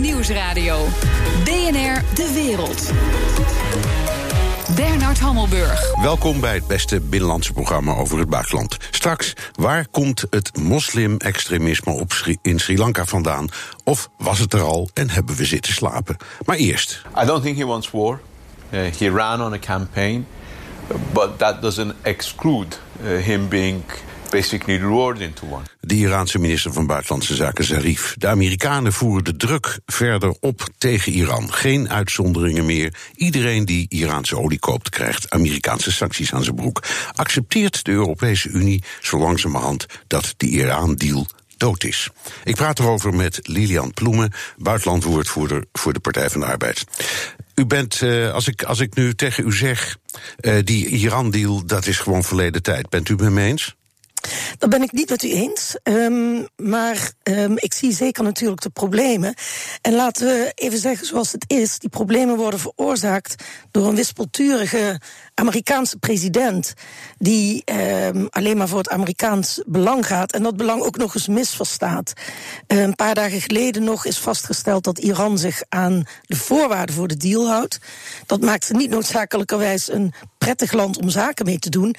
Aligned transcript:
Nieuwsradio. 0.00 0.86
BNR 1.44 2.02
De 2.14 2.32
Wereld. 2.34 2.92
Bernard 4.76 5.18
Hammelburg. 5.18 6.02
Welkom 6.02 6.40
bij 6.40 6.54
het 6.54 6.66
beste 6.66 7.00
binnenlandse 7.00 7.52
programma 7.52 7.94
over 7.94 8.18
het 8.18 8.28
buitenland. 8.28 8.76
Straks, 8.90 9.32
waar 9.54 9.86
komt 9.90 10.24
het 10.30 10.56
moslim-extremisme 10.56 11.92
op 11.92 12.12
in 12.42 12.58
Sri 12.58 12.78
Lanka 12.78 13.04
vandaan? 13.04 13.48
Of 13.84 14.10
was 14.18 14.38
het 14.38 14.52
er 14.52 14.62
al 14.62 14.90
en 14.94 15.10
hebben 15.10 15.36
we 15.36 15.44
zitten 15.44 15.72
slapen? 15.72 16.16
Maar 16.44 16.56
eerst. 16.56 17.02
I 17.22 17.26
don't 17.26 17.42
think 17.42 17.56
he 17.56 17.64
wants 17.64 17.90
war. 17.90 18.20
Uh, 18.70 18.80
he 18.98 19.10
ran 19.10 19.42
on 19.42 19.52
a 19.52 19.58
campaign, 19.58 20.26
but 21.12 21.38
that 21.38 21.62
doesn't 21.62 21.94
exclude 22.02 22.76
uh, 23.02 23.18
him 23.18 23.48
being 23.48 23.82
into 24.32 25.46
one. 25.50 25.62
De 25.80 25.94
Iraanse 25.94 26.38
minister 26.38 26.72
van 26.72 26.86
Buitenlandse 26.86 27.34
Zaken 27.34 27.64
Zarif. 27.64 28.14
De 28.18 28.26
Amerikanen 28.26 28.92
voeren 28.92 29.24
de 29.24 29.36
druk 29.36 29.78
verder 29.86 30.34
op 30.40 30.68
tegen 30.78 31.12
Iran. 31.12 31.52
Geen 31.52 31.90
uitzonderingen 31.90 32.66
meer. 32.66 32.94
Iedereen 33.14 33.64
die 33.64 33.86
Iraanse 33.88 34.38
olie 34.38 34.58
koopt, 34.58 34.88
krijgt 34.88 35.30
Amerikaanse 35.30 35.92
sancties 35.92 36.32
aan 36.34 36.44
zijn 36.44 36.56
broek. 36.56 36.82
Accepteert 37.14 37.84
de 37.84 37.90
Europese 37.90 38.48
Unie 38.48 38.82
zo 39.00 39.18
langzamerhand 39.18 39.86
dat 40.06 40.34
de 40.36 40.46
Iran-deal 40.46 41.26
dood 41.56 41.84
is. 41.84 42.08
Ik 42.44 42.54
praat 42.54 42.78
erover 42.78 43.14
met 43.14 43.40
Lilian 43.42 43.92
Ploemen, 43.94 44.32
buitenlandwoordvoerder 44.56 45.64
voor 45.72 45.92
de 45.92 46.00
Partij 46.00 46.30
van 46.30 46.40
de 46.40 46.46
Arbeid. 46.46 46.84
U 47.54 47.66
bent, 47.66 48.00
uh, 48.00 48.32
als, 48.32 48.48
ik, 48.48 48.62
als 48.62 48.80
ik 48.80 48.94
nu 48.94 49.14
tegen 49.14 49.46
u 49.46 49.52
zeg, 49.52 49.96
uh, 50.40 50.54
die 50.64 50.86
Iran-deal, 50.86 51.66
dat 51.66 51.86
is 51.86 51.98
gewoon 51.98 52.24
verleden 52.24 52.62
tijd. 52.62 52.88
Bent 52.88 53.08
u 53.08 53.14
het 53.14 53.30
me 53.30 53.42
eens? 53.42 53.76
Dat 54.58 54.70
ben 54.70 54.82
ik 54.82 54.92
niet 54.92 55.10
met 55.10 55.22
u 55.22 55.30
eens. 55.30 55.76
Um, 55.82 56.48
maar 56.56 57.12
um, 57.22 57.52
ik 57.56 57.74
zie 57.74 57.92
zeker 57.92 58.22
natuurlijk 58.22 58.62
de 58.62 58.70
problemen. 58.70 59.34
En 59.80 59.94
laten 59.94 60.26
we 60.26 60.52
even 60.54 60.78
zeggen 60.78 61.06
zoals 61.06 61.32
het 61.32 61.44
is. 61.46 61.78
Die 61.78 61.90
problemen 61.90 62.36
worden 62.36 62.60
veroorzaakt 62.60 63.44
door 63.70 63.86
een 63.86 63.94
wispelturige 63.94 65.00
Amerikaanse 65.40 65.98
president. 65.98 66.74
die 67.18 67.62
um, 68.04 68.26
alleen 68.30 68.56
maar 68.56 68.68
voor 68.68 68.78
het 68.78 68.88
Amerikaans 68.88 69.62
belang 69.66 70.06
gaat. 70.06 70.32
en 70.32 70.42
dat 70.42 70.56
belang 70.56 70.82
ook 70.82 70.96
nog 70.96 71.14
eens 71.14 71.28
misverstaat. 71.28 72.12
een 72.66 72.94
paar 72.94 73.14
dagen 73.14 73.40
geleden 73.40 73.84
nog 73.84 74.04
is 74.04 74.18
vastgesteld 74.18 74.84
dat 74.84 74.98
Iran 74.98 75.38
zich 75.38 75.62
aan 75.68 76.04
de 76.22 76.36
voorwaarden 76.36 76.94
voor 76.94 77.08
de 77.08 77.16
deal 77.16 77.48
houdt. 77.48 77.78
Dat 78.26 78.40
maakt 78.40 78.64
ze 78.64 78.74
niet 78.74 78.90
noodzakelijkerwijs 78.90 79.92
een 79.92 80.12
prettig 80.38 80.72
land 80.72 80.98
om 80.98 81.10
zaken 81.10 81.44
mee 81.44 81.58
te 81.58 81.70
doen. 81.70 81.94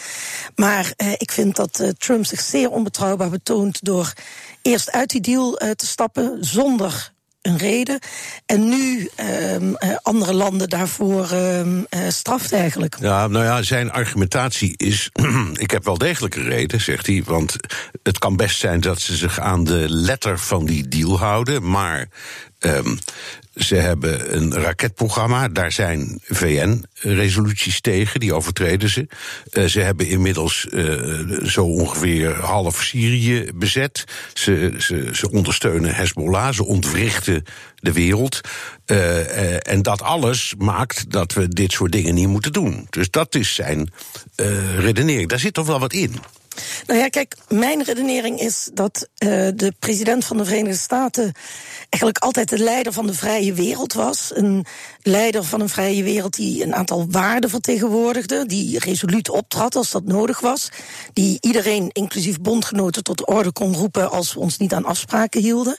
Maar 0.56 0.94
uh, 0.98 1.12
ik 1.12 1.32
vind 1.32 1.56
dat 1.56 1.80
uh, 1.80 1.90
Trump 1.90 2.26
zich 2.26 2.42
zeer 2.42 2.70
onbetrouwbaar 2.70 3.30
betoont 3.30 3.86
door 3.86 4.14
eerst 4.62 4.92
uit 4.92 5.10
die 5.10 5.22
deal 5.22 5.64
uh, 5.64 5.70
te 5.70 5.86
stappen 5.86 6.38
zonder 6.40 7.12
een 7.42 7.58
reden. 7.58 8.00
En 8.46 8.70
nu 8.70 9.10
um, 9.52 9.78
uh, 9.80 9.96
andere 10.02 10.34
landen 10.34 10.70
daarvoor 10.70 11.32
um, 11.32 11.86
straft 12.08 12.54
eigenlijk. 12.54 12.96
Ja, 13.00 13.28
nou 13.28 13.46
ja, 13.46 13.62
zijn 13.62 13.92
argumentatie 13.92 14.74
is. 14.78 15.10
ik 15.54 15.72
heb 15.72 15.86
wel 15.86 15.98
degelijk 15.98 16.36
een 16.36 16.44
reden, 16.44 16.82
zegt 16.82 17.08
hij. 17.08 17.24
Want 17.26 17.56
het 18.04 18.20
kan 18.20 18.36
best 18.36 18.60
zijn 18.60 18.80
dat 18.80 19.02
ze 19.02 19.16
zich 19.16 19.40
aan 19.40 19.64
de 19.64 19.86
letter 19.90 20.40
van 20.40 20.66
die 20.66 20.88
deal 20.88 21.20
houden. 21.20 21.70
Maar 21.70 22.08
um, 22.66 23.00
ze 23.56 23.76
hebben 23.76 24.36
een 24.36 24.54
raketprogramma, 24.54 25.48
daar 25.48 25.72
zijn 25.72 26.20
VN-resoluties 26.24 27.82
tegen, 27.82 28.20
die 28.20 28.34
overtreden 28.34 28.90
ze. 28.90 29.08
Uh, 29.52 29.66
ze 29.66 29.80
hebben 29.80 30.08
inmiddels 30.08 30.68
uh, 30.70 31.46
zo 31.46 31.66
ongeveer 31.66 32.36
half 32.36 32.84
Syrië 32.84 33.50
bezet. 33.56 34.04
Ze, 34.34 34.74
ze, 34.78 35.10
ze 35.14 35.32
ondersteunen 35.32 35.96
Hezbollah, 35.96 36.54
ze 36.54 36.66
ontwrichten 36.66 37.44
de 37.76 37.92
wereld. 37.92 38.42
Uh, 38.86 39.68
en 39.68 39.82
dat 39.82 40.02
alles 40.02 40.54
maakt 40.58 41.12
dat 41.12 41.34
we 41.34 41.48
dit 41.48 41.72
soort 41.72 41.92
dingen 41.92 42.14
niet 42.14 42.28
moeten 42.28 42.54
doen. 42.54 42.88
Dus 42.90 43.10
dat 43.10 43.36
is 43.36 43.54
zijn 43.54 43.94
redenering. 44.78 45.30
Daar 45.30 45.40
zit 45.40 45.54
toch 45.54 45.68
wel 45.68 45.80
wat 45.80 45.94
in. 45.94 46.16
Nou 46.86 47.00
ja, 47.00 47.08
kijk, 47.08 47.36
mijn 47.48 47.84
redenering 47.84 48.40
is 48.40 48.70
dat 48.74 49.08
uh, 49.18 49.30
de 49.56 49.74
president 49.80 50.26
van 50.26 50.38
de 50.38 50.46
Verenigde 50.46 50.78
Staten 50.78 51.34
eigenlijk 51.90 52.18
altijd 52.18 52.50
de 52.50 52.58
leider 52.58 52.94
van 52.94 53.08
de 53.08 53.14
vrije 53.14 53.54
wereld 53.54 53.94
was. 53.94 54.32
Een 54.34 54.66
leider 55.02 55.44
van 55.44 55.62
een 55.62 55.70
vrije 55.70 56.04
wereld 56.04 56.36
die 56.36 56.64
een 56.64 56.76
aantal 56.76 57.06
waarden 57.10 57.50
vertegenwoordigde, 57.50 58.46
die 58.46 58.80
resoluut 58.80 59.30
optrad 59.30 59.76
als 59.76 59.92
dat 59.92 60.06
nodig 60.06 60.40
was, 60.40 60.70
die 61.14 61.38
iedereen, 61.42 61.90
inclusief 61.92 62.40
bondgenoten, 62.40 63.04
tot 63.04 63.28
orde 63.28 63.52
kon 63.52 63.76
roepen 63.76 64.12
als 64.12 64.34
we 64.34 64.40
ons 64.40 64.58
niet 64.58 64.74
aan 64.74 64.86
afspraken 64.86 65.42
hielden. 65.42 65.78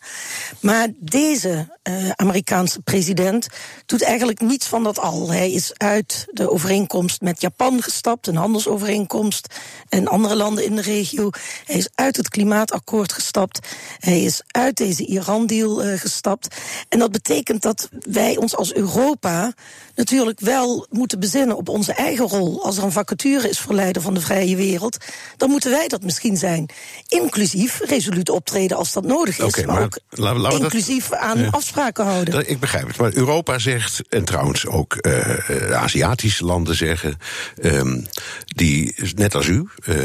Maar 0.60 0.88
deze 0.98 1.78
uh, 1.88 2.10
Amerikaanse 2.10 2.80
president 2.80 3.46
doet 3.86 4.02
eigenlijk 4.02 4.40
niets 4.40 4.66
van 4.66 4.82
dat 4.82 4.98
al. 4.98 5.30
Hij 5.30 5.52
is 5.52 5.72
uit 5.76 6.26
de 6.30 6.50
overeenkomst 6.50 7.20
met 7.20 7.40
Japan 7.40 7.82
gestapt, 7.82 8.26
een 8.26 8.36
handelsovereenkomst 8.36 9.54
en 9.88 10.08
andere 10.08 10.36
landen 10.36 10.61
in 10.64 10.76
de 10.76 10.82
regio. 10.82 11.30
Hij 11.64 11.76
is 11.76 11.88
uit 11.94 12.16
het 12.16 12.28
klimaatakkoord 12.28 13.12
gestapt. 13.12 13.68
Hij 13.98 14.22
is 14.22 14.42
uit 14.46 14.76
deze 14.76 15.06
Iran-deal 15.06 15.84
uh, 15.84 15.98
gestapt. 15.98 16.56
En 16.88 16.98
dat 16.98 17.12
betekent 17.12 17.62
dat 17.62 17.88
wij 18.08 18.36
ons 18.36 18.56
als 18.56 18.74
Europa 18.74 19.52
natuurlijk 19.94 20.40
wel 20.40 20.86
moeten 20.90 21.20
bezinnen 21.20 21.56
op 21.56 21.68
onze 21.68 21.92
eigen 21.92 22.28
rol. 22.28 22.64
Als 22.64 22.76
er 22.76 22.84
een 22.84 22.92
vacature 22.92 23.48
is 23.48 23.58
voor 23.58 23.74
leider 23.74 24.02
van 24.02 24.14
de 24.14 24.20
vrije 24.20 24.56
wereld, 24.56 24.96
dan 25.36 25.50
moeten 25.50 25.70
wij 25.70 25.88
dat 25.88 26.02
misschien 26.02 26.36
zijn. 26.36 26.68
Inclusief 27.08 27.80
resoluut 27.80 28.30
optreden 28.30 28.76
als 28.76 28.92
dat 28.92 29.04
nodig 29.04 29.38
is. 29.38 29.44
Okay, 29.44 29.64
maar, 29.64 29.88
maar, 30.36 30.52
ook 30.52 30.60
inclusief 30.60 31.08
dat, 31.08 31.18
aan 31.18 31.38
ja. 31.38 31.48
afspraken 31.50 32.04
houden. 32.04 32.50
Ik 32.50 32.60
begrijp 32.60 32.86
het. 32.86 32.96
Maar 32.96 33.14
Europa 33.14 33.58
zegt, 33.58 34.02
en 34.08 34.24
trouwens 34.24 34.66
ook 34.66 34.98
uh, 35.00 35.70
Aziatische 35.72 36.44
landen 36.44 36.74
zeggen, 36.76 37.18
um, 37.62 38.06
die, 38.44 38.94
net 39.14 39.34
als 39.34 39.46
u, 39.46 39.68
uh, 39.88 39.96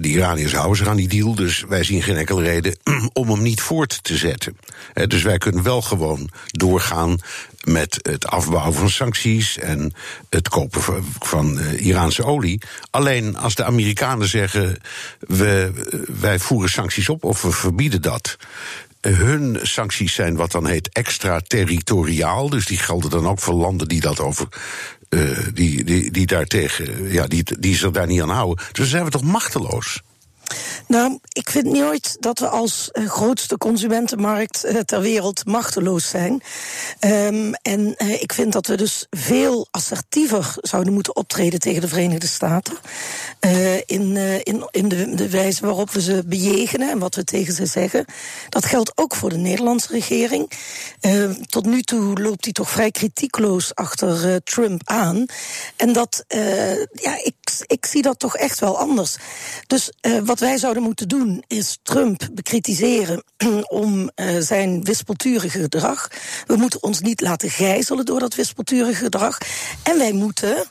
die 0.00 0.12
Iraniërs 0.12 0.52
houden 0.52 0.76
zich 0.76 0.88
aan 0.88 0.96
die 0.96 1.08
deal. 1.08 1.34
Dus 1.34 1.64
wij 1.68 1.84
zien 1.84 2.02
geen 2.02 2.16
enkele 2.16 2.42
reden 2.42 2.76
om 3.12 3.30
hem 3.30 3.42
niet 3.42 3.60
voort 3.60 3.98
te 4.02 4.16
zetten. 4.16 4.56
Uh, 4.94 5.06
dus 5.06 5.22
wij 5.22 5.38
kunnen 5.38 5.62
wel 5.62 5.82
gewoon 5.82 6.30
doorgaan 6.46 7.18
met 7.72 7.98
het 8.02 8.26
afbouwen 8.26 8.74
van 8.74 8.90
sancties 8.90 9.58
en 9.58 9.92
het 10.28 10.48
kopen 10.48 11.04
van, 11.20 11.58
uh, 11.58 11.86
Iraanse 11.86 12.24
olie. 12.24 12.60
Alleen 12.90 13.36
als 13.36 13.54
de 13.54 13.64
Amerikanen 13.64 14.28
zeggen: 14.28 14.78
we, 15.18 15.70
wij 16.20 16.38
voeren 16.38 16.70
sancties 16.70 17.08
op 17.08 17.24
of 17.24 17.42
we 17.42 17.50
verbieden 17.50 18.02
dat. 18.02 18.36
Hun 19.00 19.58
sancties 19.62 20.14
zijn 20.14 20.36
wat 20.36 20.52
dan 20.52 20.66
heet 20.66 20.88
extraterritoriaal. 20.92 22.48
Dus 22.50 22.66
die 22.66 22.78
gelden 22.78 23.10
dan 23.10 23.28
ook 23.28 23.38
voor 23.38 23.54
landen 23.54 23.88
die 23.88 24.00
dat 24.00 24.20
over 24.20 24.48
uh, 25.10 25.38
die, 25.54 25.84
die, 25.84 26.10
die 26.10 26.26
daartegen, 26.26 27.12
ja, 27.12 27.26
die, 27.26 27.44
die 27.58 27.76
zich 27.76 27.90
daar 27.90 28.06
niet 28.06 28.22
aan 28.22 28.30
houden. 28.30 28.64
Dus 28.72 28.88
zijn 28.90 29.04
we 29.04 29.10
toch 29.10 29.22
machteloos? 29.22 30.02
Nou, 30.88 31.18
ik 31.28 31.50
vind 31.50 31.66
nooit 31.66 32.16
dat 32.20 32.38
we 32.38 32.48
als 32.48 32.90
uh, 32.92 33.10
grootste 33.10 33.58
consumentenmarkt 33.58 34.64
uh, 34.64 34.78
ter 34.80 35.00
wereld 35.00 35.46
machteloos 35.46 36.08
zijn. 36.08 36.42
Um, 37.00 37.54
en 37.54 37.94
uh, 37.98 38.22
ik 38.22 38.32
vind 38.32 38.52
dat 38.52 38.66
we 38.66 38.76
dus 38.76 39.06
veel 39.10 39.68
assertiever 39.70 40.54
zouden 40.60 40.92
moeten 40.92 41.16
optreden 41.16 41.60
tegen 41.60 41.80
de 41.80 41.88
Verenigde 41.88 42.26
Staten. 42.26 42.76
in 43.86 44.16
in, 44.42 44.68
in 44.70 44.88
de, 45.16 45.28
wijze 45.30 45.66
waarop 45.66 45.90
we 45.90 46.00
ze 46.00 46.22
bejegenen 46.26 46.90
en 46.90 46.98
wat 46.98 47.14
we 47.14 47.24
tegen 47.24 47.54
ze 47.54 47.66
zeggen. 47.66 48.04
Dat 48.48 48.64
geldt 48.64 48.92
ook 48.94 49.14
voor 49.14 49.30
de 49.30 49.36
Nederlandse 49.36 49.92
regering. 49.92 50.50
Ehm, 51.00 51.34
tot 51.48 51.66
nu 51.66 51.82
toe 51.82 52.20
loopt 52.20 52.44
hij 52.44 52.52
toch 52.52 52.70
vrij 52.70 52.90
kritiekloos 52.90 53.74
achter 53.74 54.42
Trump 54.42 54.82
aan. 54.84 55.26
En 55.76 55.92
dat, 55.92 56.24
ja, 56.92 57.24
ik, 57.24 57.34
ik 57.66 57.86
zie 57.86 58.02
dat 58.02 58.18
toch 58.18 58.36
echt 58.36 58.60
wel 58.60 58.78
anders. 58.78 59.16
Dus 59.66 59.92
wat 60.24 60.37
wat 60.38 60.48
wij 60.48 60.58
zouden 60.58 60.82
moeten 60.82 61.08
doen 61.08 61.42
is 61.46 61.78
Trump 61.82 62.28
bekritiseren 62.32 63.24
om 63.68 64.10
uh, 64.14 64.36
zijn 64.38 64.84
wispelturige 64.84 65.48
gedrag. 65.48 66.08
We 66.46 66.56
moeten 66.56 66.82
ons 66.82 67.00
niet 67.00 67.20
laten 67.20 67.50
gijzelen 67.50 68.04
door 68.04 68.20
dat 68.20 68.34
wispelturige 68.34 68.94
gedrag. 68.94 69.38
En 69.82 69.98
wij 69.98 70.12
moeten 70.12 70.64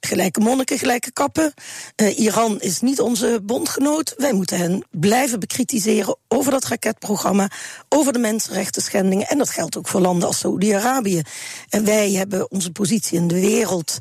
gelijke 0.00 0.40
monniken, 0.40 0.78
gelijke 0.78 1.12
kappen. 1.12 1.54
Uh, 1.96 2.18
Iran 2.18 2.60
is 2.60 2.80
niet 2.80 3.00
onze 3.00 3.40
bondgenoot. 3.42 4.14
Wij 4.16 4.32
moeten 4.32 4.58
hen 4.58 4.86
blijven 4.90 5.40
bekritiseren 5.40 6.16
over 6.28 6.52
dat 6.52 6.64
raketprogramma, 6.64 7.50
over 7.88 8.12
de 8.12 8.18
mensenrechten 8.18 8.82
schendingen. 8.82 9.26
En 9.26 9.38
dat 9.38 9.50
geldt 9.50 9.76
ook 9.76 9.88
voor 9.88 10.00
landen 10.00 10.28
als 10.28 10.38
Saoedi-Arabië. 10.38 11.22
En 11.68 11.84
wij 11.84 12.12
hebben 12.12 12.50
onze 12.50 12.72
positie 12.72 13.18
in 13.18 13.28
de 13.28 13.40
wereld 13.40 13.98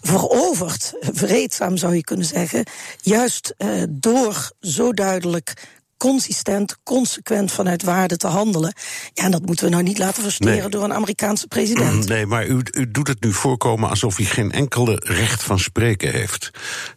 veroverd, 0.00 0.94
vreedzaam 1.00 1.76
zou 1.76 1.94
je 1.94 2.04
kunnen 2.04 2.26
zeggen, 2.26 2.64
juist 3.00 3.54
uh, 3.58 3.82
door 3.88 4.50
zo 4.60 4.92
duidelijk 4.92 5.77
consistent, 5.98 6.76
consequent 6.82 7.52
vanuit 7.52 7.82
waarde 7.82 8.16
te 8.16 8.26
handelen. 8.26 8.74
Ja, 9.14 9.24
en 9.24 9.30
dat 9.30 9.46
moeten 9.46 9.64
we 9.64 9.70
nou 9.70 9.82
niet 9.82 9.98
laten 9.98 10.22
versteren 10.22 10.70
door 10.70 10.84
een 10.84 10.92
Amerikaanse 10.92 11.46
president. 11.46 12.08
Nee, 12.08 12.26
maar 12.26 12.46
u, 12.46 12.62
u 12.70 12.90
doet 12.90 13.08
het 13.08 13.22
nu 13.22 13.32
voorkomen 13.32 13.88
alsof 13.88 14.16
hij 14.16 14.26
geen 14.26 14.52
enkele 14.52 15.00
recht 15.04 15.42
van 15.42 15.58
spreken 15.58 16.12
heeft. 16.12 16.50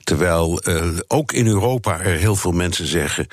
Terwijl 0.03 0.69
uh, 0.69 0.98
ook 1.07 1.31
in 1.31 1.48
Europa 1.48 2.00
er 2.00 2.18
heel 2.18 2.36
veel 2.36 2.51
mensen 2.51 2.88
zeggen: 2.88 3.27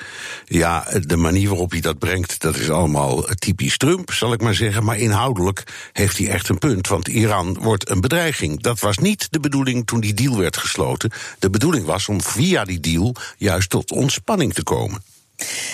ja, 0.45 0.87
de 1.01 1.17
manier 1.17 1.49
waarop 1.49 1.71
hij 1.71 1.81
dat 1.81 1.99
brengt, 1.99 2.39
dat 2.41 2.55
is 2.55 2.69
allemaal 2.69 3.23
typisch 3.23 3.77
Trump, 3.77 4.11
zal 4.11 4.33
ik 4.33 4.41
maar 4.41 4.55
zeggen. 4.55 4.83
Maar 4.83 4.97
inhoudelijk 4.97 5.63
heeft 5.93 6.17
hij 6.17 6.29
echt 6.29 6.49
een 6.49 6.57
punt. 6.57 6.87
Want 6.87 7.07
Iran 7.07 7.57
wordt 7.59 7.89
een 7.89 8.01
bedreiging. 8.01 8.61
Dat 8.61 8.79
was 8.79 8.97
niet 8.97 9.27
de 9.31 9.39
bedoeling 9.39 9.85
toen 9.85 9.99
die 9.99 10.13
deal 10.13 10.37
werd 10.37 10.57
gesloten. 10.57 11.11
De 11.39 11.49
bedoeling 11.49 11.85
was 11.85 12.07
om 12.07 12.21
via 12.21 12.63
die 12.63 12.79
deal 12.79 13.15
juist 13.37 13.69
tot 13.69 13.91
ontspanning 13.91 14.53
te 14.53 14.63
komen. 14.63 15.01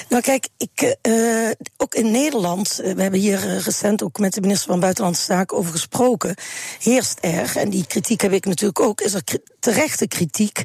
Nou 0.10 0.22
kijk, 0.22 0.48
ik, 0.58 0.96
uh, 1.08 1.50
ook 1.78 1.96
in 1.96 2.12
Nederland, 2.12 2.80
uh, 2.84 2.94
we 2.94 3.02
hebben 3.02 3.20
hier 3.20 3.46
uh, 3.46 3.60
recent 3.60 4.04
ook 4.04 4.20
met 4.20 4.34
de 4.34 4.42
minister 4.42 4.70
van 4.70 4.80
Buitenlandse 4.80 5.24
Zaken 5.24 5.58
over 5.58 5.72
gesproken, 5.72 6.36
heerst 6.80 7.18
er, 7.22 7.58
en 7.58 7.70
die 7.70 7.88
kritiek 7.88 8.22
heb 8.22 8.32
ik 8.32 8.46
natuurlijk 8.46 8.80
ook, 8.80 9.02
is 9.02 9.14
er 9.14 9.22
terechte 9.60 10.08
kritiek 10.08 10.64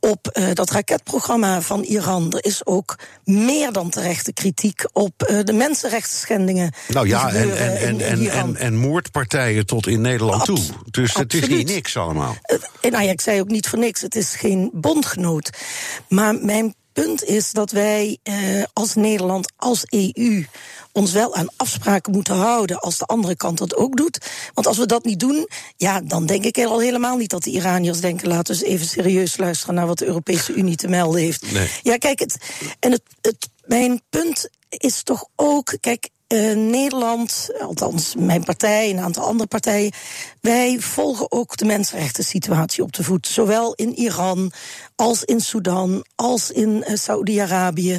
op 0.00 0.40
dat 0.54 0.70
raketprogramma 0.70 1.60
van 1.60 1.82
Iran. 1.82 2.32
Er 2.32 2.44
is 2.44 2.66
ook 2.66 2.98
meer 3.24 3.72
dan 3.72 3.90
terechte 3.90 4.32
kritiek 4.32 4.84
op 4.92 5.12
de 5.44 5.52
mensenrechtsschendingen. 5.52 6.72
Nou 6.88 7.08
ja, 7.08 7.32
en, 7.32 7.56
en, 7.56 7.76
en, 7.76 8.00
en, 8.00 8.30
en, 8.30 8.56
en, 8.56 8.76
moordpartijen 8.76 9.66
tot 9.66 9.86
in 9.86 10.00
Nederland 10.00 10.44
toe. 10.44 10.60
Dus 10.90 11.14
het 11.14 11.34
is 11.34 11.48
niet 11.48 11.68
niks 11.68 11.96
allemaal. 11.96 12.36
nou 12.80 13.04
ja, 13.04 13.10
ik 13.10 13.20
zei 13.20 13.40
ook 13.40 13.48
niet 13.48 13.68
voor 13.68 13.78
niks, 13.78 14.00
het 14.00 14.16
is 14.16 14.34
geen 14.34 14.70
bondgenoot. 14.72 15.50
Maar 16.08 16.34
mijn 16.34 16.74
punt 17.04 17.24
is 17.24 17.52
dat 17.52 17.70
wij 17.70 18.18
eh, 18.22 18.62
als 18.72 18.94
Nederland, 18.94 19.52
als 19.56 19.82
EU, 19.84 20.44
ons 20.92 21.12
wel 21.12 21.34
aan 21.34 21.48
afspraken 21.56 22.12
moeten 22.12 22.34
houden 22.34 22.80
als 22.80 22.98
de 22.98 23.04
andere 23.04 23.36
kant 23.36 23.58
dat 23.58 23.76
ook 23.76 23.96
doet. 23.96 24.18
Want 24.54 24.66
als 24.66 24.78
we 24.78 24.86
dat 24.86 25.04
niet 25.04 25.20
doen, 25.20 25.48
ja, 25.76 26.00
dan 26.00 26.26
denk 26.26 26.44
ik 26.44 26.58
al 26.64 26.80
helemaal 26.80 27.16
niet 27.16 27.30
dat 27.30 27.42
de 27.42 27.50
Iraniërs 27.50 28.00
denken: 28.00 28.28
laten 28.28 28.54
we 28.54 28.64
eens 28.64 28.70
even 28.70 28.86
serieus 28.86 29.36
luisteren 29.36 29.74
naar 29.74 29.86
wat 29.86 29.98
de 29.98 30.06
Europese 30.06 30.52
Unie 30.52 30.76
te 30.76 30.88
melden 30.88 31.20
heeft. 31.20 31.52
Nee. 31.52 31.68
Ja, 31.82 31.96
kijk, 31.96 32.18
het, 32.18 32.36
en 32.78 32.92
het, 32.92 33.02
het, 33.20 33.48
mijn 33.64 34.02
punt 34.10 34.48
is 34.68 35.02
toch 35.02 35.24
ook, 35.36 35.76
kijk, 35.80 36.08
uh, 36.32 36.56
Nederland, 36.56 37.50
althans 37.60 38.14
mijn 38.18 38.44
partij 38.44 38.90
en 38.90 38.96
een 38.96 39.04
aantal 39.04 39.24
andere 39.24 39.48
partijen, 39.48 39.92
wij 40.40 40.78
volgen 40.80 41.32
ook 41.32 41.56
de 41.56 41.64
mensenrechten 41.64 42.24
situatie 42.24 42.82
op 42.82 42.92
de 42.92 43.04
voet. 43.04 43.26
Zowel 43.26 43.74
in 43.74 43.94
Iran 43.94 44.52
als 44.96 45.24
in 45.24 45.40
Sudan, 45.40 46.04
als 46.14 46.50
in 46.50 46.84
uh, 46.88 46.96
Saoedi-Arabië. 46.96 47.98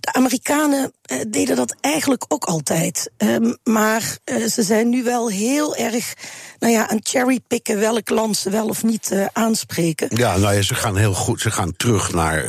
De 0.00 0.12
Amerikanen 0.12 0.92
uh, 1.12 1.20
deden 1.28 1.56
dat 1.56 1.76
eigenlijk 1.80 2.24
ook 2.28 2.44
altijd. 2.44 3.10
Um, 3.16 3.56
maar 3.64 4.18
ze 4.48 4.62
zijn 4.62 4.88
nu 4.88 5.02
wel 5.02 5.28
heel 5.28 5.76
erg 5.76 6.14
nou 6.60 6.72
ja, 6.72 6.88
aan 6.88 7.00
cherrypicken 7.02 7.78
welk 7.78 8.08
land 8.08 8.36
ze 8.36 8.50
wel 8.50 8.68
of 8.68 8.82
niet 8.82 9.28
aanspreken. 9.32 10.08
Ja, 10.16 10.36
nou 10.36 10.54
ja, 10.54 10.62
ze 10.62 10.74
gaan 10.74 10.96
heel 10.96 11.14
goed. 11.14 11.40
Ze 11.40 11.50
gaan 11.50 11.76
terug 11.76 12.12
naar 12.12 12.44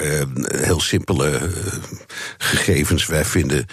heel 0.55 0.81
simpele 0.81 1.49
gegevens. 2.37 3.05
Wij 3.05 3.25
vinden 3.25 3.65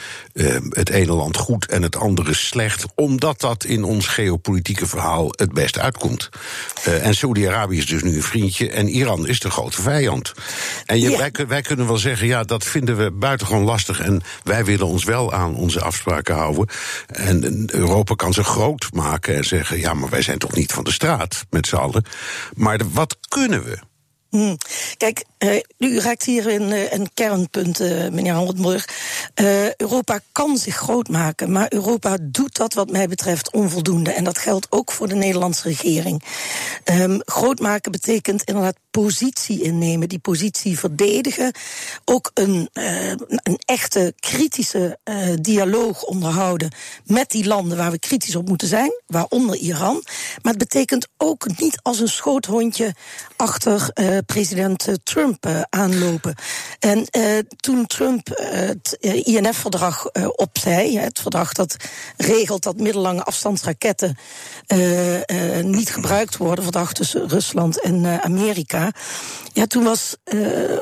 het 0.71 0.91
ene 0.91 1.13
land 1.13 1.37
goed 1.37 1.67
en 1.67 1.83
het 1.83 1.97
andere 1.97 2.35
slecht, 2.35 2.85
omdat 2.95 3.41
dat 3.41 3.65
in 3.65 3.85
ons 3.85 4.07
geopolitieke 4.07 4.87
verhaal 4.87 5.29
het 5.31 5.53
best 5.53 5.79
uitkomt. 5.79 6.29
En 6.85 7.15
Saudi-Arabië 7.15 7.79
is 7.79 7.87
dus 7.87 8.03
nu 8.03 8.17
een 8.17 8.23
vriendje 8.23 8.71
en 8.71 8.89
Iran 8.89 9.27
is 9.27 9.41
de 9.41 9.51
grote 9.51 9.83
vijand. 9.83 10.33
En 10.87 11.01
je, 11.01 11.11
ja. 11.11 11.19
wij, 11.19 11.47
wij, 11.49 11.63
kunnen 11.63 11.87
wel 11.87 11.97
zeggen, 11.97 12.27
ja, 12.27 12.43
dat 12.45 12.65
vinden 12.65 12.97
we 12.97 13.11
buitengewoon 13.11 13.65
lastig 13.65 14.01
en 14.01 14.23
wij 14.43 14.65
willen 14.65 14.87
ons 14.87 15.05
wel 15.05 15.33
aan 15.33 15.55
onze 15.55 15.81
afspraken 15.81 16.35
houden. 16.35 16.67
En 17.07 17.69
Europa 17.73 18.15
kan 18.15 18.33
ze 18.33 18.45
groot 18.45 18.89
maken 18.93 19.37
en 19.37 19.45
zeggen, 19.45 19.79
ja, 19.79 19.95
maar 19.95 20.09
wij 20.09 20.23
zijn 20.29 20.39
toch 20.39 20.55
niet 20.55 20.73
van 20.73 20.85
de 20.85 20.93
straat 20.93 21.45
met 21.51 21.67
z'n 21.67 21.77
allen. 21.77 22.05
Maar 22.55 22.81
wat 22.93 23.17
kunnen 23.29 23.65
we? 23.65 23.79
Hmm. 24.31 24.57
Kijk, 24.97 25.25
uh, 25.39 25.61
u 25.79 26.01
raakt 26.01 26.25
hier 26.25 26.47
in 26.49 26.63
uh, 26.63 26.93
een 26.93 27.11
kernpunt, 27.15 27.81
uh, 27.81 28.09
meneer 28.09 28.33
Handelburg. 28.33 28.89
Europa 29.77 30.21
kan 30.33 30.57
zich 30.57 30.77
groot 30.77 31.09
maken, 31.09 31.53
maar 31.53 31.67
Europa 31.73 32.19
doet 32.21 32.57
dat 32.57 32.75
wat 32.75 32.91
mij 32.91 33.09
betreft 33.09 33.53
onvoldoende. 33.53 34.13
En 34.13 34.25
dat 34.25 34.39
geldt 34.39 34.67
ook 34.71 34.93
voor 34.93 35.09
de 35.09 35.15
Nederlandse 35.15 35.69
regering. 35.69 36.23
Um, 36.85 37.21
groot 37.25 37.61
maken 37.61 37.93
betekent 37.93 38.43
inderdaad 38.43 38.77
positie 39.03 39.63
innemen, 39.63 40.09
die 40.09 40.19
positie 40.19 40.79
verdedigen. 40.79 41.53
Ook 42.05 42.31
een, 42.35 42.69
een 43.29 43.59
echte 43.65 44.13
kritische 44.21 44.99
dialoog 45.41 46.03
onderhouden 46.03 46.71
met 47.05 47.31
die 47.31 47.47
landen 47.47 47.77
waar 47.77 47.91
we 47.91 47.99
kritisch 47.99 48.37
op 48.37 48.49
moeten 48.49 48.69
zijn, 48.69 48.93
waaronder 49.07 49.57
Iran. 49.57 50.03
Maar 50.43 50.53
het 50.53 50.59
betekent 50.59 51.09
ook 51.17 51.47
niet 51.59 51.79
als 51.83 52.01
een 52.01 52.09
schoothondje 52.09 52.95
achter 53.37 53.93
president 54.27 54.89
Trump 55.03 55.67
aanlopen. 55.71 56.35
En 56.79 57.07
toen 57.57 57.87
Trump 57.87 58.29
het 58.41 58.97
INF-verdrag 59.01 60.11
opzei, 60.37 60.99
het 60.99 61.21
verdrag 61.21 61.53
dat 61.53 61.77
regelt 62.17 62.63
dat 62.63 62.77
middellange 62.77 63.23
afstandsraketten 63.23 64.17
niet 65.63 65.91
gebruikt 65.91 66.37
worden, 66.37 66.65
verdrag 66.65 66.93
tussen 66.93 67.29
Rusland 67.29 67.81
en 67.81 68.23
Amerika. 68.23 68.88
Ja, 69.53 69.67
toen 69.67 69.85
was 69.85 70.17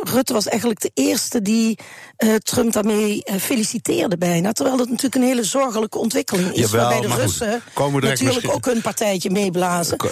Rutte 0.03 0.32
was 0.32 0.47
eigenlijk 0.49 0.81
de 0.81 0.91
eerste 0.94 1.43
die 1.43 1.79
Trump 2.43 2.73
daarmee 2.73 3.23
feliciteerde 3.41 4.19
bijna. 4.19 4.53
Terwijl 4.53 4.76
dat 4.76 4.88
natuurlijk 4.88 5.14
een 5.14 5.23
hele 5.23 5.44
zorgelijke 5.44 5.99
ontwikkeling 5.99 6.53
is. 6.53 6.70
Jawel, 6.70 6.81
waarbij 6.81 7.08
de 7.08 7.14
Russen 7.14 7.62
goed, 7.75 8.03
natuurlijk 8.03 8.55
ook 8.55 8.64
hun 8.64 8.81
partijtje 8.81 9.31
meeblazen. 9.31 9.97
Ko 9.97 10.08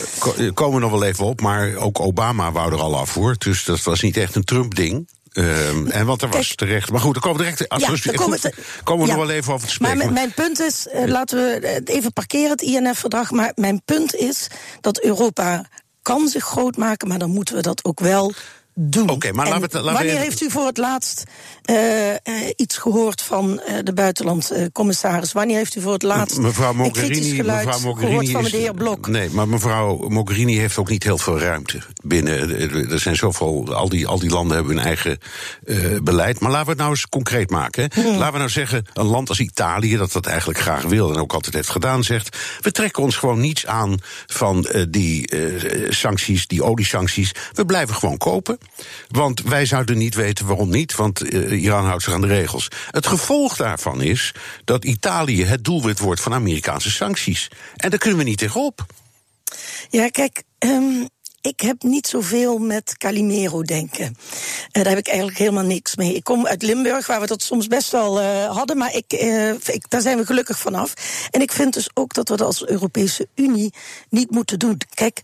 komen 0.54 0.74
we 0.74 0.80
nog 0.80 0.90
wel 0.90 1.04
even 1.04 1.24
op, 1.24 1.40
maar 1.40 1.74
ook 1.74 2.00
Obama 2.00 2.52
wou 2.52 2.72
er 2.72 2.80
al 2.80 2.96
af 2.96 3.14
hoor. 3.14 3.34
Dus 3.38 3.64
dat 3.64 3.82
was 3.82 4.00
niet 4.00 4.16
echt 4.16 4.34
een 4.34 4.44
Trump-ding. 4.44 5.08
Um, 5.32 5.90
en 5.90 6.06
want 6.06 6.22
er 6.22 6.28
was 6.28 6.46
Kijk, 6.46 6.58
terecht. 6.58 6.90
Maar 6.90 7.00
goed, 7.00 7.12
dan 7.12 7.22
komen 7.22 7.38
we 7.38 7.44
direct. 7.44 7.68
Als 7.68 7.82
ja, 7.82 7.88
rustig, 7.88 8.14
komen, 8.14 8.40
goed, 8.40 8.54
komen 8.84 9.04
we 9.04 9.10
ja, 9.10 9.16
nog 9.16 9.26
wel 9.26 9.36
even 9.36 9.52
over 9.52 9.66
te 9.66 9.72
spreken. 9.72 9.98
Maar 9.98 10.12
mijn 10.12 10.32
punt 10.32 10.60
is, 10.60 10.86
uh, 10.94 11.04
laten 11.04 11.38
we 11.38 11.66
het 11.66 11.88
even 11.88 12.12
parkeren, 12.12 12.50
het 12.50 12.62
INF-verdrag. 12.62 13.30
Maar 13.30 13.52
mijn 13.54 13.82
punt 13.84 14.14
is 14.14 14.46
dat 14.80 15.02
Europa 15.02 15.64
kan 16.04 16.28
zich 16.28 16.44
groot 16.44 16.76
maken, 16.76 17.08
maar 17.08 17.18
dan 17.18 17.30
moeten 17.30 17.54
we 17.54 17.62
dat 17.62 17.84
ook 17.84 18.00
wel 18.00 18.32
doen. 18.74 19.02
Oké, 19.02 19.12
okay, 19.12 19.30
maar 19.30 19.48
laten 19.48 19.70
we, 19.70 19.92
wanneer 19.92 20.12
we... 20.12 20.18
heeft 20.18 20.42
u 20.42 20.50
voor 20.50 20.66
het 20.66 20.76
laatst 20.76 21.24
uh, 21.70 22.10
uh, 22.10 22.16
iets 22.56 22.76
gehoord 22.76 23.22
van 23.22 23.60
uh, 23.68 23.78
de 23.82 23.92
buitenlandcommissaris? 23.92 25.32
wanneer 25.32 25.56
heeft 25.56 25.76
u 25.76 25.80
voor 25.80 25.92
het 25.92 26.02
laatst 26.02 26.38
mevrouw 26.38 26.72
Mogherini, 26.72 27.06
een 27.06 27.12
kritisch 27.12 27.36
geluid 27.36 27.66
mevrouw 27.66 27.80
Mogherini 27.80 28.26
gehoord 28.26 28.42
van 28.42 28.50
de 28.50 28.56
heer 28.56 28.74
Blok? 28.74 29.08
Nee, 29.08 29.30
maar 29.30 29.48
mevrouw 29.48 30.08
Mogherini 30.08 30.58
heeft 30.58 30.78
ook 30.78 30.88
niet 30.88 31.02
heel 31.02 31.18
veel 31.18 31.38
ruimte 31.38 31.80
binnen. 32.02 32.90
Er 32.90 33.00
zijn 33.00 33.16
zoveel, 33.16 33.74
al 33.74 33.88
die, 33.88 34.06
al 34.06 34.18
die 34.18 34.30
landen 34.30 34.56
hebben 34.56 34.76
hun 34.76 34.84
eigen 34.84 35.18
beleid. 36.02 36.40
Maar 36.40 36.50
laten 36.50 36.64
we 36.64 36.72
het 36.72 36.80
nou 36.80 36.90
eens 36.90 37.08
concreet 37.08 37.50
maken. 37.50 37.82
Hè. 37.82 38.02
Hmm. 38.02 38.16
Laten 38.16 38.32
we 38.32 38.38
nou 38.38 38.50
zeggen, 38.50 38.86
een 38.94 39.06
land 39.06 39.28
als 39.28 39.40
Italië, 39.40 39.96
dat 39.96 40.12
dat 40.12 40.26
eigenlijk 40.26 40.58
graag 40.58 40.82
wil 40.82 41.12
en 41.12 41.20
ook 41.20 41.32
altijd 41.32 41.54
heeft 41.54 41.70
gedaan, 41.70 42.04
zegt: 42.04 42.36
we 42.60 42.70
trekken 42.70 43.02
ons 43.02 43.16
gewoon 43.16 43.40
niets 43.40 43.66
aan 43.66 43.98
van 44.26 44.66
die 44.88 45.30
sancties, 45.88 46.46
die 46.46 46.62
oliesancties. 46.64 47.32
We 47.52 47.66
blijven 47.66 47.94
gewoon 47.94 48.18
kopen. 48.18 48.58
Want 49.08 49.42
wij 49.42 49.66
zouden 49.66 49.98
niet 49.98 50.14
weten 50.14 50.46
waarom 50.46 50.70
niet, 50.70 50.94
want 50.94 51.32
uh, 51.32 51.62
Iran 51.62 51.84
houdt 51.84 52.02
zich 52.02 52.12
aan 52.12 52.20
de 52.20 52.26
regels. 52.26 52.68
Het 52.90 53.06
gevolg 53.06 53.56
daarvan 53.56 54.02
is 54.02 54.34
dat 54.64 54.84
Italië 54.84 55.44
het 55.44 55.64
doelwit 55.64 55.98
wordt 55.98 56.20
van 56.20 56.34
Amerikaanse 56.34 56.90
sancties. 56.90 57.48
En 57.76 57.90
daar 57.90 57.98
kunnen 57.98 58.18
we 58.18 58.24
niet 58.24 58.38
tegenop. 58.38 58.86
Ja, 59.90 60.08
kijk, 60.08 60.42
um, 60.58 61.08
ik 61.44 61.60
heb 61.60 61.82
niet 61.82 62.06
zoveel 62.06 62.58
met 62.58 62.96
Calimero 62.96 63.62
denken. 63.62 64.04
Uh, 64.04 64.12
daar 64.72 64.88
heb 64.88 64.98
ik 64.98 65.06
eigenlijk 65.06 65.38
helemaal 65.38 65.64
niks 65.64 65.96
mee. 65.96 66.14
Ik 66.14 66.24
kom 66.24 66.46
uit 66.46 66.62
Limburg, 66.62 67.06
waar 67.06 67.20
we 67.20 67.26
dat 67.26 67.42
soms 67.42 67.66
best 67.66 67.90
wel 67.90 68.20
uh, 68.20 68.56
hadden, 68.56 68.76
maar 68.76 68.94
uh, 68.94 69.48
ik, 69.50 69.84
daar 69.88 70.00
zijn 70.00 70.18
we 70.18 70.26
gelukkig 70.26 70.58
vanaf. 70.58 70.94
En 71.30 71.40
ik 71.40 71.52
vind 71.52 71.74
dus 71.74 71.90
ook 71.94 72.14
dat 72.14 72.28
we 72.28 72.36
dat 72.36 72.46
als 72.46 72.66
Europese 72.66 73.28
Unie 73.34 73.72
niet 74.08 74.30
moeten 74.30 74.58
doen. 74.58 74.78
Kijk, 74.94 75.20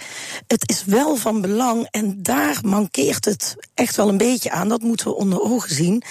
het 0.47 0.69
is 0.69 0.85
wel 0.85 1.17
van 1.17 1.41
belang 1.41 1.89
en 1.91 2.23
daar 2.23 2.59
mankeert 2.65 3.25
het 3.25 3.57
echt 3.75 3.97
wel 3.97 4.09
een 4.09 4.17
beetje 4.17 4.51
aan. 4.51 4.69
Dat 4.69 4.83
moeten 4.83 5.07
we 5.07 5.15
onder 5.15 5.41
ogen 5.41 5.75
zien. 5.75 6.03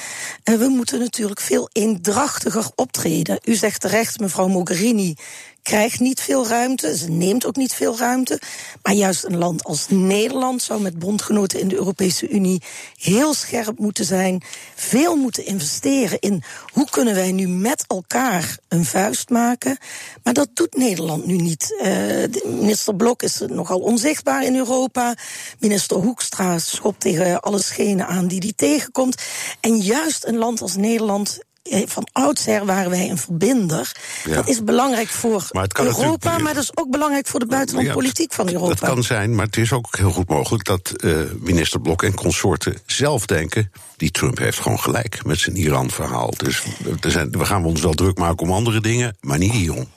we 0.44 0.68
moeten 0.68 1.00
natuurlijk 1.00 1.42
veel 1.42 1.70
eendrachtiger 1.72 2.70
optreden. 2.75 3.39
U 3.44 3.56
zegt 3.56 3.82
terecht, 3.82 4.20
mevrouw 4.20 4.48
Mogherini 4.48 5.16
krijgt 5.62 6.00
niet 6.00 6.22
veel 6.22 6.48
ruimte, 6.48 6.98
ze 6.98 7.10
neemt 7.10 7.46
ook 7.46 7.56
niet 7.56 7.74
veel 7.74 7.98
ruimte. 7.98 8.42
Maar 8.82 8.94
juist 8.94 9.24
een 9.24 9.38
land 9.38 9.63
als 9.63 9.86
Nederland 9.89 10.62
zou 10.62 10.82
met 10.82 11.00
bondgenoten 11.00 11.60
in 11.60 11.68
de 11.68 11.75
Europese 11.75 12.30
Unie 12.30 12.62
heel 12.96 13.34
scherp 13.34 13.80
moeten 13.80 14.06
zijn, 14.06 14.42
veel 14.75 15.16
moeten 15.16 15.46
investeren 15.46 16.20
in 16.20 16.44
hoe 16.74 16.89
kunnen 16.89 17.16
wij 17.16 17.32
nu 17.32 17.48
met 17.48 17.86
elkaar 17.88 18.58
een 18.68 18.86
vuist 18.86 19.30
maken. 19.30 19.78
Maar 20.24 20.34
dat 20.34 20.50
doet 20.54 20.78
Nederland 20.78 21.25
nu 21.25 21.36
niet. 21.36 21.80
Uh, 21.84 22.24
minister 22.46 22.96
Blok 22.96 23.24
is 23.24 23.42
nogal 23.48 23.80
onzichtbaar 23.80 24.44
in 24.44 24.56
Europa. 24.56 25.16
Minister 25.60 25.98
Hoekstra 25.98 26.60
schopt 26.60 27.00
tegen 27.00 27.42
alle 27.42 27.60
aan 27.98 28.28
die 28.28 28.39
die 28.39 28.56
tegenkomt. 28.56 29.22
En 29.60 29.78
juist 29.78 30.25
een 30.25 30.38
land 30.38 30.62
als 30.62 30.75
Nederland 30.75 31.39
eh, 31.39 31.49
van 31.86 32.08
oudsher 32.12 32.66
waren 32.66 32.90
wij 32.90 33.10
een 33.10 33.18
verbinder. 33.18 33.92
Ja. 34.26 34.36
Dat 34.36 34.48
is 34.48 34.64
belangrijk 34.64 35.08
voor 35.08 35.48
Maar 35.52 35.64
het 35.64 35.74
kan 35.74 35.86
Europa, 35.86 36.38
maar 36.38 36.54
dat 36.54 36.64
is 36.64 36.78
ook 36.78 36.92
belangrijk 36.92 37.28
voor 37.28 37.40
de 37.40 37.46
buitenlandse 37.46 37.94
Ja, 37.94 38.00
politiek 38.00 38.34
van 38.34 38.50
Europa. 38.50 38.76
Dat 38.76 38.80
kan 38.80 39.04
zijn, 39.04 39.36
maar 39.36 39.46
het 39.46 39.58
is 39.58 39.74
ook 39.74 39.98
heel 39.98 40.12
goed 40.12 40.30
mogelijk 40.30 40.64
dat 40.64 40.92
eh, 40.92 41.18
minister 41.40 41.82
Blok 41.82 42.04
en 42.04 42.14
consorten 42.14 42.78
zelf 42.86 43.26
denken. 43.26 43.72
Die 43.98 44.12
Trump 44.12 44.38
heeft 44.38 44.60
gewoon 44.60 44.80
gelijk 44.80 45.26
met 45.26 45.40
zijn 45.40 45.56
Iran-verhaal. 45.56 46.34
Dus 46.38 46.64
er 47.02 47.12
zijn, 47.12 47.32
we 47.32 47.46
gaan 47.46 47.66
ons 47.66 47.82
wel 47.82 47.94
druk 47.94 48.18
maken 48.18 48.46
om 48.46 48.52
andere 48.52 48.82
dingen, 48.82 49.18
maar 49.22 49.38
niet 49.38 49.52
hierom. 49.52 49.88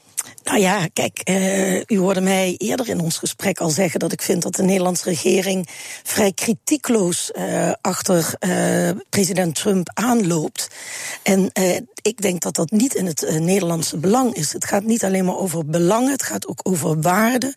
Nou 0.44 0.60
ja, 0.60 0.86
kijk, 0.92 1.18
eh, 1.18 1.80
u 1.80 1.98
hoorde 1.98 2.20
mij 2.20 2.54
eerder 2.58 2.88
in 2.88 3.00
ons 3.00 3.18
gesprek 3.18 3.60
al 3.60 3.70
zeggen 3.70 4.00
dat 4.00 4.12
ik 4.12 4.22
vind 4.22 4.42
dat 4.42 4.54
de 4.54 4.62
Nederlandse 4.62 5.08
regering 5.08 5.68
vrij 6.02 6.32
kritiekloos 6.32 7.30
eh, 7.30 7.72
achter 7.80 8.34
eh, 8.38 8.90
president 9.10 9.54
Trump 9.54 9.90
aanloopt. 9.94 10.68
En 11.22 11.50
ik 12.02 12.22
denk 12.22 12.42
dat 12.42 12.54
dat 12.54 12.70
niet 12.70 12.94
in 12.94 13.06
het 13.06 13.38
Nederlandse 13.40 13.96
belang 13.96 14.34
is. 14.34 14.52
Het 14.52 14.64
gaat 14.64 14.82
niet 14.82 15.04
alleen 15.04 15.24
maar 15.24 15.36
over 15.36 15.66
belangen, 15.66 16.10
het 16.10 16.22
gaat 16.22 16.48
ook 16.48 16.60
over 16.62 17.00
waarden. 17.00 17.54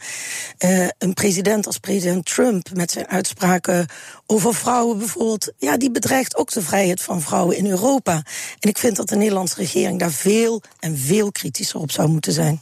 Een 0.98 1.14
president 1.14 1.66
als 1.68 1.78
president 1.78 2.26
Trump 2.26 2.70
met 2.74 2.92
zijn 2.92 3.08
uitspraken 3.08 3.88
over 4.26 4.54
vrouwen 4.54 4.98
bijvoorbeeld, 4.98 5.52
ja, 5.58 5.78
die 5.78 5.92
bedreigt 5.92 6.36
ook 6.36 6.52
de 6.52 6.62
vrijheid 6.62 7.02
van 7.02 7.22
vrouwen 7.22 7.58
in 7.58 7.68
Europa. 7.68 8.14
En 8.60 8.70
ik 8.70 8.78
vind 8.78 8.96
dat 8.96 9.10
de 9.10 9.16
Nederlandse 9.16 9.56
regering 9.56 10.00
daar 10.00 10.12
veel 10.12 10.62
en 10.80 10.98
veel 10.98 11.32
kritischer 11.32 11.80
op 11.80 11.92
zou 11.92 12.10
moeten 12.10 12.34
zijn. 12.34 12.60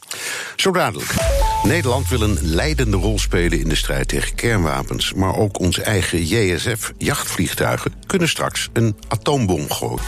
Zo 0.56 0.72
dadelijk. 0.72 1.14
Nederland 1.62 2.08
wil 2.08 2.20
een 2.20 2.38
leidende 2.40 2.96
rol 2.96 3.18
spelen 3.18 3.58
in 3.58 3.68
de 3.68 3.74
strijd 3.74 4.08
tegen 4.08 4.34
kernwapens. 4.34 5.12
Maar 5.12 5.36
ook 5.36 5.58
onze 5.58 5.82
eigen 5.82 6.24
JSF-jachtvliegtuigen 6.26 7.92
kunnen 8.06 8.28
straks 8.28 8.68
een 8.72 8.96
atoombom 9.08 9.70
gooien. 9.70 10.04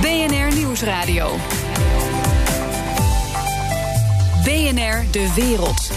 BNR 0.00 0.54
Nieuwsradio. 0.54 1.36
BNR 4.44 5.04
De 5.10 5.32
Wereld. 5.34 5.90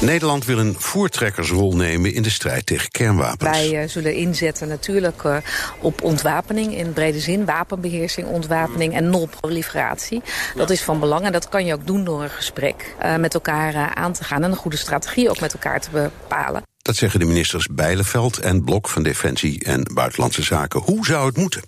Nederland 0.00 0.44
wil 0.44 0.58
een 0.58 0.74
voertrekkersrol 0.78 1.76
nemen 1.76 2.12
in 2.14 2.22
de 2.22 2.30
strijd 2.30 2.66
tegen 2.66 2.90
kernwapens. 2.90 3.50
Wij 3.50 3.82
eh, 3.82 3.88
zullen 3.88 4.14
inzetten 4.14 4.68
natuurlijk 4.68 5.24
eh, 5.24 5.36
op 5.80 6.02
ontwapening 6.02 6.76
in 6.76 6.92
brede 6.92 7.20
zin. 7.20 7.44
Wapenbeheersing, 7.44 8.26
ontwapening 8.26 8.94
en 8.94 9.10
non-proliferatie. 9.10 10.22
Dat 10.54 10.70
is 10.70 10.82
van 10.82 11.00
belang 11.00 11.24
en 11.24 11.32
dat 11.32 11.48
kan 11.48 11.64
je 11.64 11.74
ook 11.74 11.86
doen 11.86 12.04
door 12.04 12.22
een 12.22 12.30
gesprek 12.30 12.94
eh, 12.98 13.16
met 13.16 13.34
elkaar 13.34 13.94
aan 13.94 14.12
te 14.12 14.24
gaan. 14.24 14.42
En 14.42 14.50
een 14.50 14.56
goede 14.56 14.76
strategie 14.76 15.30
ook 15.30 15.40
met 15.40 15.52
elkaar 15.52 15.80
te 15.80 15.90
bepalen. 15.90 16.62
Dat 16.82 16.96
zeggen 16.96 17.20
de 17.20 17.26
ministers 17.26 17.66
Bijleveld 17.70 18.38
en 18.38 18.64
Blok 18.64 18.88
van 18.88 19.02
Defensie 19.02 19.64
en 19.64 19.90
Buitenlandse 19.94 20.42
Zaken. 20.42 20.80
Hoe 20.80 21.06
zou 21.06 21.26
het 21.26 21.36
moeten? 21.36 21.62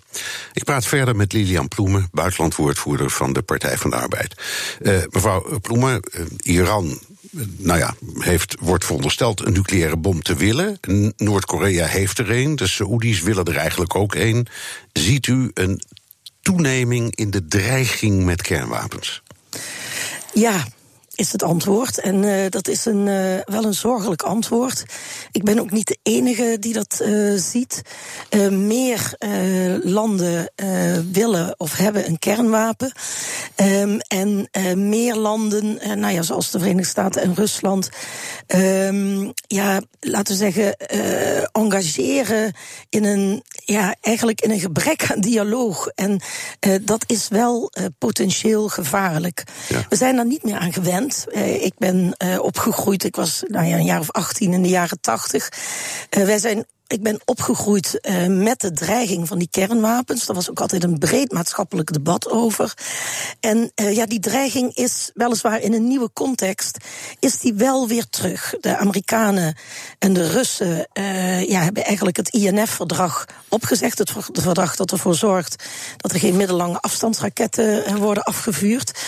Ik 0.53 0.63
praat 0.63 0.85
verder 0.85 1.15
met 1.15 1.33
Lilian 1.33 1.67
Ploemen, 1.67 2.07
buitenlandwoordvoerder 2.11 3.09
van 3.09 3.33
de 3.33 3.41
Partij 3.41 3.77
van 3.77 3.89
de 3.89 3.95
Arbeid. 3.95 4.41
Mevrouw 5.09 5.59
Ploemen, 5.59 6.03
Iran 6.37 6.99
nou 7.57 7.79
ja, 7.79 7.95
heeft, 8.17 8.55
wordt 8.59 8.85
verondersteld 8.85 9.45
een 9.45 9.53
nucleaire 9.53 9.97
bom 9.97 10.21
te 10.21 10.35
willen. 10.35 10.79
Noord-Korea 11.17 11.85
heeft 11.85 12.19
er 12.19 12.31
een, 12.31 12.55
de 12.55 12.67
Saoedi's 12.67 13.21
willen 13.21 13.45
er 13.45 13.57
eigenlijk 13.57 13.95
ook 13.95 14.15
een. 14.15 14.47
Ziet 14.93 15.27
u 15.27 15.51
een 15.53 15.81
toeneming 16.41 17.15
in 17.15 17.31
de 17.31 17.47
dreiging 17.47 18.23
met 18.23 18.41
kernwapens? 18.41 19.23
Ja, 20.33 20.67
is 21.15 21.31
het 21.31 21.43
antwoord. 21.43 21.99
En 21.99 22.23
uh, 22.23 22.45
dat 22.49 22.67
is 22.67 22.85
een, 22.85 23.07
uh, 23.07 23.39
wel 23.45 23.63
een 23.63 23.73
zorgelijk 23.73 24.21
antwoord. 24.21 24.83
Ik 25.31 25.43
ben 25.43 25.59
ook 25.59 25.71
niet 25.71 25.87
de 25.87 25.97
enige 26.03 26.57
die 26.59 26.73
dat 26.73 27.01
uh, 27.03 27.39
ziet. 27.39 27.81
meer 28.51 29.15
landen 29.83 30.51
willen 31.11 31.59
of 31.59 31.77
hebben 31.77 32.07
een 32.07 32.19
kernwapen. 32.19 32.91
Um, 33.55 33.99
en 33.99 34.49
meer 34.89 35.15
landen, 35.15 35.79
nou 35.99 36.13
ja, 36.13 36.21
zoals 36.21 36.51
de 36.51 36.59
Verenigde 36.59 36.89
Staten 36.89 37.21
en 37.21 37.35
Rusland, 37.35 37.89
um, 38.47 39.33
ja, 39.47 39.81
laten 39.99 40.33
we 40.33 40.39
zeggen, 40.39 40.77
engageren 41.51 42.53
in 42.89 43.03
een, 43.03 43.43
ja, 43.65 43.95
eigenlijk 44.01 44.41
in 44.41 44.51
een 44.51 44.59
gebrek 44.59 45.11
aan 45.11 45.21
dialoog. 45.21 45.87
En 45.87 46.21
dat 46.81 47.03
is 47.07 47.27
wel 47.27 47.71
potentieel 47.97 48.67
gevaarlijk. 48.67 49.43
Ja. 49.69 49.85
We 49.89 49.95
zijn 49.95 50.15
daar 50.15 50.25
niet 50.25 50.43
meer 50.43 50.57
aan 50.57 50.73
gewend. 50.73 51.02
Uh, 51.03 51.63
ik 51.63 51.73
ben 51.77 52.15
uh, 52.23 52.39
opgegroeid, 52.41 53.03
ik 53.03 53.15
was 53.15 53.43
nou 53.47 53.65
ja, 53.65 53.75
een 53.75 53.85
jaar 53.85 53.99
of 53.99 54.11
18 54.11 54.53
in 54.53 54.61
de 54.61 54.69
jaren 54.69 55.01
80. 55.01 55.49
Uh, 56.17 56.23
wij 56.23 56.37
zijn 56.37 56.65
ik 56.87 57.03
ben 57.03 57.21
opgegroeid 57.25 57.99
uh, 58.01 58.27
met 58.27 58.59
de 58.59 58.71
dreiging 58.71 59.27
van 59.27 59.37
die 59.37 59.47
kernwapens. 59.51 60.25
Daar 60.25 60.35
was 60.35 60.49
ook 60.49 60.59
altijd 60.59 60.83
een 60.83 60.97
breed 60.97 61.31
maatschappelijk 61.31 61.93
debat 61.93 62.29
over. 62.29 62.73
En 63.39 63.71
uh, 63.75 63.95
ja, 63.95 64.05
die 64.05 64.19
dreiging 64.19 64.75
is 64.75 65.11
weliswaar 65.13 65.61
in 65.61 65.73
een 65.73 65.87
nieuwe 65.87 66.09
context, 66.13 66.77
is 67.19 67.39
die 67.39 67.53
wel 67.53 67.87
weer 67.87 68.09
terug. 68.09 68.55
De 68.59 68.77
Amerikanen 68.77 69.55
en 69.99 70.13
de 70.13 70.27
Russen 70.27 70.87
uh, 70.93 71.47
ja, 71.47 71.61
hebben 71.61 71.85
eigenlijk 71.85 72.17
het 72.17 72.29
INF-verdrag 72.29 73.25
opgezegd. 73.49 73.97
Het 73.97 74.11
verdrag 74.31 74.75
dat 74.75 74.91
ervoor 74.91 75.15
zorgt 75.15 75.63
dat 75.97 76.11
er 76.11 76.19
geen 76.19 76.35
middellange 76.35 76.79
afstandsraketten 76.79 77.97
worden 77.97 78.23
afgevuurd. 78.23 78.99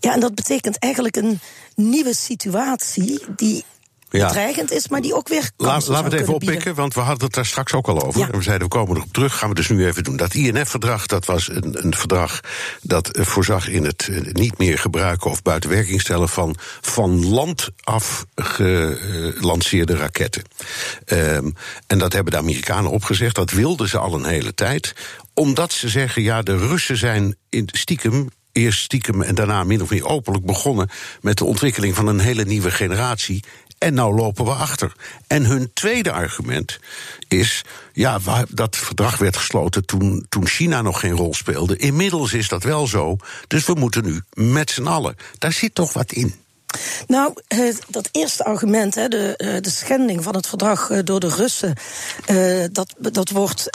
Ja, 0.00 0.12
en 0.12 0.20
dat 0.20 0.34
betekent 0.34 0.78
eigenlijk 0.78 1.16
een 1.16 1.40
nieuwe 1.74 2.14
situatie 2.14 3.20
die 3.36 3.64
ja. 4.10 4.26
bedreigend 4.26 4.72
is, 4.72 4.88
maar 4.88 5.00
die 5.00 5.14
ook 5.14 5.28
weer 5.28 5.50
Laat, 5.56 5.86
Laten 5.86 6.10
we 6.10 6.10
het 6.10 6.20
even 6.20 6.34
oppikken, 6.34 6.74
want 6.74 6.94
we 6.94 7.00
hadden 7.00 7.24
het 7.24 7.34
daar 7.34 7.46
straks 7.46 7.72
ook 7.72 7.88
al 7.88 8.02
over. 8.02 8.20
Ja. 8.20 8.26
En 8.26 8.36
we 8.36 8.42
zeiden, 8.42 8.68
we 8.68 8.74
komen 8.74 8.96
erop 8.96 9.12
terug, 9.12 9.38
gaan 9.38 9.48
we 9.48 9.54
dus 9.54 9.68
nu 9.68 9.86
even 9.86 10.04
doen. 10.04 10.16
Dat 10.16 10.34
INF-verdrag, 10.34 11.06
dat 11.06 11.24
was 11.24 11.48
een, 11.48 11.84
een 11.84 11.94
verdrag 11.94 12.40
dat 12.82 13.08
voorzag 13.12 13.68
in 13.68 13.84
het 13.84 14.08
niet 14.32 14.58
meer 14.58 14.78
gebruiken 14.78 15.30
of 15.30 15.42
buiten 15.42 15.70
werking 15.70 16.00
stellen 16.00 16.28
van 16.28 16.56
van 16.80 17.26
land 17.26 17.68
af 17.84 18.26
gelanceerde 18.34 19.96
raketten. 19.96 20.42
Um, 21.06 21.54
en 21.86 21.98
dat 21.98 22.12
hebben 22.12 22.32
de 22.32 22.38
Amerikanen 22.38 22.90
opgezegd, 22.90 23.34
dat 23.34 23.50
wilden 23.50 23.88
ze 23.88 23.98
al 23.98 24.14
een 24.14 24.24
hele 24.24 24.54
tijd. 24.54 24.94
Omdat 25.34 25.72
ze 25.72 25.88
zeggen, 25.88 26.22
ja, 26.22 26.42
de 26.42 26.56
Russen 26.56 26.96
zijn 26.96 27.36
in 27.48 27.68
stiekem 27.72 28.28
eerst 28.52 28.82
stiekem 28.82 29.22
en 29.22 29.34
daarna 29.34 29.64
min 29.64 29.82
of 29.82 29.90
meer 29.90 30.06
openlijk 30.06 30.44
begonnen 30.44 30.88
met 31.20 31.38
de 31.38 31.44
ontwikkeling 31.44 31.94
van 31.94 32.06
een 32.06 32.18
hele 32.18 32.44
nieuwe 32.44 32.70
generatie. 32.70 33.44
En 33.78 33.94
nou 33.94 34.14
lopen 34.14 34.44
we 34.44 34.50
achter. 34.50 34.92
En 35.26 35.44
hun 35.44 35.70
tweede 35.72 36.12
argument 36.12 36.78
is, 37.28 37.64
ja, 37.92 38.18
dat 38.48 38.76
verdrag 38.76 39.18
werd 39.18 39.36
gesloten 39.36 39.84
toen, 39.84 40.26
toen 40.28 40.46
China 40.46 40.82
nog 40.82 41.00
geen 41.00 41.16
rol 41.16 41.34
speelde. 41.34 41.76
Inmiddels 41.76 42.32
is 42.32 42.48
dat 42.48 42.62
wel 42.62 42.86
zo, 42.86 43.16
dus 43.46 43.66
we 43.66 43.74
moeten 43.74 44.04
nu 44.04 44.22
met 44.32 44.70
z'n 44.70 44.86
allen. 44.86 45.16
Daar 45.38 45.52
zit 45.52 45.74
toch 45.74 45.92
wat 45.92 46.12
in. 46.12 46.34
Nou, 47.06 47.32
uh, 47.48 47.74
dat 47.88 48.08
eerste 48.12 48.44
argument, 48.44 48.94
hè, 48.94 49.08
de, 49.08 49.60
schending 49.62 50.22
van 50.22 50.34
het 50.34 50.46
verdrag 50.46 50.90
uh, 50.90 50.98
door 51.04 51.20
de 51.20 51.28
Russen, 51.28 51.74
dat, 52.72 52.94
dat 52.98 53.30
wordt 53.30 53.70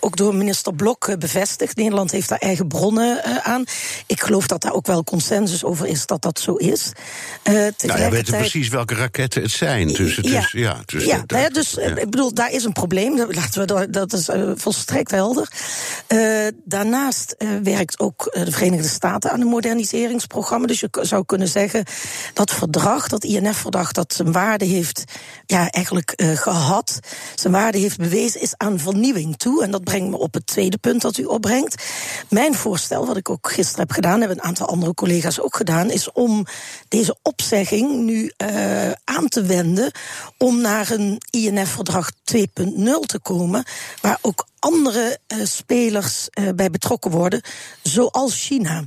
ook 0.00 0.16
door 0.16 0.34
minister 0.34 0.74
Blok 0.74 1.18
bevestigd. 1.18 1.76
Nederland 1.76 2.10
heeft 2.10 2.28
daar 2.28 2.38
eigen 2.38 2.68
bronnen 2.68 3.44
aan. 3.44 3.64
Ik 4.06 4.22
geloof 4.22 4.46
dat 4.46 4.62
daar 4.62 4.72
ook 4.72 4.86
wel 4.86 5.04
consensus 5.04 5.64
over 5.64 5.86
is 5.86 6.06
dat 6.06 6.22
dat 6.22 6.38
zo 6.38 6.54
is. 6.54 6.92
nou, 7.44 7.72
jij 7.78 8.10
weet 8.10 8.30
precies 8.30 8.68
welke 8.68 8.94
raketten 8.94 9.42
het 9.42 9.50
zijn. 9.50 9.88
Dus 9.88 10.16
het 10.16 10.28
ja, 10.28 10.38
is, 10.38 10.52
ja, 10.52 10.82
dus, 10.84 11.04
ja, 11.04 11.48
dus 11.48 11.76
ik 11.76 12.10
bedoel, 12.10 12.34
daar 12.34 12.52
is 12.52 12.64
een 12.64 12.72
probleem. 12.72 13.16
Laten 13.28 13.66
we, 13.66 13.90
dat 13.90 14.12
is 14.12 14.28
volstrekt 14.54 15.10
helder. 15.10 15.48
daarnaast 16.64 17.36
werkt 17.62 18.00
ook 18.00 18.30
de 18.32 18.52
Verenigde 18.52 18.88
Staten 18.88 19.30
aan 19.30 19.40
een 19.40 19.46
moderniseringsprogramma. 19.46 20.66
Dus 20.66 20.80
je 20.80 20.88
zou 21.00 21.24
kunnen 21.24 21.48
zeggen 21.48 21.84
dat 22.32 22.50
verdrag, 22.50 23.08
dat 23.08 23.24
INF-verdrag, 23.24 23.92
dat 23.92 24.12
zijn 24.12 24.32
waarde 24.32 24.64
heeft 24.64 25.04
ja, 25.46 25.70
eigenlijk 25.70 26.12
uh, 26.16 26.36
gehad, 26.36 26.98
zijn 27.34 27.52
waarde 27.52 27.78
heeft 27.78 27.98
bewezen, 27.98 28.40
is 28.40 28.54
aan 28.56 28.78
vernieuwing 28.78 29.36
toe. 29.36 29.62
En 29.62 29.70
dat 29.70 29.84
brengt 29.84 30.10
me 30.10 30.18
op 30.18 30.34
het 30.34 30.46
tweede 30.46 30.78
punt 30.78 31.02
dat 31.02 31.18
u 31.18 31.24
opbrengt. 31.24 31.84
Mijn 32.28 32.54
voorstel, 32.54 33.06
wat 33.06 33.16
ik 33.16 33.30
ook 33.30 33.50
gisteren 33.50 33.80
heb 33.80 33.92
gedaan, 33.92 34.18
hebben 34.20 34.38
een 34.38 34.44
aantal 34.44 34.66
andere 34.66 34.94
collega's 34.94 35.40
ook 35.40 35.56
gedaan, 35.56 35.90
is 35.90 36.12
om 36.12 36.46
deze 36.88 37.16
opzegging 37.22 38.04
nu 38.04 38.32
uh, 38.36 38.90
aan 39.04 39.28
te 39.28 39.42
wenden 39.42 39.92
om 40.38 40.60
naar 40.60 40.90
een 40.90 41.20
INF-verdrag 41.30 42.10
2.0 42.12 42.38
te 43.06 43.18
komen, 43.22 43.64
waar 44.00 44.18
ook 44.20 44.46
andere 44.64 45.18
uh, 45.28 45.44
spelers 45.44 46.28
uh, 46.40 46.48
bij 46.56 46.70
betrokken 46.70 47.10
worden, 47.10 47.42
zoals 47.82 48.46
China. 48.46 48.84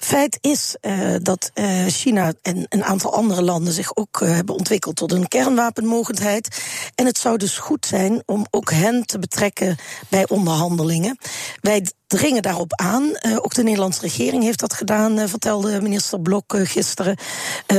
Feit 0.00 0.38
is 0.40 0.76
uh, 0.80 1.14
dat 1.22 1.50
China 1.86 2.32
en 2.42 2.66
een 2.68 2.84
aantal 2.84 3.14
andere 3.14 3.42
landen 3.42 3.72
zich 3.72 3.96
ook 3.96 4.20
hebben 4.20 4.54
ontwikkeld 4.54 4.96
tot 4.96 5.12
een 5.12 5.28
kernwapenmogendheid. 5.28 6.62
En 6.94 7.06
het 7.06 7.18
zou 7.18 7.36
dus 7.36 7.58
goed 7.58 7.86
zijn 7.86 8.22
om 8.26 8.46
ook 8.50 8.70
hen 8.70 9.06
te 9.06 9.18
betrekken 9.18 9.76
bij 10.08 10.28
onderhandelingen. 10.28 11.18
Wij 11.60 11.86
dringen 12.10 12.42
daarop 12.42 12.72
aan. 12.74 13.18
ook 13.42 13.54
de 13.54 13.62
Nederlandse 13.62 14.00
regering 14.00 14.42
heeft 14.42 14.58
dat 14.60 14.74
gedaan, 14.74 15.28
vertelde 15.28 15.80
minister 15.80 16.20
Blok 16.20 16.54
gisteren. 16.58 17.16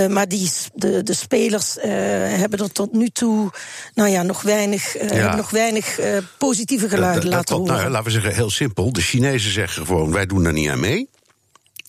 maar 0.10 0.28
die, 0.28 0.52
de, 0.74 1.04
de 1.04 1.14
spelers 1.14 1.78
hebben 1.82 2.60
er 2.60 2.72
tot 2.72 2.94
nu 2.94 3.10
toe 3.10 3.52
nou 3.94 4.10
ja, 4.10 4.22
nog 4.22 4.42
weinig, 4.42 5.12
ja. 5.14 5.36
nog 5.36 5.50
weinig 5.50 6.00
positieve 6.38 6.90
geluiden 6.90 7.30
laten 7.30 7.56
dat, 7.56 7.58
horen. 7.58 7.76
Nou, 7.76 7.90
laten 7.90 8.06
we 8.06 8.12
zeggen, 8.12 8.36
heel 8.36 8.50
simpel. 8.50 8.94
De 8.94 9.02
Chinezen 9.02 9.52
zeggen 9.52 9.86
gewoon, 9.86 10.12
wij 10.12 10.26
doen 10.26 10.44
daar 10.44 10.54
niet 10.54 10.70
aan 10.70 10.80
mee. 10.80 11.10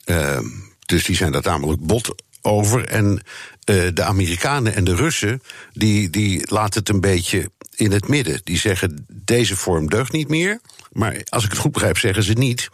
Ehm, 0.04 0.44
dus 0.86 1.04
die 1.04 1.16
zijn 1.16 1.32
daar 1.32 1.42
tamelijk 1.42 1.80
bot 1.80 2.14
over. 2.42 2.88
En 2.88 3.22
uh, 3.64 3.88
de 3.94 4.02
Amerikanen 4.02 4.74
en 4.74 4.84
de 4.84 4.94
Russen, 4.94 5.42
die, 5.72 6.10
die 6.10 6.50
laten 6.50 6.80
het 6.80 6.88
een 6.88 7.00
beetje 7.00 7.50
in 7.74 7.92
het 7.92 8.08
midden. 8.08 8.40
Die 8.44 8.58
zeggen, 8.58 9.06
deze 9.08 9.56
vorm 9.56 9.88
deugt 9.88 10.12
niet 10.12 10.28
meer. 10.28 10.60
Maar 10.92 11.20
als 11.28 11.44
ik 11.44 11.50
het 11.50 11.58
goed 11.58 11.72
begrijp, 11.72 11.98
zeggen 11.98 12.22
ze 12.22 12.32
niet... 12.32 12.68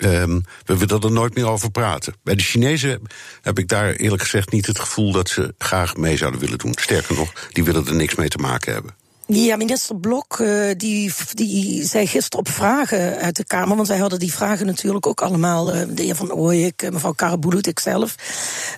Um, 0.00 0.44
we 0.64 0.76
willen 0.76 1.00
er 1.00 1.12
nooit 1.12 1.34
meer 1.34 1.48
over 1.48 1.70
praten. 1.70 2.14
Bij 2.22 2.34
de 2.34 2.42
Chinezen 2.42 3.02
heb 3.42 3.58
ik 3.58 3.68
daar 3.68 3.92
eerlijk 3.92 4.22
gezegd 4.22 4.52
niet 4.52 4.66
het 4.66 4.78
gevoel 4.78 5.12
dat 5.12 5.28
ze 5.28 5.54
graag 5.58 5.96
mee 5.96 6.16
zouden 6.16 6.40
willen 6.40 6.58
doen. 6.58 6.74
Sterker 6.80 7.14
nog, 7.14 7.32
die 7.52 7.64
willen 7.64 7.86
er 7.86 7.94
niks 7.94 8.14
mee 8.14 8.28
te 8.28 8.38
maken 8.38 8.72
hebben. 8.72 8.94
Ja, 9.30 9.56
minister 9.56 9.96
Blok 9.96 10.38
uh, 10.38 10.70
die, 10.76 11.12
die 11.32 11.84
zei 11.84 12.06
gisteren 12.06 12.38
op 12.38 12.48
vragen 12.52 13.16
uit 13.16 13.36
de 13.36 13.44
Kamer, 13.44 13.76
want 13.76 13.88
wij 13.88 13.98
hadden 13.98 14.18
die 14.18 14.32
vragen 14.32 14.66
natuurlijk 14.66 15.06
ook 15.06 15.20
allemaal, 15.20 15.74
uh, 15.74 15.82
de 15.88 16.02
heer 16.02 16.14
Van 16.14 16.32
Ooyek, 16.32 16.82
uh, 16.82 16.90
mevrouw 16.90 17.12
Karabulut, 17.12 17.66
ik 17.66 17.78
zelf. 17.78 18.14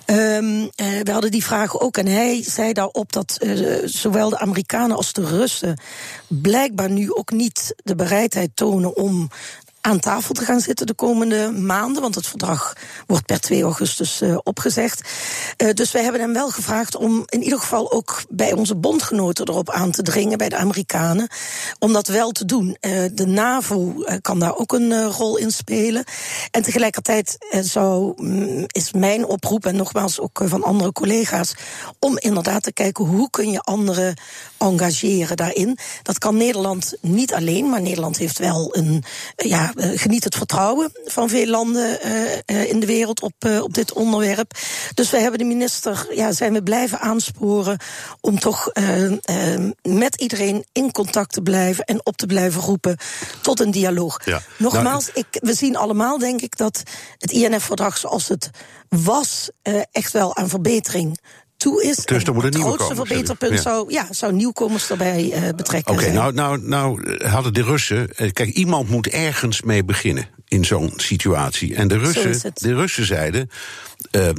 Um, 0.05 0.69
we 1.03 1.11
hadden 1.11 1.31
die 1.31 1.43
vragen 1.43 1.81
ook 1.81 1.97
en 1.97 2.07
hij 2.07 2.43
zei 2.43 2.73
daarop 2.73 3.13
dat 3.13 3.45
zowel 3.83 4.29
de 4.29 4.39
Amerikanen 4.39 4.97
als 4.97 5.13
de 5.13 5.25
Russen 5.25 5.79
blijkbaar 6.27 6.89
nu 6.89 7.13
ook 7.13 7.31
niet 7.31 7.75
de 7.83 7.95
bereidheid 7.95 8.51
tonen 8.53 8.95
om 8.95 9.29
aan 9.81 9.99
tafel 9.99 10.33
te 10.33 10.45
gaan 10.45 10.59
zitten 10.59 10.87
de 10.87 10.93
komende 10.93 11.51
maanden. 11.51 12.01
Want 12.01 12.15
het 12.15 12.27
verdrag 12.27 12.73
wordt 13.07 13.25
per 13.25 13.39
2 13.39 13.63
augustus 13.63 14.21
uh, 14.21 14.37
opgezegd. 14.43 15.09
Uh, 15.57 15.73
dus 15.73 15.91
wij 15.91 16.03
hebben 16.03 16.21
hem 16.21 16.33
wel 16.33 16.49
gevraagd 16.49 16.95
om 16.95 17.23
in 17.25 17.43
ieder 17.43 17.59
geval 17.59 17.91
ook 17.91 18.23
bij 18.29 18.53
onze 18.53 18.75
bondgenoten 18.75 19.47
erop 19.47 19.69
aan 19.69 19.91
te 19.91 20.01
dringen, 20.01 20.37
bij 20.37 20.49
de 20.49 20.57
Amerikanen, 20.57 21.29
om 21.79 21.93
dat 21.93 22.07
wel 22.07 22.31
te 22.31 22.45
doen. 22.45 22.77
Uh, 22.81 23.03
de 23.13 23.25
NAVO 23.25 23.95
kan 24.21 24.39
daar 24.39 24.55
ook 24.55 24.73
een 24.73 25.05
rol 25.05 25.37
in 25.37 25.51
spelen. 25.51 26.03
En 26.51 26.61
tegelijkertijd 26.61 27.37
mm, 28.15 28.65
is 28.67 28.91
mijn 28.91 29.25
oproep, 29.25 29.65
en 29.65 29.75
nogmaals 29.75 30.19
ook 30.19 30.41
van 30.43 30.63
andere 30.63 30.91
collega's, 30.91 31.53
om 31.99 32.17
inderdaad 32.17 32.63
te 32.63 32.73
kijken 32.73 33.05
hoe 33.05 33.29
kun 33.29 33.51
je 33.51 33.59
anderen 33.59 34.15
engageren 34.61 35.37
daarin. 35.37 35.77
Dat 36.03 36.17
kan 36.17 36.37
Nederland 36.37 36.93
niet 37.01 37.33
alleen, 37.33 37.69
maar 37.69 37.81
Nederland 37.81 38.17
heeft 38.17 38.39
wel 38.39 38.77
een 38.77 39.03
ja, 39.35 39.71
uh, 39.75 39.99
geniet 39.99 40.23
het 40.23 40.35
vertrouwen 40.35 40.91
van 41.05 41.29
veel 41.29 41.47
landen 41.47 41.99
uh, 42.45 42.69
in 42.69 42.79
de 42.79 42.85
wereld 42.85 43.21
op, 43.21 43.33
op 43.61 43.73
dit 43.73 43.93
onderwerp. 43.93 44.57
Dus 44.93 45.09
wij 45.09 45.21
hebben 45.21 45.39
de 45.39 45.45
minister, 45.45 46.07
ja, 46.09 46.31
zijn 46.31 46.53
we 46.53 46.63
blijven 46.63 46.99
aansporen 46.99 47.79
om 48.19 48.39
toch 48.39 48.71
met 49.81 50.15
iedereen 50.15 50.65
in 50.71 50.91
contact 50.91 51.33
te 51.33 51.41
blijven 51.41 51.85
en 51.85 52.05
op 52.05 52.17
te 52.17 52.25
blijven 52.25 52.61
roepen 52.61 52.97
tot 53.41 53.59
een 53.59 53.71
dialoog. 53.71 54.25
Ja. 54.25 54.41
Nogmaals, 54.57 55.05
nou, 55.05 55.25
ik, 55.29 55.41
we 55.41 55.53
zien 55.53 55.75
allemaal, 55.75 56.17
denk 56.17 56.41
ik, 56.41 56.57
dat 56.57 56.83
het 57.17 57.31
INF-verdrag 57.31 57.97
zoals 57.97 58.27
het 58.27 58.49
was, 58.89 59.49
echt 59.91 60.11
wel 60.11 60.35
aan 60.35 60.49
verbetering 60.49 61.19
toe 61.61 61.83
is. 61.83 61.95
Dus 61.95 62.23
er 62.23 62.33
moet 62.33 62.43
het 62.43 62.55
grootste 62.55 62.95
verbeterpunt 62.95 63.53
ja. 63.53 63.61
zou, 63.61 63.93
ja, 63.93 64.07
zou 64.09 64.33
nieuwkomers 64.33 64.89
erbij 64.89 65.23
uh, 65.23 65.49
betrekken. 65.55 65.93
Oké, 65.93 66.01
okay, 66.01 66.13
nou, 66.13 66.33
nou, 66.33 66.61
nou 66.61 67.17
hadden 67.27 67.53
de 67.53 67.63
Russen. 67.63 68.09
Kijk, 68.15 68.49
iemand 68.49 68.89
moet 68.89 69.07
ergens 69.07 69.61
mee 69.61 69.83
beginnen 69.83 70.27
in 70.47 70.65
zo'n 70.65 70.93
situatie. 70.95 71.75
En 71.75 71.87
de 71.87 71.97
Russen, 71.97 72.53
de 72.53 72.73
Russen 72.73 73.05
zeiden. 73.05 73.49
Uh, 74.11 74.29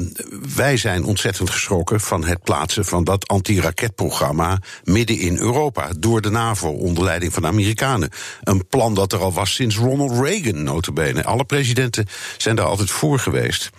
wij 0.55 0.77
zijn 0.77 1.05
ontzettend 1.05 1.51
geschrokken 1.51 2.01
van 2.01 2.25
het 2.25 2.43
plaatsen 2.43 2.85
van 2.85 3.05
dat 3.05 3.29
antiraketprogramma 3.29 4.59
midden 4.85 5.19
in 5.19 5.37
Europa. 5.37 5.89
Door 5.99 6.21
de 6.21 6.31
NAVO 6.31 6.69
onder 6.69 7.05
leiding 7.05 7.33
van 7.33 7.43
de 7.43 7.49
Amerikanen. 7.49 8.11
Een 8.43 8.67
plan 8.67 8.95
dat 8.95 9.13
er 9.13 9.19
al 9.19 9.33
was 9.33 9.55
sinds 9.55 9.77
Ronald 9.77 10.27
Reagan, 10.27 10.63
notabene. 10.63 11.25
Alle 11.25 11.45
presidenten 11.45 12.07
zijn 12.37 12.57
daar 12.57 12.67
altijd 12.67 12.91
voor 12.91 13.19
geweest. 13.19 13.71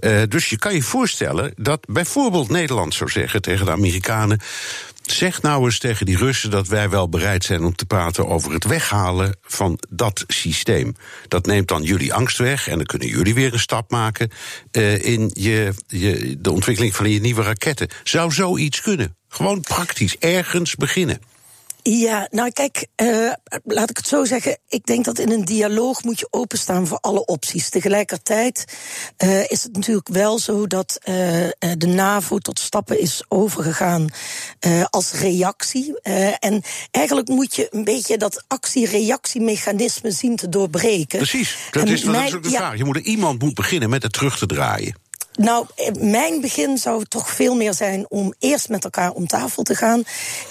Uh, 0.00 0.22
dus 0.28 0.48
je 0.48 0.58
kan 0.58 0.74
je 0.74 0.82
voorstellen 0.82 1.52
dat 1.56 1.86
bijvoorbeeld 1.88 2.48
Nederland 2.48 2.94
zou 2.94 3.10
zeggen 3.10 3.42
tegen 3.42 3.66
de 3.66 3.72
Amerikanen. 3.72 4.40
Zeg 5.06 5.42
nou 5.42 5.64
eens 5.64 5.78
tegen 5.78 6.06
die 6.06 6.16
Russen 6.16 6.50
dat 6.50 6.68
wij 6.68 6.90
wel 6.90 7.08
bereid 7.08 7.44
zijn 7.44 7.64
om 7.64 7.74
te 7.74 7.86
praten 7.86 8.26
over 8.26 8.52
het 8.52 8.64
weghalen 8.64 9.36
van 9.42 9.78
dat 9.88 10.24
systeem. 10.26 10.96
Dat 11.28 11.46
neemt 11.46 11.68
dan 11.68 11.82
jullie 11.82 12.14
angst 12.14 12.38
weg 12.38 12.68
en 12.68 12.76
dan 12.76 12.86
kunnen 12.86 13.08
jullie 13.08 13.34
weer 13.34 13.52
een 13.52 13.58
stap 13.58 13.90
maken 13.90 14.30
uh, 14.72 15.04
in 15.04 15.30
je, 15.34 15.72
je, 15.86 16.36
de 16.38 16.50
ontwikkeling 16.50 16.94
van 16.96 17.10
je 17.10 17.20
nieuwe 17.20 17.42
raketten. 17.42 17.88
Zou 18.04 18.32
zoiets 18.32 18.80
kunnen? 18.80 19.16
Gewoon 19.28 19.60
praktisch, 19.60 20.16
ergens 20.18 20.74
beginnen. 20.74 21.20
Ja, 21.88 22.28
nou 22.30 22.50
kijk, 22.50 22.86
uh, 22.96 23.32
laat 23.64 23.90
ik 23.90 23.96
het 23.96 24.08
zo 24.08 24.24
zeggen. 24.24 24.58
Ik 24.68 24.86
denk 24.86 25.04
dat 25.04 25.18
in 25.18 25.30
een 25.30 25.44
dialoog 25.44 26.04
moet 26.04 26.18
je 26.18 26.26
openstaan 26.30 26.86
voor 26.86 26.98
alle 27.00 27.24
opties. 27.24 27.68
Tegelijkertijd 27.68 28.64
uh, 29.24 29.50
is 29.50 29.62
het 29.62 29.72
natuurlijk 29.72 30.08
wel 30.08 30.38
zo 30.38 30.66
dat 30.66 30.98
uh, 31.00 31.14
de 31.78 31.86
NAVO 31.86 32.38
tot 32.38 32.58
stappen 32.58 33.00
is 33.00 33.24
overgegaan 33.28 34.08
als 34.90 35.12
reactie. 35.12 36.00
en 36.38 36.62
eigenlijk 36.90 37.28
moet 37.28 37.56
je 37.56 37.68
een 37.70 37.84
beetje 37.84 38.16
dat 38.16 38.44
actie-reactiemechanisme 38.48 40.10
zien 40.10 40.36
te 40.36 40.48
doorbreken. 40.48 41.18
Precies, 41.18 41.56
dat, 41.70 41.82
en 41.82 41.92
is, 41.92 42.02
dat 42.02 42.14
is 42.14 42.34
ook 42.34 42.42
de 42.42 42.50
ja, 42.50 42.58
vraag. 42.58 42.76
Je 42.76 42.84
moet 42.84 42.96
er, 42.96 43.02
iemand 43.02 43.42
moet 43.42 43.54
beginnen 43.54 43.90
met 43.90 44.02
het 44.02 44.12
terug 44.12 44.38
te 44.38 44.46
draaien. 44.46 45.05
Nou, 45.36 45.66
mijn 45.98 46.40
begin 46.40 46.78
zou 46.78 47.04
toch 47.04 47.30
veel 47.30 47.54
meer 47.54 47.74
zijn 47.74 48.06
om 48.08 48.34
eerst 48.38 48.68
met 48.68 48.84
elkaar 48.84 49.10
om 49.12 49.26
tafel 49.26 49.62
te 49.62 49.74
gaan. 49.74 50.02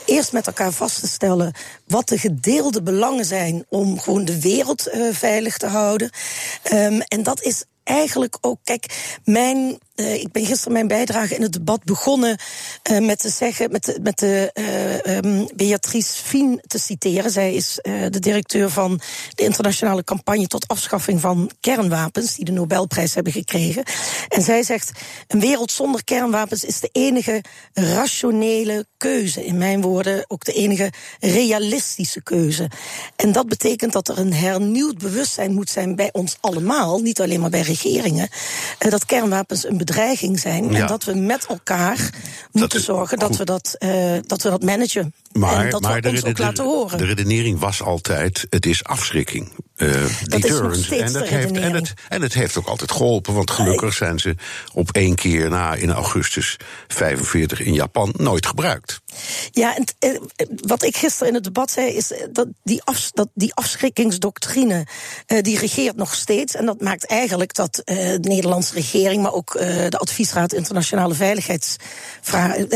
Eerst 0.06 0.32
met 0.32 0.48
elkaar 0.48 0.72
vast 0.72 1.00
te 1.00 1.08
stellen 1.08 1.54
wat 1.88 2.08
de 2.08 2.18
gedeelde 2.18 2.82
belangen 2.82 3.26
zijn 3.26 3.66
om 3.70 4.00
gewoon 4.00 4.26
de 4.26 4.42
wereld 4.42 4.88
uh, 4.88 5.14
veilig 5.14 5.58
te 5.58 5.68
houden. 5.68 6.10
Um, 6.74 7.02
en 7.02 7.24
dat 7.24 7.42
is 7.42 7.64
eigenlijk 7.84 8.38
ook, 8.42 8.60
kijk, 8.64 9.18
mijn, 9.24 9.78
uh, 9.96 10.14
ik 10.14 10.32
ben 10.32 10.46
gisteren 10.46 10.74
mijn 10.74 10.88
bijdrage 10.88 11.36
in 11.36 11.42
het 11.42 11.54
debat 11.54 11.84
begonnen 11.84 12.38
uh, 12.92 13.00
met 13.00 13.20
te 13.20 13.30
zeggen, 13.30 13.72
met 13.72 13.84
de, 13.84 14.00
met 14.02 14.20
de 14.20 14.52
uh, 14.54 15.16
um, 15.18 15.48
Beatrice 15.56 16.14
Fien 16.24 16.62
te 16.68 16.80
citeren. 16.80 17.32
Zij 17.32 17.54
is 17.54 17.80
de 18.10 18.20
directeur 18.20 18.70
van 18.70 19.02
de 19.36 19.44
internationale 19.44 20.04
campagne 20.04 20.48
tot 20.48 20.68
afschaffing 20.68 21.22
van 21.22 21.52
kernwapens, 21.60 22.36
die 22.36 22.46
de 22.46 22.52
Nobelprijs 22.52 23.14
hebben 23.14 23.34
gekregen. 23.34 23.84
En 24.28 24.42
zij 24.42 24.64
zegt: 24.64 24.92
een 25.28 25.40
wereld 25.40 25.72
zonder 25.72 26.04
kernwapens 26.04 26.64
is 26.64 26.80
de 26.80 26.90
enige 26.92 27.44
rationele 27.74 28.86
keuze. 28.98 29.46
In 29.46 29.58
mijn 29.58 29.82
woorden 29.82 30.26
ook 30.28 30.46
de 30.46 30.54
enige 30.54 30.92
realistische 31.20 32.24
keuze. 32.24 32.70
En 33.16 33.32
dat 33.32 33.48
betekent 33.48 33.94
dat 33.94 34.08
er 34.08 34.18
een 34.18 34.34
hernieuwd 34.34 34.98
bewustzijn 34.98 35.54
moet 35.54 35.70
zijn 35.70 35.96
bij 35.96 36.10
ons 36.12 36.38
allemaal, 36.40 37.00
niet 37.00 37.22
alleen 37.22 37.40
maar 37.40 37.50
bij 37.50 37.62
regeringen, 37.62 38.30
dat 38.78 39.06
kernwapens 39.06 39.66
een 39.66 39.78
bedreiging 39.86 40.40
zijn. 40.40 40.72
Ja. 40.72 40.80
En 40.80 40.88
dat 40.88 41.04
we 41.04 41.14
met 41.14 41.46
elkaar 41.46 41.98
dat 41.98 42.12
moeten 42.52 42.80
is, 42.80 42.86
zorgen 42.86 43.20
dat 43.20 43.38
we 43.38 43.46
dat, 43.46 43.76
uh, 43.80 44.18
dat 44.26 44.42
we 44.42 44.50
dat 44.50 44.64
managen. 44.64 45.14
Maar, 45.32 45.66
en 45.66 45.70
dat 45.70 45.82
maar 45.82 46.02
we 46.02 46.10
ons 46.10 46.24
ook 46.24 46.38
laten 46.38 46.64
horen. 46.64 46.98
De 46.98 47.06
redenering 47.06 47.60
was 47.60 47.82
altijd: 47.82 48.48
het 48.50 48.66
is 48.66 48.84
afschrikking. 48.84 49.52
Uh, 49.78 50.02
dat 50.24 50.42
deterrent. 50.42 50.90
En, 50.92 51.14
dat 51.14 51.28
heeft, 51.28 51.58
en, 51.58 51.74
het, 51.74 51.94
en 52.10 52.22
het 52.22 52.34
heeft 52.34 52.58
ook 52.58 52.68
altijd 52.68 52.92
geholpen, 52.92 53.34
want 53.34 53.52
gelukkig 53.52 53.94
zijn 53.94 54.20
ze 54.20 54.36
op 54.74 54.92
één 54.92 55.16
keer 55.16 55.50
na 55.50 55.74
in 55.74 55.92
augustus 55.92 56.58
45 56.88 57.60
in 57.60 57.74
Japan 57.74 58.14
nooit 58.18 58.46
gebruikt. 58.46 59.02
Ja, 59.52 59.76
en 59.76 59.84
uh, 60.00 60.20
wat 60.66 60.84
ik 60.84 60.98
gisteren 60.98 61.28
in 61.28 61.34
het 61.34 61.44
debat 61.44 61.72
zei, 61.72 61.88
is 61.88 62.14
dat 62.32 62.48
die, 62.64 62.84
af, 62.84 63.12
dat 63.12 63.30
die 63.34 63.54
afschrikkingsdoctrine, 63.54 64.86
uh, 65.28 65.42
die 65.42 65.60
regeert 65.60 65.96
nog 65.96 66.14
steeds. 66.14 66.56
En 66.56 66.66
dat 66.66 66.82
maakt 66.82 67.06
eigenlijk 67.06 67.54
dat 67.54 67.82
de 67.86 68.18
Nederlandse 68.22 68.74
regering, 68.74 69.22
maar 69.22 69.34
ook 69.34 69.52
de 69.54 69.98
Adviesraad 69.98 70.54
Internationale 70.54 71.14
Veiligheidsvragen, 71.14 72.70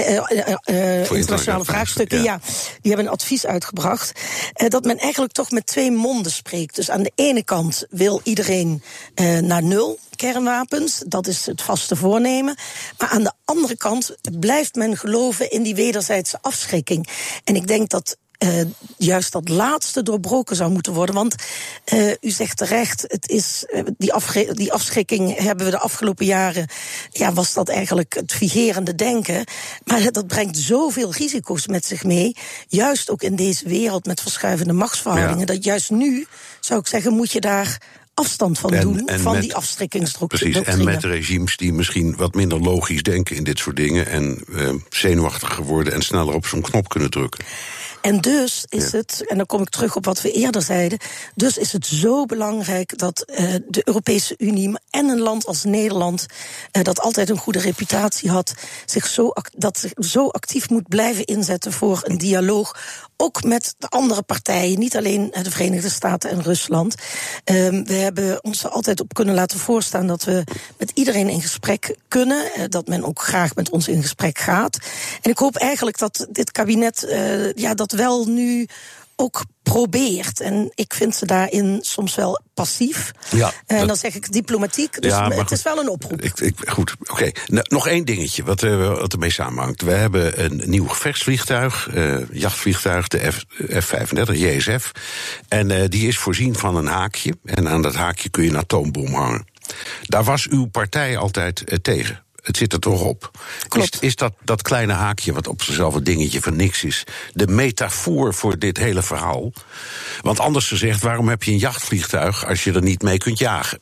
internationale 1.16 1.66
vraagstukken, 1.66 2.18
ja. 2.18 2.24
ja. 2.24 2.40
die 2.82 2.92
hebben 2.92 3.06
een 3.06 3.12
advies 3.12 3.46
uitgebracht. 3.46 4.20
dat 4.68 4.84
men 4.84 4.98
eigenlijk 4.98 5.34
toch 5.34 5.52
met 5.52 5.66
twee 5.66 5.92
monden 5.92 6.32
spreekt. 6.32 6.76
Dus 6.76 6.89
aan 6.90 7.04
de 7.04 7.12
ene 7.16 7.44
kant 7.44 7.86
wil 7.90 8.22
iedereen 8.24 8.84
uh, 9.16 9.40
naar 9.40 9.64
nul 9.64 10.00
kernwapens. 10.16 11.04
Dat 11.08 11.28
is 11.28 11.46
het 11.46 11.62
vaste 11.62 11.96
voornemen. 11.96 12.58
Maar 12.98 13.10
aan 13.10 13.24
de 13.24 13.32
andere 13.46 13.78
kant 13.78 14.16
blijft 14.40 14.76
men 14.76 14.98
geloven 14.98 15.52
in 15.52 15.64
die 15.64 15.76
wederzijdse 15.76 16.38
afschrikking. 16.42 17.08
En 17.44 17.56
ik 17.56 17.68
denk 17.68 17.90
dat 17.90 18.18
uh, 18.44 18.62
juist 18.98 19.32
dat 19.32 19.50
laatste 19.50 20.04
doorbroken 20.04 20.56
zou 20.56 20.72
moeten 20.72 20.94
worden. 20.94 21.16
Want 21.16 21.36
uh, 21.94 22.10
u 22.22 22.30
zegt 22.30 22.58
terecht, 22.58 23.02
het 23.08 23.30
is, 23.30 23.66
uh, 23.74 23.82
die, 23.98 24.54
die 24.54 24.74
afschrikking 24.74 25.38
hebben 25.38 25.66
we 25.66 25.72
de 25.72 25.80
afgelopen 25.80 26.26
jaren. 26.26 26.68
Ja, 27.12 27.34
was 27.34 27.54
dat 27.54 27.70
eigenlijk 27.70 28.14
het 28.14 28.34
vigerende 28.34 28.96
denken. 28.96 29.44
Maar 29.84 30.12
dat 30.12 30.28
brengt 30.28 30.58
zoveel 30.58 31.14
risico's 31.14 31.68
met 31.68 31.86
zich 31.86 32.04
mee. 32.04 32.36
Juist 32.68 33.10
ook 33.10 33.22
in 33.22 33.36
deze 33.36 33.68
wereld 33.68 34.06
met 34.06 34.22
verschuivende 34.22 34.74
machtsverhoudingen. 34.74 35.40
Ja. 35.40 35.46
Dat 35.46 35.64
juist 35.64 35.90
nu, 35.90 36.28
zou 36.60 36.80
ik 36.80 36.88
zeggen, 36.88 37.14
moet 37.14 37.32
je 37.32 37.40
daar 37.42 37.78
afstand 38.14 38.60
van 38.60 38.80
doen, 38.80 39.10
van 39.14 39.40
die 39.40 39.56
afschrikkingsdoctrine. 39.56 40.62
Precies, 40.62 40.80
en 40.80 40.86
met 40.86 41.04
regimes 41.04 41.58
die 41.58 41.74
misschien 41.74 42.16
wat 42.16 42.34
minder 42.34 42.60
logisch 42.60 43.04
denken 43.04 43.36
in 43.36 43.44
dit 43.44 43.60
soort 43.60 43.76
dingen 43.76 44.08
en 44.08 44.44
uh, 44.50 44.74
zenuwachtiger 44.90 45.64
worden 45.64 45.94
en 45.94 46.02
sneller 46.02 46.34
op 46.34 46.46
zo'n 46.46 46.62
knop 46.62 46.90
kunnen 46.90 47.10
drukken. 47.10 47.46
En 48.02 48.22
dus 48.22 48.66
is 48.70 48.92
het, 48.92 49.24
en 49.28 49.38
dan 49.38 49.46
kom 49.46 49.62
ik 49.62 49.70
terug 49.70 49.96
op 49.96 50.06
wat 50.06 50.22
we 50.22 50.32
eerder 50.32 50.62
zeiden, 50.62 51.00
dus 51.36 51.58
is 51.58 51.72
het 51.72 51.86
zo 51.86 52.26
belangrijk 52.26 52.98
dat 52.98 53.26
uh, 53.28 53.56
de 53.68 53.82
Europese 53.84 54.36
Unie 54.38 54.80
en 54.90 55.10
een 55.10 55.20
land 55.20 55.46
als 55.46 55.64
Nederland, 55.64 56.26
uh, 56.72 56.84
dat 56.84 57.00
altijd 57.00 57.30
een 57.30 57.38
goede 57.38 57.60
reputatie 57.60 58.30
had, 58.30 58.54
zich 58.86 59.08
zo, 59.08 59.32
dat 59.58 59.78
zich 59.78 59.92
zo 59.96 60.28
actief 60.28 60.70
moet 60.70 60.88
blijven 60.88 61.26
inzetten 61.26 61.72
voor 61.72 62.02
een 62.04 62.18
dialoog 62.18 62.76
ook 63.22 63.44
met 63.44 63.76
de 63.78 63.88
andere 63.88 64.22
partijen, 64.22 64.80
niet 64.80 64.98
alleen 64.98 65.34
de 65.42 65.52
Verenigde 65.52 65.90
Staten 65.90 66.30
en 66.30 66.44
Rusland. 66.44 66.96
Um, 67.46 67.86
we 67.86 67.94
hebben 67.94 68.44
ons 68.44 68.64
er 68.64 68.70
altijd 68.70 69.00
op 69.00 69.14
kunnen 69.14 69.36
laten 69.36 69.60
voorstaan 69.60 70.08
dat 70.08 70.24
we 70.24 70.44
met 70.78 70.92
iedereen 70.94 71.30
in 71.30 71.42
gesprek 71.42 71.96
kunnen, 72.08 72.46
uh, 72.58 72.64
dat 72.68 72.88
men 72.88 73.04
ook 73.04 73.22
graag 73.22 73.56
met 73.56 73.70
ons 73.70 73.88
in 73.88 74.02
gesprek 74.02 74.38
gaat. 74.38 74.78
En 75.22 75.32
ik 75.32 75.38
hoop 75.38 75.56
eigenlijk 75.56 75.98
dat 75.98 76.28
dit 76.30 76.52
kabinet 76.52 77.04
uh, 77.10 77.54
ja, 77.54 77.74
dat 77.74 77.92
wel 77.92 78.26
nu 78.26 78.68
ook 79.20 79.44
probeert. 79.64 80.40
En 80.40 80.72
ik 80.76 80.94
vind 80.94 81.16
ze 81.16 81.26
daarin 81.26 81.80
soms 81.82 82.16
wel 82.16 82.42
passief. 82.54 83.12
Ja, 83.30 83.52
en 83.66 83.88
dan 83.88 83.96
zeg 83.96 84.16
ik 84.16 84.32
diplomatiek. 84.32 85.02
Dus 85.02 85.12
ja, 85.12 85.30
het 85.30 85.52
is 85.52 85.64
wel 85.64 85.80
een 85.80 85.90
oproep. 85.90 86.22
Ik, 86.22 86.40
ik, 86.40 86.56
goed, 86.70 86.96
oké. 87.00 87.32
Nou, 87.46 87.66
nog 87.70 87.88
één 87.88 88.06
dingetje 88.06 88.44
wat, 88.44 88.64
uh, 88.64 88.88
wat 89.00 89.14
ermee 89.14 89.32
samenhangt. 89.32 89.82
We 89.82 89.92
hebben 89.92 90.44
een 90.44 90.62
nieuw 90.66 90.88
gevechtsvliegtuig, 90.88 91.90
uh, 91.94 92.18
jachtvliegtuig, 92.32 93.08
de 93.08 93.32
F, 93.32 93.46
F-35, 93.84 94.34
JSF. 94.34 94.92
En 95.48 95.70
uh, 95.70 95.84
die 95.88 96.08
is 96.08 96.18
voorzien 96.18 96.56
van 96.56 96.76
een 96.76 96.88
haakje. 96.88 97.38
En 97.44 97.70
aan 97.70 97.82
dat 97.82 97.96
haakje 97.96 98.30
kun 98.30 98.44
je 98.44 98.50
een 98.50 98.58
atoombom 98.58 99.14
hangen. 99.14 99.48
Daar 100.04 100.24
was 100.24 100.48
uw 100.48 100.66
partij 100.66 101.18
altijd 101.18 101.80
tegen 101.82 102.24
het 102.50 102.58
zit 102.58 102.74
er 102.74 102.80
toch 102.80 103.02
op. 103.02 103.32
Is, 103.78 103.90
is, 104.00 104.16
dat, 104.16 104.34
dat 104.44 104.62
kleine 104.62 104.94
haakje, 104.94 105.34
wat 105.34 105.48
op 105.48 105.62
zichzelf 105.62 105.96
een 105.96 106.04
dingetje 106.04 106.42
van 106.42 106.56
niks 106.56 106.84
is, 106.84 107.04
de 107.34 107.48
metafoor 107.48 108.34
voor 108.34 108.60
dit 108.60 108.78
hele 108.78 109.02
verhaal? 109.02 109.52
Want 110.22 110.40
anders 110.40 110.68
gezegd, 110.68 111.02
waarom 111.02 111.28
heb 111.30 111.44
je 111.44 111.52
een 111.52 111.58
jachtvliegtuig 111.58 112.46
als 112.46 112.64
je 112.64 112.74
er 112.74 112.82
niet 112.82 113.02
mee 113.02 113.18
kunt 113.18 113.40
jagen? 113.40 113.80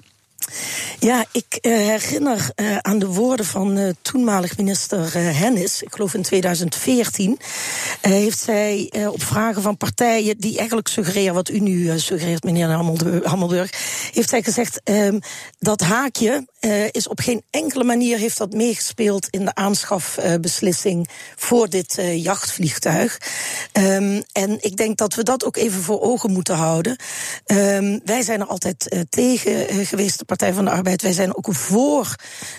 Ja, 0.99 1.25
ik 1.31 1.57
uh, 1.61 1.73
herinner 1.73 2.49
uh, 2.55 2.77
aan 2.77 2.99
de 2.99 3.07
woorden 3.07 3.45
van 3.45 3.77
uh, 3.77 3.89
toenmalig 4.01 4.57
minister 4.57 5.13
Hennis. 5.13 5.81
Ik 5.81 5.93
geloof 5.93 6.13
in 6.13 6.21
2014. 6.21 7.39
heeft 8.01 8.39
zij 8.39 8.91
op 9.11 9.23
vragen 9.23 9.61
van 9.61 9.77
partijen 9.77 10.37
die 10.37 10.57
eigenlijk 10.57 10.87
suggereren 10.87 11.33
wat 11.33 11.49
u 11.49 11.59
nu 11.59 11.99
suggereert, 11.99 12.43
meneer 12.43 12.69
Hammelburg. 13.23 13.71
Heeft 14.13 14.29
zij 14.29 14.43
gezegd 14.43 14.81
ehm, 14.83 15.19
dat 15.59 15.81
haakje 15.81 16.47
is 16.91 17.07
op 17.07 17.19
geen 17.19 17.43
enkele 17.49 17.83
manier 17.83 18.17
heeft 18.17 18.37
dat 18.37 18.53
meegespeeld 18.53 19.27
in 19.29 19.45
de 19.45 19.55
aanschafbeslissing 19.55 21.09
voor 21.35 21.69
dit 21.69 21.97
jachtvliegtuig. 22.15 23.17
Um, 23.73 24.23
en 24.31 24.57
ik 24.59 24.77
denk 24.77 24.97
dat 24.97 25.15
we 25.15 25.23
dat 25.23 25.45
ook 25.45 25.57
even 25.57 25.81
voor 25.81 26.01
ogen 26.01 26.31
moeten 26.31 26.55
houden. 26.55 26.97
Um, 27.45 28.01
wij 28.05 28.21
zijn 28.21 28.39
er 28.39 28.47
altijd 28.47 29.05
tegen 29.09 29.85
geweest, 29.85 30.19
de 30.19 30.25
Partij 30.37 30.55
van 30.55 30.65
de 30.65 30.71
Arbeid, 30.71 31.01
wij 31.01 31.11
zijn 31.11 31.37
ook 31.37 31.47
voor 31.51 32.15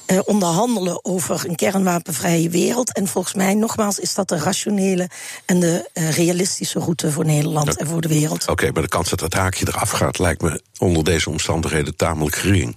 eh, 0.06 0.18
onderhandelen 0.24 1.04
over 1.04 1.44
een 1.48 1.56
kernwapenvrije 1.56 2.48
wereld. 2.50 2.92
En 2.92 3.06
volgens 3.06 3.34
mij, 3.34 3.54
nogmaals, 3.54 3.98
is 3.98 4.14
dat 4.14 4.28
de 4.28 4.38
rationele 4.38 5.08
en 5.44 5.60
de 5.60 5.90
uh, 5.94 6.10
realistische 6.10 6.78
route 6.78 7.10
voor 7.10 7.24
Nederland 7.24 7.76
en 7.76 7.86
voor 7.86 8.00
de 8.00 8.08
wereld. 8.08 8.42
Oké, 8.42 8.50
okay, 8.50 8.70
maar 8.70 8.82
de 8.82 8.88
kans 8.88 9.08
dat 9.08 9.18
dat 9.18 9.32
haakje 9.32 9.66
eraf 9.68 9.90
gaat, 9.90 10.18
lijkt 10.18 10.42
me 10.42 10.62
onder 10.78 11.04
deze 11.04 11.30
omstandigheden 11.30 11.96
tamelijk 11.96 12.36
gering. 12.36 12.76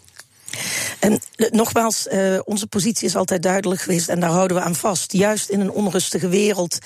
En 1.00 1.20
nogmaals, 1.50 2.08
uh, 2.12 2.40
onze 2.44 2.68
positie 2.68 3.08
is 3.08 3.16
altijd 3.16 3.44
duidelijk 3.44 3.82
geweest 3.82 4.10
en 4.10 4.20
daar 4.20 4.30
houden 4.30 4.58
we 4.58 4.64
aan 4.64 4.76
vast. 4.76 5.12
Juist 5.12 5.50
in 5.50 5.60
een 5.60 5.72
onrustige 5.72 6.28
wereld 6.28 6.78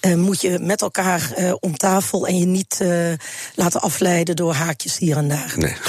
uh, 0.00 0.14
moet 0.14 0.40
je 0.40 0.58
met 0.58 0.82
elkaar 0.82 1.32
uh, 1.38 1.52
om 1.60 1.76
tafel 1.76 2.26
en 2.26 2.38
je 2.38 2.46
niet 2.46 2.82
laten 3.54 3.80
afleiden 3.80 4.36
door 4.36 4.54
haakjes 4.54 4.98
hier 4.98 5.16
en 5.16 5.28
daar. 5.28 5.52
Nee. 5.56 5.74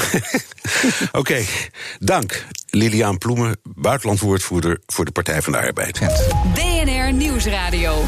Oké, 1.07 1.17
okay, 1.17 1.47
dank. 1.99 2.45
Liliaan 2.69 3.17
Ploemen, 3.17 3.57
buitenlandwoordvoerder 3.63 4.79
voor 4.85 5.05
de 5.05 5.11
Partij 5.11 5.41
van 5.41 5.53
de 5.53 5.59
Arbeid. 5.59 5.99
BNR 6.53 7.13
Nieuwsradio. 7.13 8.03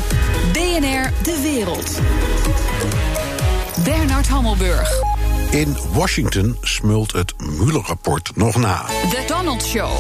BNR 0.54 1.12
De 1.24 1.40
Wereld. 1.42 2.00
Bernard 3.84 4.28
Hammelburg. 4.28 5.17
In 5.50 5.76
Washington 5.94 6.58
smult 6.62 7.12
het 7.12 7.34
Mueller-rapport 7.38 8.32
nog 8.36 8.56
na. 8.56 8.86
The 8.86 9.24
Donald 9.28 9.64
Show. 9.64 9.92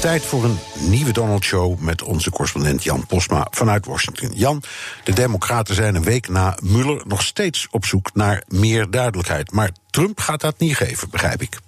Tijd 0.00 0.22
voor 0.24 0.44
een 0.44 0.58
nieuwe 0.78 1.12
Donald 1.12 1.44
Show 1.44 1.78
met 1.78 2.02
onze 2.02 2.30
correspondent 2.30 2.82
Jan 2.82 3.06
Posma 3.06 3.46
vanuit 3.50 3.86
Washington. 3.86 4.30
Jan, 4.34 4.62
de 5.04 5.12
Democraten 5.12 5.74
zijn 5.74 5.94
een 5.94 6.02
week 6.02 6.28
na 6.28 6.58
Mueller 6.62 7.02
nog 7.06 7.22
steeds 7.22 7.66
op 7.70 7.84
zoek 7.84 8.10
naar 8.14 8.42
meer 8.48 8.90
duidelijkheid. 8.90 9.52
Maar 9.52 9.70
Trump 9.90 10.20
gaat 10.20 10.40
dat 10.40 10.58
niet 10.58 10.76
geven, 10.76 11.10
begrijp 11.10 11.42
ik. 11.42 11.58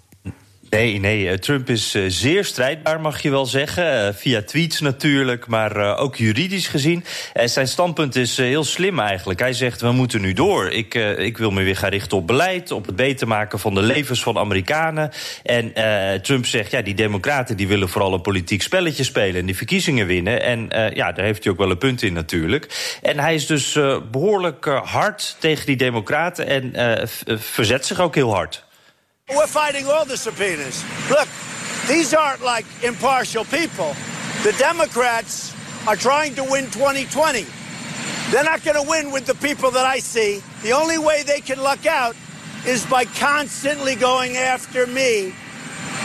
Nee, 0.70 0.98
nee, 0.98 1.28
eh, 1.28 1.34
Trump 1.34 1.70
is 1.70 1.94
uh, 1.94 2.04
zeer 2.08 2.44
strijdbaar, 2.44 3.00
mag 3.00 3.22
je 3.22 3.30
wel 3.30 3.46
zeggen. 3.46 4.06
Uh, 4.06 4.14
via 4.14 4.42
tweets 4.42 4.80
natuurlijk, 4.80 5.46
maar 5.46 5.98
ook 5.98 6.16
juridisch 6.16 6.68
gezien. 6.68 7.04
zijn 7.44 7.68
standpunt 7.68 8.16
is 8.16 8.36
heel 8.36 8.64
slim 8.64 8.98
eigenlijk. 8.98 9.40
Hij 9.40 9.52
zegt, 9.52 9.80
we 9.80 9.92
moeten 9.92 10.20
nu 10.20 10.32
door. 10.32 10.70
Ik, 10.70 10.94
ik 11.18 11.38
wil 11.38 11.50
me 11.50 11.62
weer 11.62 11.76
gaan 11.76 11.90
richten 11.90 12.16
op 12.16 12.26
beleid, 12.26 12.70
op 12.70 12.86
het 12.86 12.96
beter 12.96 13.26
maken 13.28 13.58
van 13.58 13.74
de 13.74 13.82
levens 13.82 14.22
van 14.22 14.38
Amerikanen. 14.38 15.10
En 15.42 15.72
Trump 16.22 16.46
zegt, 16.46 16.70
ja, 16.70 16.82
die 16.82 16.94
democraten 16.94 17.56
die 17.56 17.68
willen 17.68 17.88
vooral 17.88 18.14
een 18.14 18.20
politiek 18.20 18.62
spelletje 18.62 19.04
spelen... 19.04 19.40
en 19.40 19.46
die 19.46 19.56
verkiezingen 19.56 20.06
winnen. 20.06 20.42
En 20.42 20.68
ja, 20.94 21.12
daar 21.12 21.24
heeft 21.24 21.44
hij 21.44 21.52
ook 21.52 21.58
wel 21.58 21.70
een 21.70 21.78
punt 21.78 22.02
in 22.02 22.12
natuurlijk. 22.12 22.98
En 23.02 23.18
hij 23.18 23.34
is 23.34 23.46
dus 23.46 23.78
behoorlijk 24.10 24.64
hard 24.64 25.36
tegen 25.38 25.66
die 25.66 25.76
democraten 25.76 26.46
en 26.46 27.08
verzet 27.38 27.86
zich 27.86 28.00
ook 28.00 28.14
heel 28.14 28.34
hard. 28.34 28.68
We're 29.34 29.46
fighting 29.46 29.86
all 29.86 30.04
the 30.04 30.16
subpoenas. 30.16 30.84
Look, 31.08 31.28
these 31.86 32.12
aren't 32.14 32.42
like 32.42 32.66
impartial 32.82 33.44
people. 33.44 33.94
The 34.42 34.52
Democrats 34.58 35.54
are 35.86 35.96
trying 35.96 36.34
to 36.34 36.44
win 36.44 36.64
2020. 36.70 37.46
They're 38.30 38.44
not 38.44 38.62
going 38.64 38.82
to 38.82 38.88
win 38.88 39.12
with 39.12 39.26
the 39.26 39.34
people 39.34 39.70
that 39.72 39.86
I 39.86 39.98
see. 39.98 40.42
The 40.62 40.72
only 40.72 40.98
way 40.98 41.22
they 41.22 41.40
can 41.40 41.62
luck 41.62 41.86
out 41.86 42.16
is 42.66 42.84
by 42.86 43.04
constantly 43.04 43.94
going 43.94 44.36
after 44.36 44.86
me 44.86 45.32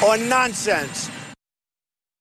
on 0.03 0.29
nonsense. 0.29 1.09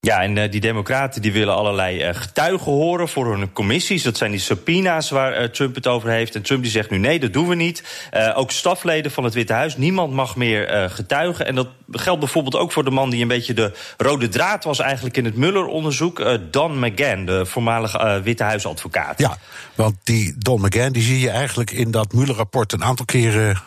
Ja, 0.04 0.22
en 0.22 0.36
uh, 0.36 0.50
die 0.50 0.60
democraten 0.60 1.22
die 1.22 1.32
willen 1.32 1.54
allerlei 1.54 2.08
uh, 2.08 2.14
getuigen 2.14 2.72
horen 2.72 3.08
voor 3.08 3.36
hun 3.36 3.52
commissies. 3.52 4.02
Dat 4.02 4.16
zijn 4.16 4.30
die 4.30 4.40
subpoena's 4.40 5.10
waar 5.10 5.42
uh, 5.42 5.48
Trump 5.48 5.74
het 5.74 5.86
over 5.86 6.10
heeft. 6.10 6.34
En 6.34 6.42
Trump 6.42 6.62
die 6.62 6.70
zegt 6.70 6.90
nu 6.90 6.98
nee, 6.98 7.20
dat 7.20 7.32
doen 7.32 7.48
we 7.48 7.54
niet. 7.54 8.08
ook 8.34 8.50
stafleden 8.50 9.10
van 9.10 9.24
het 9.24 9.34
Witte 9.34 9.52
Huis, 9.52 9.76
niemand 9.76 10.12
mag 10.12 10.36
meer 10.36 10.90
getuigen. 10.90 11.46
En 11.46 11.54
dat 11.54 11.68
geldt 11.90 12.20
bijvoorbeeld 12.20 12.56
ook 12.56 12.72
voor 12.72 12.84
de 12.84 12.90
man 12.90 13.10
die 13.10 13.22
een 13.22 13.28
beetje 13.28 13.54
de 13.54 13.72
rode 13.96 14.28
draad 14.28 14.64
was... 14.64 14.78
eigenlijk 14.78 15.16
in 15.16 15.24
het 15.24 15.36
Mueller-onderzoek, 15.36 16.38
Don 16.50 16.78
McGahn, 16.78 17.24
de 17.24 17.46
voormalige 17.46 18.20
Witte 18.24 18.42
Huisadvocaat. 18.42 19.18
Ja, 19.18 19.36
want 19.74 19.96
die 20.02 20.34
Don 20.38 20.60
McGahn 20.60 20.92
die 20.92 21.02
zie 21.02 21.20
je 21.20 21.30
eigenlijk 21.30 21.70
in 21.70 21.90
dat 21.90 22.12
Mueller-rapport... 22.12 22.72
een 22.72 22.84
aantal 22.84 23.04
keren 23.04 23.62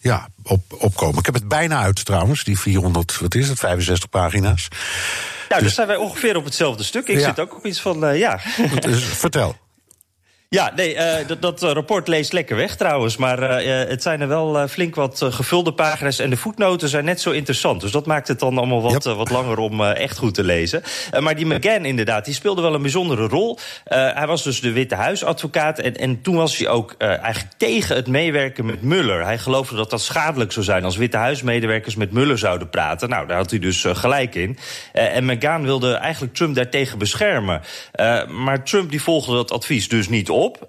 ja, 0.00 0.28
op, 0.42 0.62
opkomen. 0.78 1.18
Ik 1.18 1.26
heb 1.26 1.34
het 1.34 1.48
bijna 1.48 1.80
uit 1.80 2.04
trouwens, 2.04 2.44
die 2.44 2.58
400, 2.58 3.18
wat 3.20 3.34
is 3.34 3.48
het, 3.48 3.58
65 3.58 4.08
pagina's. 4.08 4.68
Nou, 5.48 5.60
dus, 5.60 5.62
dus 5.62 5.74
zijn 5.74 5.86
wij 5.86 5.96
ongeveer 5.96 6.36
op 6.36 6.44
hetzelfde 6.44 6.82
stuk. 6.82 7.08
Ik 7.08 7.20
zit 7.20 7.40
ook 7.40 7.56
op 7.56 7.66
iets 7.66 7.80
van, 7.80 8.04
uh, 8.04 8.18
ja. 8.18 8.40
Dus, 8.80 9.04
vertel. 9.04 9.56
Ja, 10.50 10.72
nee, 10.76 10.94
uh, 10.94 11.14
dat, 11.26 11.42
dat, 11.42 11.62
eh, 11.62 11.72
rapport 11.72 12.08
leest 12.08 12.32
lekker 12.32 12.56
weg 12.56 12.76
trouwens. 12.76 13.16
Maar 13.16 13.64
uh, 13.64 13.88
het 13.88 14.02
zijn 14.02 14.20
er 14.20 14.28
wel 14.28 14.68
flink 14.68 14.94
wat 14.94 15.26
gevulde 15.30 15.72
pagina's. 15.72 16.18
En 16.18 16.30
de 16.30 16.36
voetnoten 16.36 16.88
zijn 16.88 17.04
net 17.04 17.20
zo 17.20 17.30
interessant. 17.30 17.80
Dus 17.80 17.90
dat 17.90 18.06
maakt 18.06 18.28
het 18.28 18.38
dan 18.38 18.58
allemaal 18.58 18.82
wat, 18.82 19.04
wat 19.04 19.30
langer 19.30 19.58
om 19.58 19.82
echt 19.82 20.18
goed 20.18 20.34
te 20.34 20.44
lezen. 20.44 20.82
maar 21.20 21.36
die 21.36 21.46
McGann 21.46 21.84
inderdaad, 21.84 22.24
die 22.24 22.34
speelde 22.34 22.62
wel 22.62 22.74
een 22.74 22.82
bijzondere 22.82 23.26
rol. 23.26 23.58
hij 23.84 24.26
was 24.26 24.42
dus 24.42 24.60
de 24.60 24.72
Witte 24.72 24.94
Huisadvocaat. 24.94 25.78
En, 25.78 25.96
en 25.96 26.22
toen 26.22 26.36
was 26.36 26.58
hij 26.58 26.68
ook 26.68 26.94
eigenlijk 26.98 27.54
tegen 27.56 27.96
het 27.96 28.06
meewerken 28.06 28.66
met 28.66 28.82
Muller. 28.82 29.24
Hij 29.24 29.38
geloofde 29.38 29.76
dat 29.76 29.90
dat 29.90 30.02
schadelijk 30.02 30.52
zou 30.52 30.64
zijn 30.64 30.84
als 30.84 30.96
Witte 30.96 31.16
Huismedewerkers 31.16 31.94
met 31.94 32.12
Muller 32.12 32.38
zouden 32.38 32.70
praten. 32.70 33.08
Nou, 33.08 33.26
daar 33.26 33.36
had 33.36 33.50
hij 33.50 33.58
dus 33.58 33.84
gelijk 33.86 34.34
in. 34.34 34.58
en 34.92 35.24
McGann 35.24 35.64
wilde 35.64 35.92
eigenlijk 35.92 36.34
Trump 36.34 36.54
daartegen 36.54 36.98
beschermen. 36.98 37.60
maar 38.28 38.64
Trump 38.64 38.90
die 38.90 39.02
volgde 39.02 39.34
dat 39.34 39.52
advies 39.52 39.88
dus 39.88 40.08
niet 40.08 40.30
op 40.30 40.37
op. 40.38 40.62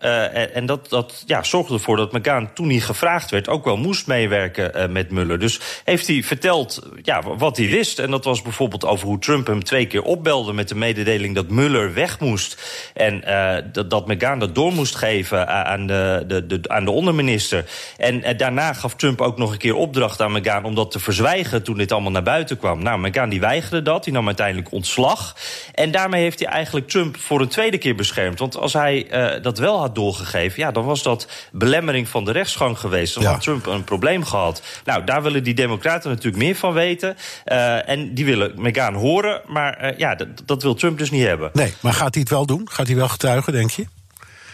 en, 0.54 0.66
dat, 0.66 0.90
dat 0.90 1.24
ja, 1.26 1.44
zorgde 1.44 1.74
ervoor 1.74 1.98
dat 1.98 2.12
McGahn, 2.12 2.50
toen 2.54 2.70
hij 2.70 2.80
gevraagd 2.80 3.32
werd, 3.32 3.48
ook 3.48 3.66
wel 3.66 3.78
moest 3.78 4.08
meewerken 4.08 4.92
met 4.92 5.12
Muller. 5.12 5.40
Dus 5.40 5.60
heeft 5.84 6.08
hij 6.08 6.24
verteld 6.24 6.88
ja, 7.02 7.24
wat 7.38 7.58
hij 7.58 7.70
wist. 7.70 8.00
En 8.00 8.12
dat 8.12 8.24
was 8.24 8.42
bijvoorbeeld 8.42 8.86
over 8.86 9.08
hoe 9.08 9.20
Trump 9.20 9.48
hem 9.48 9.64
twee 9.64 9.86
keer 9.86 10.02
opbelde 10.02 10.54
met 10.54 10.70
de 10.70 10.76
mededeling 10.76 11.36
dat 11.36 11.50
Muller 11.50 11.94
weg 11.94 12.20
moest. 12.20 12.62
En 12.94 13.24
dat, 13.72 13.90
dat 13.90 14.08
McGahn 14.08 14.40
dat 14.40 14.56
door 14.56 14.74
moest 14.74 14.96
geven 14.96 15.48
aan 15.48 15.88
de, 15.88 16.24
de, 16.28 16.46
de, 16.46 16.60
aan 16.68 16.86
de 16.86 16.92
onderminister. 16.92 17.66
En 17.98 18.38
daarna 18.38 18.74
gaf 18.74 18.96
Trump 18.96 19.22
ook 19.22 19.38
nog 19.38 19.52
een 19.52 19.58
keer 19.58 19.76
opdracht 19.76 20.22
aan 20.22 20.32
McGahn 20.32 20.66
om 20.66 20.76
dat 20.76 20.92
te 20.92 21.00
verzwijgen 21.00 21.64
toen 21.64 21.78
dit 21.78 21.92
allemaal 21.92 22.12
naar 22.12 22.24
buiten 22.24 22.58
kwam. 22.58 22.84
Nou, 22.84 23.08
McGahn 23.08 23.30
die 23.30 23.40
weigerde 23.40 23.82
dat. 23.82 24.04
Die 24.04 24.14
nam 24.14 24.28
uiteindelijk 24.28 24.72
ontslag. 24.72 25.36
En 25.74 25.92
daarmee 25.92 26.22
heeft 26.22 26.40
hij 26.40 26.48
eigenlijk 26.48 26.88
Trump 26.88 27.18
voor 27.18 27.42
een 27.42 27.48
tweede 27.48 27.78
keer 27.78 27.96
beschermd. 27.96 28.40
Want 28.40 28.58
als 28.58 28.74
hij 28.74 29.08
dat 29.42 29.59
wel 29.60 29.80
had 29.80 29.96
doorgegeven, 29.96 30.60
ja, 30.60 30.72
dan 30.72 30.86
was 30.86 31.04
dat 31.04 31.28
belemmering 31.52 32.08
van 32.08 32.26
de 32.26 32.32
rechtsgang 32.32 32.80
geweest. 32.80 33.14
Dan 33.14 33.24
had 33.24 33.42
Trump 33.42 33.66
een 33.66 33.84
probleem 33.84 34.24
gehad. 34.24 34.62
Nou, 34.86 35.04
daar 35.04 35.24
willen 35.24 35.44
die 35.44 35.54
Democraten 35.54 36.10
natuurlijk 36.10 36.44
meer 36.44 36.56
van 36.56 36.74
weten. 36.74 37.18
Uh, 37.46 37.90
en 37.90 38.14
die 38.14 38.26
willen 38.26 38.54
McGahn 38.56 38.96
horen. 38.96 39.42
Maar 39.48 39.92
uh, 39.92 39.98
ja, 39.98 40.18
dat 40.46 40.64
wil 40.64 40.74
Trump 40.74 40.98
dus 40.98 41.12
niet 41.12 41.26
hebben. 41.26 41.50
Nee, 41.54 41.74
maar 41.80 41.94
gaat 41.94 42.14
hij 42.14 42.22
het 42.22 42.32
wel 42.32 42.46
doen? 42.46 42.68
Gaat 42.72 42.88
hij 42.88 42.96
wel 42.96 43.08
getuigen, 43.08 43.54
denk 43.54 43.72
je? 43.72 43.86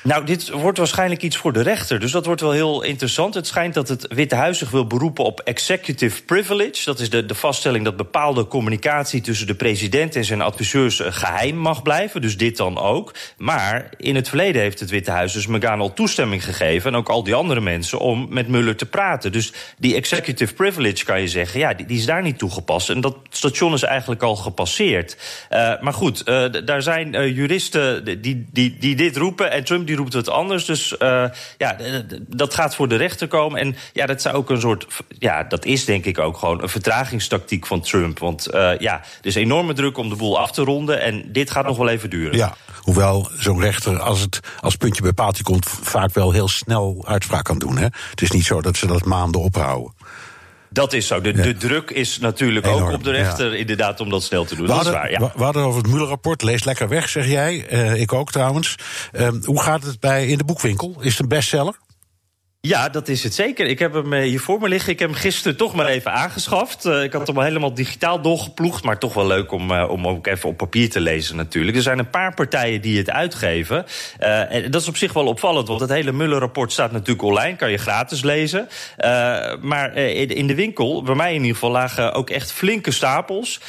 Nou, 0.06 0.26
dit 0.26 0.50
wordt 0.50 0.78
waarschijnlijk 0.78 1.22
iets 1.22 1.38
voor 1.38 1.54
de 1.54 1.62
rechter. 1.62 2.00
Dus 2.00 2.12
dat 2.12 2.26
wordt 2.26 2.42
wel 2.42 2.52
heel 2.52 2.84
interessant. 2.84 3.34
Het 3.34 3.48
schijnt 3.48 3.74
dat 3.74 3.88
het 3.88 4.08
Witte 4.10 4.36
Huis 4.36 4.58
zich 4.58 4.70
wil 4.70 4.88
beroepen 4.88 5.24
op 5.24 5.40
executive 5.40 6.24
privilege. 6.24 6.86
Dat 6.86 7.00
is 7.00 7.10
de, 7.10 7.26
de 7.26 7.36
vaststelling 7.36 7.86
dat 7.86 7.96
bepaalde 7.96 8.48
communicatie 8.48 9.22
tussen 9.22 9.48
de 9.48 9.56
president 9.56 10.16
en 10.16 10.26
zijn 10.26 10.42
adviseurs 10.42 11.00
eh, 11.00 11.08
geheim 11.10 11.58
mag 11.58 11.82
blijven. 11.82 12.22
Dus 12.22 12.38
dit 12.38 12.58
dan 12.58 12.78
ook. 12.78 13.14
Maar 13.38 13.90
in 13.98 14.16
het 14.16 14.28
verleden 14.28 14.62
heeft 14.62 14.80
het 14.80 14.90
Witte 14.90 15.12
Huis 15.12 15.34
dus 15.34 15.48
McGahn 15.48 15.80
al 15.80 15.94
toestemming 15.94 16.44
gegeven. 16.44 16.92
En 16.92 16.98
ook 16.98 17.10
al 17.10 17.24
die 17.24 17.36
andere 17.36 17.62
mensen 17.62 18.00
om 18.00 18.28
met 18.30 18.48
Muller 18.48 18.76
te 18.76 18.86
praten. 18.86 19.32
Dus 19.32 19.54
die 19.78 19.96
executive 19.96 20.54
privilege 20.54 21.06
kan 21.06 21.22
je 21.22 21.28
zeggen, 21.28 21.60
ja, 21.60 21.74
die, 21.74 21.98
is 21.98 22.06
daar 22.06 22.22
niet 22.22 22.38
toegepast. 22.38 22.90
En 22.90 23.02
dat 23.02 23.18
station 23.30 23.74
is 23.74 23.84
eigenlijk 23.84 24.24
al 24.24 24.36
gepasseerd. 24.36 25.18
Uh, 25.52 25.82
maar 25.82 25.94
goed, 25.94 26.30
uh, 26.30 26.46
daar 26.66 26.82
zijn 26.82 27.34
juristen 27.34 28.22
die, 28.22 28.46
die, 28.52 28.78
die 28.80 28.96
dit 28.96 29.18
roepen. 29.18 29.52
En 29.52 29.64
Trump 29.64 29.88
die 29.88 29.94
roept 29.96 30.14
het 30.14 30.30
anders. 30.30 30.66
Dus 30.66 30.96
uh, 31.00 31.26
ja, 31.58 31.78
dat 32.28 32.54
gaat 32.54 32.76
voor 32.76 32.88
de 32.88 32.96
rechter 32.96 33.28
komen. 33.28 33.60
En 33.60 33.76
ja, 33.94 34.06
dat 34.06 34.22
zou 34.22 34.36
ook 34.36 34.50
een 34.50 34.62
soort. 34.62 34.88
Ja, 35.08 35.44
dat 35.44 35.66
is 35.66 35.86
denk 35.86 36.06
ik 36.06 36.20
ook 36.20 36.38
gewoon 36.38 36.62
een 36.62 36.70
vertragingstactiek 36.70 37.66
van 37.66 37.82
Trump. 37.82 38.20
Want 38.20 38.54
uh, 38.54 38.78
ja, 38.80 38.94
er 38.94 39.26
is 39.26 39.36
enorme 39.36 39.74
druk 39.74 39.98
om 39.98 40.10
de 40.10 40.16
boel 40.16 40.40
af 40.40 40.52
te 40.52 40.64
ronden. 40.64 41.02
En 41.02 41.32
dit 41.32 41.52
gaat 41.52 41.66
nog 41.66 41.78
wel 41.78 41.90
even 41.90 42.10
duren. 42.10 42.38
Ja, 42.38 42.56
hoewel 42.82 43.30
zo'n 43.38 43.62
rechter, 43.62 44.00
als 44.00 44.22
het 44.22 44.40
als 44.60 44.76
puntje 44.76 45.02
bij 45.02 45.14
paaltje 45.14 45.44
komt, 45.44 45.66
vaak 45.82 46.14
wel 46.14 46.32
heel 46.32 46.48
snel 46.48 47.04
uitspraak 47.08 47.44
kan 47.44 47.58
doen. 47.58 47.78
Hè? 47.78 47.88
Het 48.10 48.22
is 48.22 48.32
niet 48.32 48.46
zo 48.46 48.62
dat 48.62 48.78
ze 48.78 48.88
dat 48.88 49.06
maanden 49.06 49.42
ophouden. 49.42 49.94
Dat 50.76 50.94
is 50.94 51.08
zo. 51.08 51.22
De, 51.22 51.34
ja. 51.36 51.44
de 51.44 51.56
druk 51.58 51.92
is 51.92 52.20
natuurlijk 52.20 52.66
Enorm, 52.66 52.84
ook 52.84 52.94
op 52.94 53.04
de 53.04 53.12
rechter, 53.12 53.52
ja. 53.52 53.58
inderdaad, 53.58 54.00
om 54.00 54.10
dat 54.10 54.24
snel 54.24 54.46
te 54.46 54.56
doen. 54.56 54.68
We 54.68 54.74
dat 54.74 54.86
is 54.86 54.92
waar, 54.92 55.12
ja. 55.12 55.32
we 55.36 55.44
hadden 55.44 55.64
over 55.64 55.82
het 55.82 55.92
Mueller-rapport. 55.92 56.42
Lees 56.42 56.64
lekker 56.64 56.88
weg, 56.88 57.10
zeg 57.10 57.28
jij. 57.28 57.72
Uh, 57.72 58.02
ik 58.02 58.14
ook 58.14 58.32
trouwens. 58.32 58.76
Uh, 59.14 59.28
hoe 59.44 59.62
gaat 59.62 59.84
het 59.84 60.00
bij 60.00 60.28
in 60.28 60.38
de 60.38 60.44
boekwinkel? 60.44 60.96
Is 61.00 61.12
het 61.12 61.20
een 61.20 61.28
bestseller? 61.28 61.76
Ja, 62.66 62.90
dat 62.90 63.08
is 63.08 63.24
het 63.24 63.34
zeker. 63.34 63.68
Ik 63.68 63.80
heb 63.80 63.94
hem 63.94 64.14
eh, 64.14 64.22
hier 64.22 64.40
voor 64.40 64.60
me 64.60 64.68
liggen. 64.68 64.92
Ik 64.92 65.00
heb 65.00 65.10
hem 65.10 65.18
gisteren 65.18 65.58
toch 65.58 65.76
maar 65.76 65.86
even 65.86 66.12
aangeschaft. 66.12 66.86
Uh, 66.86 67.04
ik 67.04 67.14
had 67.14 67.28
hem 67.28 67.38
al 67.38 67.44
helemaal 67.44 67.74
digitaal 67.74 68.22
doorgeploegd. 68.22 68.84
Maar 68.84 69.00
toch 69.00 69.14
wel 69.14 69.28
leuk 69.28 69.52
om, 69.52 69.72
uh, 69.72 69.90
om 69.90 70.08
ook 70.08 70.28
even 70.28 70.50
op 70.50 70.58
papier 70.58 70.90
te 70.90 71.00
lezen 71.00 71.36
natuurlijk. 71.36 71.78
Er 71.78 71.84
zijn 71.84 72.00
een 72.00 72.10
paar 72.10 72.34
partijen 72.34 72.82
die 72.82 72.98
het 72.98 73.10
uitgeven. 73.10 73.86
En 74.18 74.72
dat 74.72 74.82
is 74.82 74.88
op 74.88 74.98
zich 74.98 75.14
wel 75.14 75.26
opvallend. 75.26 75.68
Want 75.68 75.80
het 75.80 75.90
hele 75.90 76.12
Muller-rapport 76.12 76.72
staat 76.72 76.92
natuurlijk 76.92 77.22
online. 77.22 77.56
Kan 77.56 77.72
je 77.72 77.78
gratis 77.78 78.24
lezen. 78.24 78.68
maar 79.62 79.96
in, 79.96 80.48
de 80.48 80.56
winkel, 80.56 81.04
bij 81.04 81.16
mij 81.16 81.30
in 81.30 81.42
ieder 81.42 81.54
geval, 81.54 81.72
lagen 81.72 82.14
ook 82.14 82.30
echt 82.30 82.52
flinke 82.52 82.92
stapels. 82.92 83.60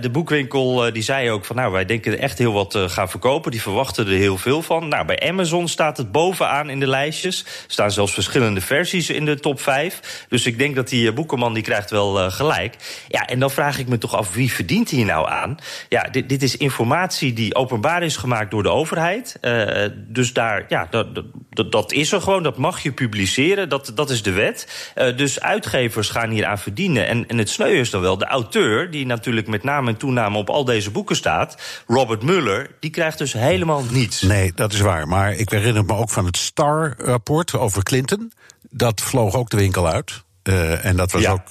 de 0.00 0.08
boekwinkel 0.12 0.92
die 0.92 1.02
zei 1.02 1.30
ook 1.30 1.44
van... 1.44 1.56
nou, 1.56 1.72
wij 1.72 1.84
denken 1.84 2.18
echt 2.18 2.38
heel 2.38 2.52
wat 2.52 2.78
gaan 2.86 3.10
verkopen. 3.10 3.50
Die 3.50 3.62
verwachten 3.62 4.06
er 4.06 4.12
heel 4.12 4.38
veel 4.38 4.62
van. 4.62 4.88
Nou, 4.88 5.06
bij 5.06 5.28
Amazon 5.28 5.68
staat 5.68 5.96
het 5.96 6.12
bovenaan 6.12 6.70
in 6.70 6.80
de 6.80 6.88
lijstjes. 6.88 7.40
Er 7.40 7.46
staan 7.66 7.90
zelfs 7.90 8.12
verschillende 8.12 8.31
versies 8.60 9.10
in 9.10 9.24
de 9.24 9.40
top 9.40 9.60
5. 9.60 10.26
Dus 10.28 10.46
ik 10.46 10.58
denk 10.58 10.74
dat 10.74 10.88
die 10.88 11.12
boekenman 11.12 11.54
die 11.54 11.62
krijgt 11.62 11.90
wel 11.90 12.24
uh, 12.24 12.32
gelijk. 12.32 12.76
Ja, 13.08 13.26
en 13.26 13.38
dan 13.38 13.50
vraag 13.50 13.78
ik 13.78 13.88
me 13.88 13.98
toch 13.98 14.14
af, 14.14 14.34
wie 14.34 14.52
verdient 14.52 14.90
hier 14.90 15.04
nou 15.04 15.28
aan? 15.28 15.56
Ja, 15.88 16.02
dit, 16.02 16.28
dit 16.28 16.42
is 16.42 16.56
informatie 16.56 17.32
die 17.32 17.54
openbaar 17.54 18.02
is 18.02 18.16
gemaakt 18.16 18.50
door 18.50 18.62
de 18.62 18.70
overheid. 18.70 19.38
Uh, 19.40 19.84
dus 19.96 20.32
daar, 20.32 20.64
ja, 20.68 20.86
dat, 20.90 21.14
dat, 21.50 21.72
dat, 21.72 21.92
is 21.92 22.12
er 22.12 22.20
gewoon. 22.20 22.42
Dat 22.42 22.56
mag 22.56 22.82
je 22.82 22.92
publiceren. 22.92 23.68
Dat, 23.68 23.92
dat 23.94 24.10
is 24.10 24.22
de 24.22 24.32
wet. 24.32 24.90
Dus 25.16 25.40
uitgevers 25.40 26.08
gaan 26.08 26.30
hier 26.30 26.46
aan 26.46 26.58
verdienen. 26.58 27.06
En, 27.06 27.28
en 27.28 27.38
het 27.38 27.50
sneu 27.50 27.78
is 27.78 27.90
dan 27.90 28.00
wel, 28.00 28.18
de 28.18 28.26
auteur, 28.26 28.90
die 28.90 29.06
natuurlijk 29.06 29.46
met 29.46 29.62
naam 29.62 29.88
en 29.88 29.96
toename 29.96 30.38
op 30.38 30.50
al 30.50 30.64
deze 30.64 30.90
boeken 30.90 31.16
staat, 31.16 31.82
Robert 31.86 32.22
Mueller, 32.22 32.70
die 32.80 32.90
krijgt 32.90 33.18
dus 33.18 33.32
helemaal 33.32 33.84
niets. 33.90 34.22
Nee, 34.22 34.52
dat 34.54 34.72
is 34.72 34.80
waar. 34.80 35.08
Maar 35.08 35.32
ik 35.32 35.50
herinner 35.50 35.84
me 35.84 35.94
ook 35.94 36.10
van 36.10 36.24
het 36.24 36.36
Star-rapport 36.36 37.54
over 37.54 37.82
Clinton 37.82 38.21
dat 38.70 39.00
vloog 39.00 39.34
ook 39.34 39.50
de 39.50 39.56
winkel 39.56 39.88
uit. 39.88 40.22
Uh, 40.42 40.84
en 40.84 40.96
dat 40.96 41.12
was 41.12 41.22
ja. 41.22 41.30
ook. 41.30 41.46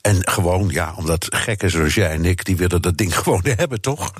En 0.00 0.28
gewoon, 0.28 0.68
ja, 0.68 0.94
omdat 0.96 1.26
gekken 1.28 1.70
zoals 1.70 1.94
jij 1.94 2.10
en 2.10 2.24
ik, 2.24 2.44
die 2.44 2.56
willen 2.56 2.82
dat 2.82 2.96
ding 2.96 3.16
gewoon 3.22 3.42
hebben, 3.44 3.80
toch? 3.80 4.12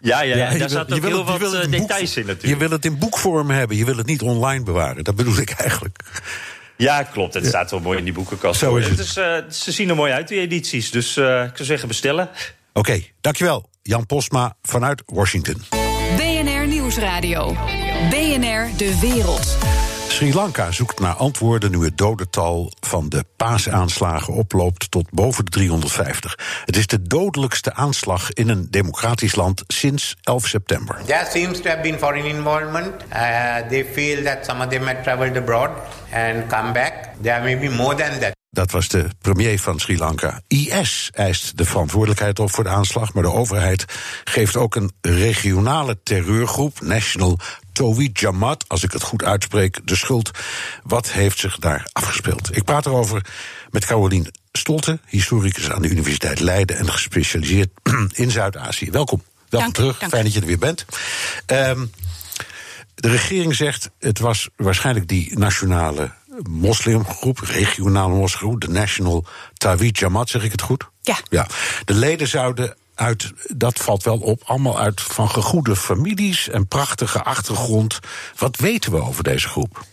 Ja, 0.00 0.22
ja, 0.22 0.36
ja, 0.36 0.50
ja 0.50 0.58
daar 0.58 0.68
zat 0.68 0.92
ook 0.92 1.02
heel 1.02 1.26
het, 1.26 1.40
wat 1.40 1.70
details 1.70 2.16
in 2.16 2.26
natuurlijk. 2.26 2.42
Je 2.42 2.56
wil 2.56 2.70
het 2.70 2.84
in 2.84 2.98
boekvorm 2.98 3.50
hebben, 3.50 3.76
je 3.76 3.84
wil 3.84 3.96
het 3.96 4.06
niet 4.06 4.22
online 4.22 4.64
bewaren. 4.64 5.04
Dat 5.04 5.16
bedoel 5.16 5.36
ik 5.36 5.50
eigenlijk. 5.50 5.98
Ja, 6.76 7.02
klopt. 7.02 7.34
Het 7.34 7.42
ja. 7.42 7.48
staat 7.48 7.70
wel 7.70 7.80
mooi 7.80 7.98
in 7.98 8.04
die 8.04 8.12
boekenkast. 8.12 8.60
Zo 8.60 8.76
is 8.76 8.88
het. 8.88 8.98
het 8.98 9.06
is, 9.06 9.16
uh, 9.16 9.36
ze 9.50 9.72
zien 9.72 9.88
er 9.88 9.94
mooi 9.94 10.12
uit, 10.12 10.28
die 10.28 10.40
edities. 10.40 10.90
Dus 10.90 11.16
ik 11.16 11.50
zou 11.54 11.64
zeggen, 11.64 11.88
bestellen. 11.88 12.28
Oké, 12.72 12.78
okay, 12.78 13.12
dankjewel. 13.20 13.68
Jan 13.82 14.06
Postma 14.06 14.56
vanuit 14.62 15.02
Washington. 15.06 15.62
BNR 16.16 16.66
Nieuwsradio. 16.66 17.56
BNR 18.10 18.76
De 18.76 18.98
Wereld. 19.00 19.79
Sri 20.20 20.34
Lanka 20.34 20.70
zoekt 20.70 21.00
naar 21.00 21.14
antwoorden 21.14 21.70
nu 21.70 21.84
het 21.84 21.98
dodental 21.98 22.72
van 22.80 23.08
de 23.08 23.24
paasaanslagen 23.36 24.34
oploopt 24.34 24.90
tot 24.90 25.10
boven 25.10 25.44
de 25.44 25.50
350. 25.50 26.38
Het 26.64 26.76
is 26.76 26.86
de 26.86 27.02
dodelijkste 27.02 27.74
aanslag 27.74 28.32
in 28.32 28.48
een 28.48 28.66
democratisch 28.70 29.34
land 29.34 29.64
sinds 29.66 30.16
11 30.22 30.46
september. 30.46 31.00
There 31.04 31.26
seems 31.30 31.60
to 31.60 31.68
have 31.68 31.82
been 31.82 31.98
foreign 31.98 32.26
involvement. 32.26 33.02
Uh, 33.12 33.56
they 33.68 33.84
feel 33.92 34.22
that 34.24 34.44
some 34.44 34.64
of 34.64 34.70
them 34.70 34.86
had 34.86 35.02
traveled 35.02 35.36
abroad 35.36 35.70
and 36.12 36.46
come 36.46 36.72
back. 36.72 36.94
There 37.20 37.42
may 37.42 37.58
be 37.58 37.68
more 37.68 37.94
than 37.94 38.18
that. 38.18 38.39
Dat 38.52 38.70
was 38.70 38.88
de 38.88 39.08
premier 39.20 39.58
van 39.58 39.78
Sri 39.78 39.98
Lanka. 39.98 40.40
IS 40.48 41.10
eist 41.12 41.58
de 41.58 41.64
verantwoordelijkheid 41.64 42.38
op 42.38 42.52
voor 42.52 42.64
de 42.64 42.70
aanslag, 42.70 43.12
maar 43.12 43.22
de 43.22 43.32
overheid 43.32 43.84
geeft 44.24 44.56
ook 44.56 44.74
een 44.74 44.92
regionale 45.00 45.98
terreurgroep, 46.02 46.80
National 46.80 47.38
Tawhid 47.72 48.20
Jamaat, 48.20 48.64
als 48.68 48.82
ik 48.82 48.92
het 48.92 49.02
goed 49.02 49.24
uitspreek, 49.24 49.80
de 49.84 49.96
schuld. 49.96 50.30
Wat 50.82 51.10
heeft 51.10 51.38
zich 51.38 51.58
daar 51.58 51.88
afgespeeld? 51.92 52.56
Ik 52.56 52.64
praat 52.64 52.86
erover 52.86 53.26
met 53.70 53.86
Carolien 53.86 54.26
Stolte, 54.52 55.00
historicus 55.06 55.70
aan 55.70 55.82
de 55.82 55.88
Universiteit 55.88 56.40
Leiden 56.40 56.76
en 56.76 56.90
gespecialiseerd 56.90 57.70
in 58.12 58.30
Zuid-Azië. 58.30 58.90
Welkom. 58.90 59.22
Welkom 59.48 59.60
dank, 59.60 59.74
terug. 59.74 59.98
Dank. 59.98 60.12
Fijn 60.12 60.24
dat 60.24 60.32
je 60.32 60.40
er 60.40 60.46
weer 60.46 60.58
bent. 60.58 60.84
Um, 61.46 61.90
de 62.94 63.08
regering 63.08 63.54
zegt 63.54 63.90
het 63.98 64.18
was 64.18 64.48
waarschijnlijk 64.56 65.08
die 65.08 65.38
nationale 65.38 66.10
moslimgroep, 66.48 67.38
regionale 67.38 68.14
moslimgroep, 68.14 68.60
de 68.60 68.68
National 68.68 69.24
Tawhid 69.54 69.98
Jamaat, 69.98 70.28
zeg 70.28 70.42
ik 70.42 70.52
het 70.52 70.62
goed? 70.62 70.88
Ja. 71.00 71.16
ja. 71.28 71.46
De 71.84 71.94
leden 71.94 72.28
zouden 72.28 72.76
uit, 72.94 73.32
dat 73.46 73.78
valt 73.78 74.02
wel 74.02 74.18
op, 74.18 74.42
allemaal 74.44 74.78
uit 74.78 75.00
van 75.00 75.30
gegoede 75.30 75.76
families 75.76 76.48
en 76.48 76.66
prachtige 76.66 77.22
achtergrond. 77.22 77.98
Wat 78.36 78.56
weten 78.56 78.92
we 78.92 79.02
over 79.02 79.24
deze 79.24 79.48
groep? 79.48 79.84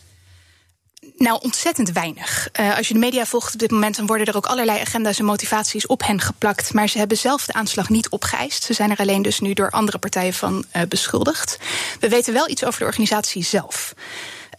Nou, 1.17 1.39
ontzettend 1.41 1.91
weinig. 1.91 2.49
Uh, 2.59 2.77
als 2.77 2.87
je 2.87 2.93
de 2.93 2.99
media 2.99 3.25
volgt 3.25 3.53
op 3.53 3.59
dit 3.59 3.71
moment, 3.71 3.95
dan 3.95 4.05
worden 4.05 4.27
er 4.27 4.35
ook 4.35 4.45
allerlei 4.45 4.79
agenda's 4.79 5.19
en 5.19 5.25
motivaties 5.25 5.85
op 5.85 6.03
hen 6.03 6.21
geplakt. 6.21 6.73
Maar 6.73 6.89
ze 6.89 6.97
hebben 6.97 7.17
zelf 7.17 7.45
de 7.45 7.53
aanslag 7.53 7.89
niet 7.89 8.09
opgeëist. 8.09 8.63
Ze 8.63 8.73
zijn 8.73 8.91
er 8.91 8.97
alleen 8.97 9.21
dus 9.21 9.39
nu 9.39 9.53
door 9.53 9.69
andere 9.69 9.97
partijen 9.97 10.33
van 10.33 10.65
uh, 10.75 10.81
beschuldigd. 10.89 11.57
We 11.99 12.09
weten 12.09 12.33
wel 12.33 12.49
iets 12.49 12.65
over 12.65 12.79
de 12.79 12.85
organisatie 12.85 13.43
zelf. 13.43 13.93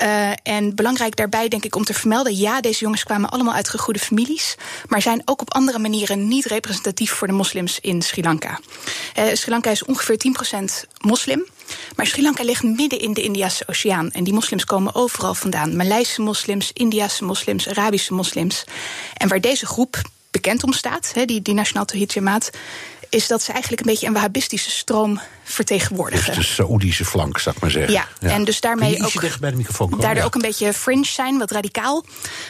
Uh, 0.03 0.31
en 0.43 0.75
belangrijk 0.75 1.17
daarbij 1.17 1.49
denk 1.49 1.65
ik 1.65 1.77
om 1.77 1.85
te 1.85 1.95
vermelden: 1.95 2.37
ja, 2.37 2.61
deze 2.61 2.81
jongens 2.81 3.03
kwamen 3.03 3.31
allemaal 3.31 3.55
uit 3.55 3.69
gegoede 3.69 3.99
families, 3.99 4.55
maar 4.87 5.03
zijn 5.03 5.23
ook 5.25 5.41
op 5.41 5.55
andere 5.55 5.79
manieren 5.79 6.29
niet 6.29 6.45
representatief 6.45 7.13
voor 7.13 7.27
de 7.27 7.33
moslims 7.33 7.81
in 7.81 8.03
Sri 8.03 8.23
Lanka. 8.23 8.61
Uh, 9.19 9.25
Sri 9.33 9.51
Lanka 9.51 9.71
is 9.71 9.85
ongeveer 9.85 10.21
10% 10.85 10.89
moslim. 11.01 11.47
Maar 11.97 12.07
Sri 12.07 12.23
Lanka 12.23 12.45
ligt 12.45 12.63
midden 12.63 13.01
in 13.01 13.13
de 13.13 13.23
Indiase 13.23 13.65
Oceaan. 13.67 14.11
En 14.11 14.25
die 14.25 14.33
moslims 14.33 14.65
komen 14.65 14.95
overal 14.95 15.35
vandaan. 15.35 15.77
Maleise 15.77 16.23
moslims, 16.23 16.71
Indiase 16.73 17.25
moslims, 17.25 17.69
Arabische 17.69 18.15
moslims. 18.15 18.65
En 19.15 19.29
waar 19.29 19.41
deze 19.41 19.67
groep 19.67 20.03
bekend 20.31 20.65
om 20.65 20.73
staat, 20.73 21.13
die, 21.25 21.43
die 21.43 21.55
Nationaal 21.55 21.87
is 23.09 23.27
dat 23.27 23.43
ze 23.43 23.53
eigenlijk 23.53 23.81
een 23.81 23.91
beetje 23.91 24.07
een 24.07 24.13
wahhabistische 24.13 24.71
stroom 24.71 25.21
vertegenwoordigen. 25.49 26.35
Dus 26.35 26.47
de 26.47 26.53
Saoedische 26.53 27.05
flank, 27.05 27.39
zou 27.39 27.55
ik 27.57 27.63
maar 27.63 27.71
zeggen. 27.71 27.93
Ja, 27.93 28.07
en 28.21 28.45
dus 28.45 28.61
daarmee 28.61 29.05
ook- 29.05 29.21
dichter 29.21 29.41
bij 29.41 29.51
de 29.51 29.57
microfoon 29.57 29.87
komen? 29.89 30.05
Daardoor 30.05 30.21
Ja. 30.23 30.27
ook 30.29 30.35
een 30.35 30.41
beetje 30.41 30.73
fringe 30.73 31.07
zijn, 31.07 31.39
wat 31.39 31.51
radicaal. 31.51 32.05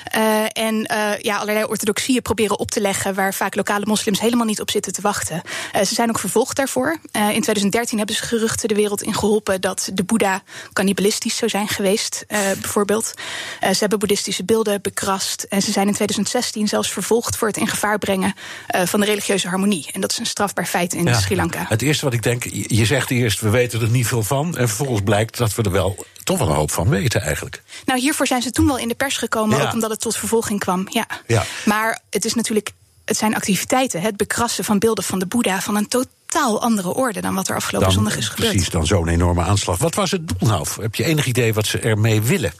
Eh, 0.05 0.43
en 0.53 0.85
eh, 0.87 1.19
ja, 1.19 1.37
allerlei 1.37 1.65
orthodoxieën 1.65 2.23
proberen 2.23 2.59
op 2.59 2.71
te 2.71 2.81
leggen... 2.81 3.15
waar 3.15 3.35
vaak 3.35 3.55
lokale 3.55 3.87
moslims 3.87 4.21
helemaal 4.21 4.47
niet 4.47 4.61
op 4.61 4.71
zitten 4.71 4.93
te 4.93 5.01
wachten. 5.01 5.43
Eh, 5.73 5.85
ze 5.85 5.95
zijn 5.95 6.09
ook 6.09 6.19
vervolgd 6.19 6.57
daarvoor. 6.57 6.99
Eh, 7.13 7.23
in 7.23 7.41
2013 7.41 7.99
hebben 7.99 8.17
ze 8.17 8.23
geruchten 8.23 8.69
de 8.69 8.75
wereld 8.75 9.03
in 9.03 9.15
geholpen... 9.15 9.61
dat 9.61 9.91
de 9.95 10.05
Boeddha 10.05 10.43
cannibalistisch 10.73 11.37
zou 11.37 11.51
zijn 11.51 11.69
geweest, 11.69 12.25
eh, 12.29 12.39
bijvoorbeeld. 12.61 13.15
Eh, 13.61 13.71
ze 13.71 13.77
hebben 13.79 13.99
boeddhistische 13.99 14.45
beelden 14.45 14.83
bekrast. 14.83 15.43
En 15.49 15.63
ze 15.63 15.73
zijn 15.73 15.87
in 15.87 15.95
2016 15.95 16.69
zelfs 16.69 16.91
vervolgd 16.93 17.37
voor 17.37 17.49
het 17.49 17.57
in 17.57 17.67
gevaar 17.69 17.99
brengen... 17.99 18.35
eh, 18.67 18.83
van 18.87 19.01
de 19.01 19.07
religieuze 19.07 19.49
harmonie. 19.49 19.89
En 19.93 20.01
dat 20.01 20.11
is 20.11 20.19
een 20.19 20.27
strafbaar 20.27 20.67
feit 20.67 20.95
in 20.95 21.05
Ja. 21.05 21.21
Sri 21.21 21.37
Lanka. 21.37 21.65
Het 21.69 21.83
eerste 21.83 22.05
wat 22.05 22.15
ik 22.15 22.23
denk, 22.23 22.45
je 22.69 22.85
zegt 22.89 23.11
eerst, 23.11 23.41
we 23.41 23.51
weten 23.51 23.81
er 23.81 23.89
niet 23.89 24.07
veel 24.07 24.23
van. 24.23 24.57
En 24.57 24.69
vervolgens 24.69 25.01
blijkt 25.05 25.37
dat 25.37 25.55
we 25.55 25.63
er 25.63 25.71
wel 25.71 26.05
toch 26.25 26.39
wel 26.39 26.49
een 26.49 26.55
hoop 26.55 26.71
van 26.71 26.89
weten 26.89 27.21
eigenlijk. 27.21 27.63
Nou, 27.85 28.01
hiervoor 28.01 28.27
zijn 28.27 28.43
ze 28.43 28.51
toen 28.51 28.67
wel 28.67 28.79
in 28.79 28.89
de 28.89 28.95
pers 28.95 29.17
gekomen, 29.17 29.59
Ja. 29.59 29.67
ook 29.67 29.73
omdat 29.73 29.91
het 29.91 30.01
tot 30.01 30.17
vervolging 30.17 30.61
kwam. 30.61 30.87
Ja. 30.91 31.07
Ja. 31.27 31.45
Maar 31.65 32.01
het 32.11 32.25
is 32.25 32.35
natuurlijk, 32.35 32.71
het 33.05 33.17
zijn 33.17 33.35
activiteiten, 33.35 34.01
het 34.01 34.17
bekrassen 34.17 34.65
van 34.65 34.79
beelden 34.79 35.05
van 35.05 35.19
de 35.19 35.27
Boeddha 35.27 35.61
van 35.61 35.77
een 35.77 35.89
totaal 35.89 36.61
andere 36.63 36.95
orde 36.95 37.21
dan 37.21 37.35
wat 37.35 37.49
er 37.49 37.55
afgelopen 37.57 37.93
zondag 37.93 38.17
is 38.17 38.29
gebeurd. 38.29 38.51
Precies, 38.51 38.71
dan 38.71 38.87
zo'n 38.87 39.09
enorme 39.09 39.43
aanslag. 39.43 39.79
Wat 39.79 39.95
was 39.95 40.11
het 40.11 40.29
doel 40.29 40.49
nou? 40.49 40.67
Heb 40.81 40.95
je 40.95 41.05
enig 41.05 41.27
idee 41.27 41.55
wat 41.55 41.67
ze 41.67 41.79
ermee 41.79 42.21
willen? 42.23 42.53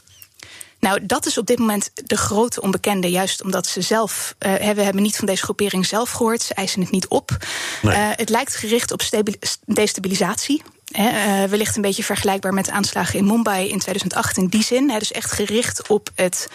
Nou, 0.79 1.05
dat 1.05 1.25
is 1.25 1.37
op 1.37 1.45
dit 1.45 1.59
moment 1.59 1.91
de 1.93 2.17
grote 2.17 2.61
onbekende. 2.61 3.09
Juist 3.09 3.43
omdat 3.43 3.67
ze 3.67 3.81
zelf. 3.81 4.35
eh, 4.37 4.51
we 4.71 4.81
hebben 4.81 5.01
niet 5.03 5.15
van 5.15 5.25
deze 5.27 5.43
groepering 5.43 5.85
zelf 5.85 6.11
gehoord. 6.11 6.41
Ze 6.41 6.53
eisen 6.53 6.81
het 6.81 6.91
niet 6.91 7.07
op. 7.07 7.37
Nee. 7.81 7.95
Eh, 7.95 8.07
het 8.11 8.29
lijkt 8.29 8.55
gericht 8.55 8.91
op 8.91 9.01
stabi- 9.01 9.39
destabilisatie. 9.65 10.61
Eh, 10.91 11.43
wellicht 11.43 11.75
een 11.75 11.81
beetje 11.81 12.03
vergelijkbaar 12.03 12.53
met 12.53 12.65
de 12.65 12.71
aanslagen 12.71 13.19
in 13.19 13.25
Mumbai 13.25 13.69
in 13.69 13.79
2008 13.79 14.37
in 14.37 14.47
die 14.47 14.63
zin. 14.63 14.87
Dus 14.99 15.11
echt 15.11 15.31
gericht 15.31 15.87
op 15.87 16.09
het 16.15 16.47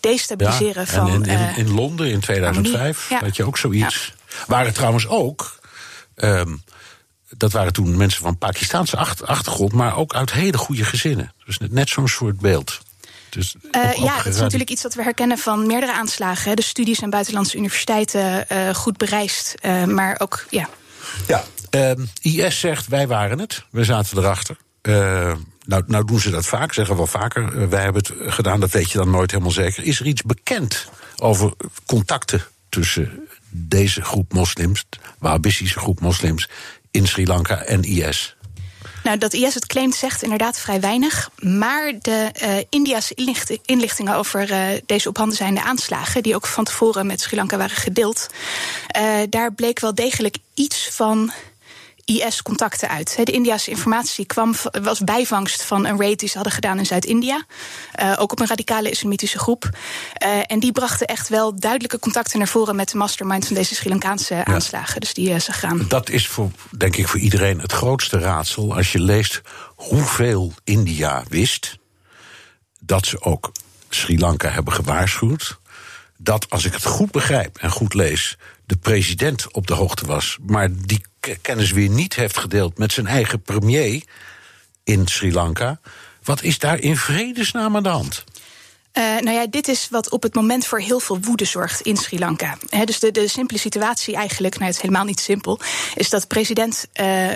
destabiliseren 0.00 0.86
van. 0.86 1.08
en 1.08 1.22
in, 1.24 1.38
in, 1.38 1.56
in 1.56 1.74
Londen 1.74 2.10
in 2.10 2.20
2005 2.20 2.96
harmonie, 2.96 3.18
ja. 3.20 3.26
had 3.26 3.36
je 3.36 3.44
ook 3.46 3.58
zoiets. 3.58 4.14
Waren 4.46 4.74
trouwens 4.74 5.06
ook. 5.06 5.58
ehm, 6.14 6.56
dat 7.36 7.52
waren 7.52 7.72
toen 7.72 7.96
mensen 7.96 8.22
van 8.22 8.38
Pakistaanse 8.38 8.96
acht- 8.96 9.26
achtergrond, 9.26 9.72
maar 9.72 9.96
ook 9.96 10.14
uit 10.14 10.32
hele 10.32 10.58
goede 10.58 10.84
gezinnen. 10.84 11.32
Dus 11.46 11.58
net, 11.58 11.72
net 11.72 11.88
zo'n 11.88 12.08
soort 12.08 12.40
beeld. 12.40 12.80
Dus 13.32 13.54
Eh, 13.70 13.92
ja, 13.92 14.16
dat 14.16 14.26
is 14.34 14.40
natuurlijk 14.40 14.70
iets 14.70 14.82
dat 14.82 14.94
we 14.94 15.02
herkennen 15.02 15.38
van 15.38 15.66
meerdere 15.66 15.92
aanslagen. 15.92 16.48
hè. 16.48 16.54
De 16.54 16.62
studies 16.62 17.02
aan 17.02 17.10
buitenlandse 17.10 17.56
universiteiten 17.56 18.48
eh, 18.48 18.74
goed 18.74 18.96
bereisd. 18.96 19.54
eh, 19.60 19.84
maar 19.84 20.14
ook, 20.18 20.44
ja. 20.50 20.68
Ja, 21.26 21.44
ehm, 21.70 22.04
IS 22.20 22.60
zegt 22.60 22.86
wij 22.86 23.06
waren 23.06 23.38
het, 23.38 23.64
we 23.70 23.84
zaten 23.84 24.18
erachter. 24.18 24.56
Eh, 24.82 24.92
nou, 25.66 25.82
nou 25.86 26.04
doen 26.04 26.20
ze 26.20 26.30
dat 26.30 26.46
vaak, 26.46 26.72
zeggen 26.72 26.96
wel 26.96 27.06
vaker. 27.06 27.68
wij 27.68 27.82
hebben 27.82 28.02
het 28.02 28.32
gedaan, 28.34 28.60
dat 28.60 28.70
weet 28.70 28.90
je 28.90 28.98
dan 28.98 29.10
nooit 29.10 29.30
helemaal 29.30 29.52
zeker. 29.52 29.84
Is 29.84 30.00
er 30.00 30.06
iets 30.06 30.22
bekend 30.22 30.88
over 31.16 31.52
contacten 31.86 32.44
tussen 32.68 33.28
deze 33.50 34.02
groep 34.02 34.32
moslims, 34.32 34.84
de 34.90 34.98
Wahhabistische 35.18 35.78
groep 35.78 36.00
moslims, 36.00 36.48
in 36.90 37.06
Sri 37.06 37.26
Lanka 37.26 37.62
en 37.62 37.82
IS? 37.82 38.36
Nou, 39.02 39.18
dat 39.18 39.32
IS 39.32 39.54
het 39.54 39.66
claimt 39.66 39.94
zegt 39.94 40.22
inderdaad 40.22 40.58
vrij 40.58 40.80
weinig. 40.80 41.30
Maar 41.36 41.92
de 42.00 42.30
Indiase 42.68 43.14
inlicht- 43.14 43.58
inlichtingen 43.64 44.14
over 44.14 44.50
eh, 44.50 44.60
deze 44.86 45.08
op 45.08 45.16
handen 45.16 45.36
zijnde 45.36 45.62
aanslagen... 45.62 46.22
die 46.22 46.34
ook 46.34 46.46
van 46.46 46.64
tevoren 46.64 47.06
met 47.06 47.20
Sri 47.20 47.36
Lanka 47.36 47.56
waren 47.56 47.76
gedeeld... 47.76 48.26
eh, 48.86 49.04
daar 49.28 49.52
bleek 49.52 49.80
wel 49.80 49.94
degelijk 49.94 50.36
iets 50.54 50.88
van 50.92 51.32
IS-contacten 52.04 52.88
uit. 52.88 53.16
De 53.24 53.32
Indiase 53.32 53.70
informatie 53.70 54.26
kwam, 54.26 54.54
was 54.82 55.00
bijvangst 55.00 55.62
van 55.62 55.86
een 55.86 56.00
raid 56.00 56.18
die 56.18 56.28
ze 56.28 56.34
hadden 56.34 56.52
gedaan 56.52 56.78
in 56.78 56.86
Zuid-India. 56.86 57.44
Eh, 57.92 58.12
ook 58.18 58.32
op 58.32 58.40
een 58.40 58.46
radicale 58.46 58.90
islamitische 58.90 59.38
groep. 59.38 59.70
Eh, 60.12 60.38
en 60.46 60.60
die 60.60 60.72
brachten 60.72 61.06
echt 61.06 61.28
wel 61.28 61.60
duidelijke 61.60 61.98
contacten 61.98 62.38
naar 62.38 62.48
voren... 62.48 62.76
met 62.76 62.90
de 62.90 62.96
mastermind 62.96 63.46
van 63.46 63.56
deze 63.56 63.74
Sri 63.74 63.88
Lankaanse 63.88 64.44
aanslagen. 64.44 65.00
Dus 65.00 65.14
die 65.14 65.30
uh, 65.30 65.38
ze 65.38 65.52
gaan. 65.52 65.84
Dat 65.88 66.10
is 66.10 66.28
voor, 66.28 66.50
denk 66.76 66.96
ik 66.96 67.08
voor 67.08 67.20
iedereen 67.20 67.60
het 67.60 67.72
grootste 67.72 68.18
raadsel. 68.18 68.74
Als 68.74 68.92
je 68.92 69.00
leest 69.00 69.40
hoeveel 69.74 70.52
India 70.64 71.24
wist, 71.28 71.78
dat 72.80 73.06
ze 73.06 73.22
ook 73.22 73.52
Sri 73.88 74.18
Lanka 74.18 74.48
hebben 74.48 74.72
gewaarschuwd. 74.72 75.60
Dat, 76.16 76.50
als 76.50 76.64
ik 76.64 76.72
het 76.72 76.84
goed 76.84 77.10
begrijp 77.10 77.58
en 77.58 77.70
goed 77.70 77.94
lees, 77.94 78.36
de 78.72 78.78
president 78.78 79.52
op 79.52 79.66
de 79.66 79.74
hoogte 79.74 80.06
was, 80.06 80.38
maar 80.46 80.68
die 80.72 81.04
kennis 81.40 81.70
weer 81.70 81.88
niet 81.88 82.14
heeft 82.14 82.38
gedeeld 82.38 82.78
met 82.78 82.92
zijn 82.92 83.06
eigen 83.06 83.42
premier 83.42 84.02
in 84.84 85.06
Sri 85.06 85.32
Lanka. 85.32 85.80
Wat 86.22 86.42
is 86.42 86.58
daar 86.58 86.78
in 86.78 86.96
vredesnaam 86.96 87.76
aan 87.76 87.82
de 87.82 87.88
hand? 87.88 88.24
Uh, 88.92 89.04
nou 89.04 89.30
ja, 89.30 89.46
dit 89.46 89.68
is 89.68 89.88
wat 89.90 90.10
op 90.10 90.22
het 90.22 90.34
moment 90.34 90.66
voor 90.66 90.80
heel 90.80 91.00
veel 91.00 91.20
woede 91.20 91.44
zorgt 91.44 91.80
in 91.80 91.96
Sri 91.96 92.18
Lanka. 92.18 92.58
Dus 92.84 92.98
de, 92.98 93.10
de 93.10 93.28
simpele 93.28 93.58
situatie 93.58 94.14
eigenlijk, 94.14 94.54
nou 94.54 94.66
het 94.66 94.76
is 94.76 94.82
helemaal 94.82 95.04
niet 95.04 95.20
simpel, 95.20 95.60
is 95.94 96.10
dat 96.10 96.28
president. 96.28 96.86
Uh, 97.00 97.30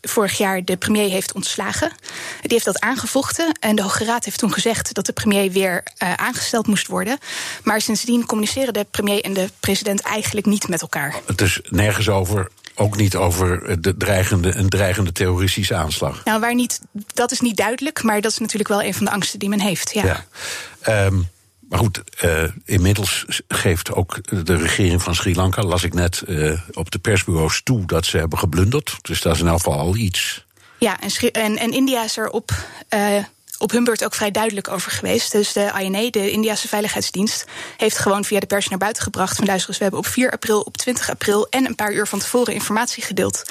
vorig 0.00 0.38
jaar 0.38 0.64
de 0.64 0.76
premier 0.76 1.10
heeft 1.10 1.32
ontslagen. 1.32 1.92
Die 2.40 2.52
heeft 2.52 2.64
dat 2.64 2.80
aangevochten. 2.80 3.56
En 3.60 3.76
de 3.76 3.82
Hoge 3.82 4.04
Raad 4.04 4.24
heeft 4.24 4.38
toen 4.38 4.52
gezegd 4.52 4.94
dat 4.94 5.06
de 5.06 5.12
premier 5.12 5.50
weer 5.50 5.82
uh, 6.02 6.14
aangesteld 6.14 6.66
moest 6.66 6.86
worden. 6.86 7.18
Maar 7.62 7.80
sindsdien 7.80 8.26
communiceren 8.26 8.72
de 8.72 8.86
premier 8.90 9.20
en 9.20 9.32
de 9.32 9.50
president 9.60 10.00
eigenlijk 10.00 10.46
niet 10.46 10.68
met 10.68 10.80
elkaar. 10.80 11.14
Het 11.26 11.40
is 11.40 11.60
nergens 11.68 12.08
over. 12.08 12.48
Ook 12.74 12.96
niet 12.96 13.16
over 13.16 13.80
de 13.80 13.96
dreigende, 13.96 14.54
een 14.54 14.68
dreigende 14.68 15.12
terroristische 15.12 15.74
aanslag. 15.74 16.24
Nou, 16.24 16.40
waar 16.40 16.54
niet, 16.54 16.80
dat 17.14 17.30
is 17.30 17.40
niet 17.40 17.56
duidelijk, 17.56 18.02
maar 18.02 18.20
dat 18.20 18.30
is 18.30 18.38
natuurlijk 18.38 18.68
wel 18.68 18.82
een 18.82 18.94
van 18.94 19.04
de 19.04 19.10
angsten 19.10 19.38
die 19.38 19.48
men 19.48 19.60
heeft. 19.60 19.92
Ja. 19.94 20.24
ja. 20.84 21.04
Um, 21.06 21.28
maar 21.70 21.78
goed, 21.78 22.02
uh, 22.24 22.44
inmiddels 22.64 23.24
geeft 23.48 23.92
ook 23.92 24.18
de 24.44 24.56
regering 24.56 25.02
van 25.02 25.14
Sri 25.14 25.34
Lanka, 25.34 25.62
las 25.62 25.82
ik 25.82 25.94
net 25.94 26.22
uh, 26.26 26.60
op 26.72 26.90
de 26.90 26.98
persbureaus 26.98 27.60
toe, 27.62 27.86
dat 27.86 28.06
ze 28.06 28.18
hebben 28.18 28.38
geblunderd. 28.38 28.96
Dus 29.02 29.22
dat 29.22 29.34
is 29.34 29.40
in 29.40 29.46
elk 29.46 29.56
geval 29.56 29.78
al 29.78 29.96
iets. 29.96 30.44
Ja, 30.78 31.00
en, 31.00 31.32
en, 31.32 31.56
en 31.56 31.72
India 31.72 32.04
is 32.04 32.16
er 32.16 32.30
op. 32.30 32.50
Uh, 32.94 33.24
op 33.58 33.70
hun 33.70 33.84
beurt 33.84 34.04
ook 34.04 34.14
vrij 34.14 34.30
duidelijk 34.30 34.68
over 34.68 34.90
geweest. 34.90 35.32
Dus 35.32 35.52
de 35.52 35.72
INA, 35.80 36.10
de 36.10 36.30
Indiase 36.30 36.68
Veiligheidsdienst, 36.68 37.44
heeft 37.76 37.98
gewoon 37.98 38.24
via 38.24 38.40
de 38.40 38.46
pers 38.46 38.68
naar 38.68 38.78
buiten 38.78 39.02
gebracht. 39.02 39.36
Van 39.36 39.46
luister 39.46 39.68
eens, 39.68 39.78
we 39.78 39.84
hebben 39.84 40.02
op 40.02 40.06
4 40.06 40.30
april, 40.30 40.60
op 40.60 40.76
20 40.76 41.10
april 41.10 41.48
en 41.48 41.66
een 41.66 41.74
paar 41.74 41.92
uur 41.92 42.06
van 42.06 42.18
tevoren 42.18 42.54
informatie 42.54 43.02
gedeeld. 43.02 43.42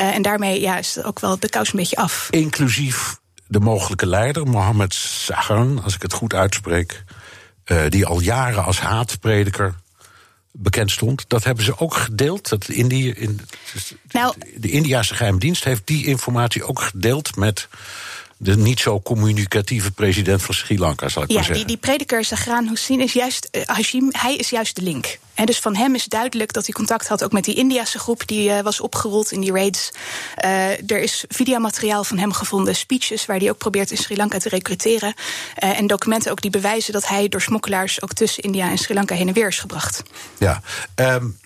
Uh, 0.00 0.14
en 0.14 0.22
daarmee 0.22 0.60
ja, 0.60 0.78
is 0.78 1.02
ook 1.02 1.20
wel 1.20 1.38
de 1.38 1.48
kous 1.48 1.72
een 1.72 1.78
beetje 1.78 1.96
af. 1.96 2.28
Inclusief 2.30 3.16
de 3.46 3.60
mogelijke 3.60 4.06
leider, 4.06 4.46
Mohammed 4.46 4.94
Sagan, 4.94 5.82
als 5.82 5.94
ik 5.94 6.02
het 6.02 6.12
goed 6.12 6.34
uitspreek. 6.34 7.04
Uh, 7.66 7.82
die 7.88 8.06
al 8.06 8.20
jaren 8.20 8.64
als 8.64 8.80
haatprediker 8.80 9.74
bekend 10.56 10.90
stond. 10.90 11.24
Dat 11.28 11.44
hebben 11.44 11.64
ze 11.64 11.78
ook 11.78 11.94
gedeeld. 11.94 12.48
Dat 12.48 12.68
Indië, 12.68 13.10
in, 13.10 13.40
nou, 14.10 14.34
de 14.56 14.70
Indiase 14.70 15.14
geheime 15.14 15.38
dienst 15.38 15.64
heeft 15.64 15.82
die 15.84 16.06
informatie 16.06 16.64
ook 16.64 16.80
gedeeld 16.80 17.36
met 17.36 17.68
de 18.36 18.56
niet 18.56 18.80
zo 18.80 19.00
communicatieve 19.00 19.90
president 19.90 20.42
van 20.42 20.54
Sri 20.54 20.78
Lanka, 20.78 21.08
zal 21.08 21.22
ik 21.22 21.28
ja, 21.28 21.34
maar 21.34 21.44
zeggen. 21.44 21.66
Die, 21.66 21.76
die 21.78 21.86
prediker 21.88 22.26
Hussein 22.68 23.00
is 23.00 23.12
juist, 23.12 23.48
uh, 23.52 23.62
Hashim, 23.64 24.08
hij 24.10 24.36
is 24.36 24.50
juist 24.50 24.76
de 24.76 24.82
link. 24.82 25.18
En 25.34 25.46
dus 25.46 25.58
van 25.58 25.76
hem 25.76 25.94
is 25.94 26.04
duidelijk 26.04 26.52
dat 26.52 26.64
hij 26.64 26.74
contact 26.74 27.08
had 27.08 27.24
ook 27.24 27.32
met 27.32 27.44
die 27.44 27.54
Indiase 27.54 27.98
groep 27.98 28.26
die 28.26 28.48
uh, 28.48 28.60
was 28.60 28.80
opgerold 28.80 29.32
in 29.32 29.40
die 29.40 29.52
raids. 29.52 29.90
Uh, 30.44 30.90
er 30.90 31.00
is 31.00 31.24
videomateriaal 31.28 32.04
van 32.04 32.18
hem 32.18 32.32
gevonden, 32.32 32.76
speeches 32.76 33.26
waar 33.26 33.38
hij 33.38 33.50
ook 33.50 33.58
probeert 33.58 33.90
in 33.90 33.96
Sri 33.96 34.16
Lanka 34.16 34.38
te 34.38 34.48
recruteren. 34.48 35.14
Uh, 35.62 35.78
en 35.78 35.86
documenten 35.86 36.30
ook 36.30 36.40
die 36.40 36.50
bewijzen 36.50 36.92
dat 36.92 37.08
hij 37.08 37.28
door 37.28 37.42
smokkelaars 37.42 38.02
ook 38.02 38.12
tussen 38.12 38.42
India 38.42 38.70
en 38.70 38.78
Sri 38.78 38.94
Lanka 38.94 39.14
heen 39.14 39.28
en 39.28 39.34
weer 39.34 39.48
is 39.48 39.58
gebracht. 39.58 40.02
Ja, 40.38 40.62
um, 40.94 41.38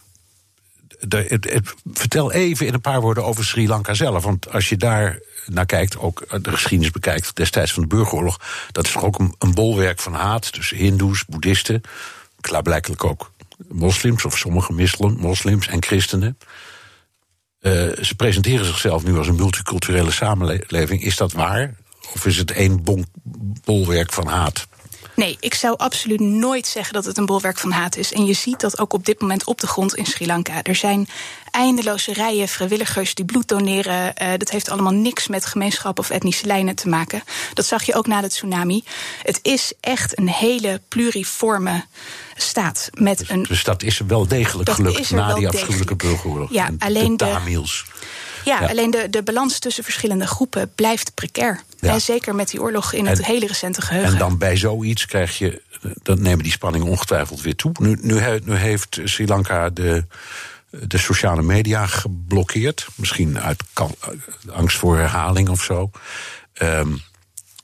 de, 1.01 1.25
het, 1.29 1.75
vertel 1.93 2.33
even 2.33 2.67
in 2.67 2.75
een 2.75 2.81
paar 2.81 3.01
woorden 3.01 3.25
over 3.25 3.45
Sri 3.45 3.69
Lanka 3.69 3.95
zelf. 3.95 4.25
Want 4.25 4.53
als 4.53 4.69
je 4.69 4.77
daar 4.77 5.19
naar 5.51 5.67
kijkt, 5.67 5.99
ook 5.99 6.43
de 6.43 6.51
geschiedenis 6.51 6.93
bekijkt 6.93 7.37
destijds 7.37 7.73
van 7.73 7.83
de 7.83 7.89
burgeroorlog, 7.89 8.41
dat 8.73 8.87
is 8.87 8.93
toch 8.93 9.05
ook 9.05 9.19
een, 9.19 9.35
een 9.39 9.55
bolwerk 9.55 10.01
van 10.01 10.15
haat 10.15 10.53
tussen 10.53 10.77
Hindoes, 10.77 11.25
Boeddhisten, 11.25 11.81
klaarblijkelijk 12.41 13.05
ook 13.05 13.33
moslims 13.69 14.25
of 14.25 14.39
sommige 14.39 14.73
moslims 14.99 15.67
en 15.69 15.83
christenen. 15.83 16.39
Uh, 17.61 17.73
ze 18.03 18.15
presenteren 18.17 18.67
zichzelf 18.67 19.05
nu 19.05 19.17
als 19.17 19.29
een 19.29 19.35
multiculturele 19.35 20.11
samenleving. 20.11 21.03
Is 21.03 21.17
dat 21.17 21.33
waar? 21.33 21.75
Of 22.15 22.27
is 22.27 22.37
het 22.37 22.51
één 22.51 22.85
bolwerk 23.65 24.13
van 24.13 24.27
haat? 24.27 24.67
Nee, 25.19 25.37
ik 25.41 25.55
zou 25.55 25.77
absoluut 25.77 26.21
nooit 26.21 26.67
zeggen 26.67 26.95
dat 26.95 27.05
het 27.05 27.19
een 27.19 27.27
bolwerk 27.27 27.59
van 27.59 27.71
haat 27.71 27.97
is. 27.97 28.13
En 28.13 28.27
je 28.27 28.33
ziet 28.33 28.61
dat 28.61 28.79
ook 28.79 28.93
op 28.93 29.05
dit 29.05 29.21
moment 29.21 29.45
op 29.45 29.61
de 29.61 29.67
grond 29.67 29.95
in 29.95 30.07
Sri 30.07 30.27
Lanka. 30.27 30.63
Er 30.63 30.75
zijn 30.75 31.09
eindeloze 31.51 32.13
rijen 32.13 32.49
vrijwilligers 32.49 33.15
die 33.15 33.25
bloed 33.25 33.49
doneren. 33.49 34.15
Uh, 34.23 34.29
dat 34.37 34.51
heeft 34.51 34.71
allemaal 34.71 34.93
niks 34.93 35.29
met 35.29 35.47
gemeenschap 35.47 35.99
of 35.99 36.11
etnische 36.11 36.47
lijnen 36.47 36.75
te 36.75 36.89
maken. 36.89 37.23
Dat 37.55 37.67
zag 37.67 37.83
je 37.83 37.95
ook 37.95 38.07
na 38.07 38.21
de 38.21 38.29
tsunami. 38.29 38.85
Het 39.23 39.39
is 39.43 39.73
echt 39.81 40.19
een 40.19 40.29
hele 40.29 40.81
pluriforme 40.89 41.85
staat. 42.37 42.91
Met 42.93 43.19
dus, 43.19 43.29
een, 43.29 43.43
dus 43.43 43.65
dat 43.65 43.83
is 43.83 43.99
wel 44.07 44.27
degelijk 44.27 44.71
gelukt 44.71 45.11
na 45.11 45.35
die 45.35 45.49
afschuwelijke 45.49 45.97
burgeroorlog. 45.97 46.53
Ja, 46.53 46.71
alleen 46.79 47.17
de 47.17 47.25
Tamils. 47.25 47.85
De, 47.87 47.99
Ja, 48.49 48.67
alleen 48.67 48.91
de, 48.91 49.07
de 49.11 49.23
balans 49.23 49.59
tussen 49.59 49.85
verschillende 49.85 50.27
groepen 50.27 50.73
blijft 50.75 51.15
precair. 51.15 51.61
Ja. 51.81 51.93
En 51.93 52.01
zeker 52.01 52.35
met 52.35 52.51
die 52.51 52.61
oorlog 52.63 52.93
in 52.93 53.07
het 53.07 53.19
En- 53.19 53.25
hele 53.25 53.47
recente 53.47 53.81
geheugen. 53.83 54.13
En 54.13 54.19
dan 54.19 54.39
bij 54.39 54.57
zoiets 54.57 55.07
krijg 55.07 55.39
je, 55.39 55.63
dan 56.03 56.23
nemen 56.23 56.43
die 56.43 56.53
spanningen 56.53 56.87
ongetwijfeld 56.89 57.41
weer 57.41 57.57
toe. 57.57 57.73
Nu, 57.81 57.99
nu, 58.01 58.41
nu 58.45 58.55
heeft 58.55 59.01
Sri 59.05 59.27
Lanka 59.27 59.71
de, 59.71 60.05
de 60.71 60.99
sociale 60.99 61.43
media 61.43 61.87
geblokkeerd. 61.87 62.87
Misschien 62.95 63.41
uit 63.41 63.63
angst 64.51 64.77
voor 64.77 64.97
herhaling 64.97 65.49
of 65.49 65.63
zo. 65.63 65.91
Ehm, 66.53 66.93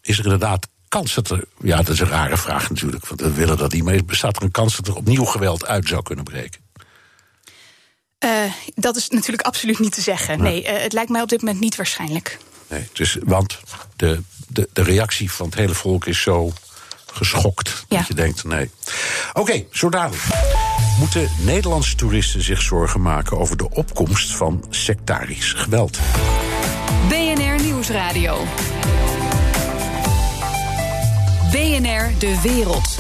is 0.03 0.19
er 0.19 0.25
inderdaad 0.25 0.69
kans 0.89 1.15
dat 1.15 1.31
er. 1.31 1.45
Ja, 1.63 1.77
dat 1.77 1.89
is 1.89 2.01
een 2.01 2.09
rare 2.09 2.37
vraag 2.37 2.71
natuurlijk, 2.71 3.07
want 3.07 3.21
we 3.21 3.33
willen 3.33 3.57
dat 3.57 3.73
niet. 3.73 3.85
Maar 3.85 4.05
bestaat 4.05 4.37
er 4.37 4.43
een 4.43 4.51
kans 4.51 4.77
dat 4.77 4.87
er 4.87 4.97
opnieuw 4.97 5.25
geweld 5.25 5.67
uit 5.67 5.89
zou 5.89 6.03
kunnen 6.03 6.25
breken? 6.25 6.61
Eh, 8.19 8.31
dat 8.75 8.97
is 8.97 9.09
natuurlijk 9.09 9.47
absoluut 9.47 9.79
niet 9.79 9.93
te 9.93 10.01
zeggen. 10.01 10.43
Nee, 10.43 10.65
eh, 10.65 10.83
het 10.83 10.93
lijkt 10.93 11.11
mij 11.11 11.23
op 11.23 11.29
dit 11.29 11.43
moment 11.43 11.61
niet 11.61 11.77
waarschijnlijk. 11.77 12.39
Nee, 12.69 12.89
dus, 12.93 13.17
want 13.23 13.59
de, 13.97 14.23
de, 14.49 14.69
de 14.73 14.83
reactie 14.83 15.31
van 15.33 15.47
het 15.47 15.55
hele 15.55 15.75
volk 15.75 16.07
is 16.07 16.21
zo 16.21 16.53
geschokt 17.13 17.85
Ja. 17.89 17.99
dat 17.99 18.07
je 18.07 18.15
denkt, 18.15 18.45
nee. 18.45 18.71
Oké, 19.33 19.65
zo 19.71 19.89
dadelijk. 19.91 20.23
Moeten 20.99 21.31
Nederlandse 21.41 21.95
toeristen 21.97 22.43
zich 22.43 22.63
zorgen 22.63 23.03
maken 23.03 23.39
over 23.39 23.57
de 23.57 23.71
opkomst 23.71 24.33
van 24.33 24.65
sectarisch 24.71 25.53
geweld? 25.53 25.99
BNR 27.09 27.63
Nieuwsradio. 27.63 28.45
BNR 31.51 32.13
De 32.19 32.41
Wereld. 32.43 32.99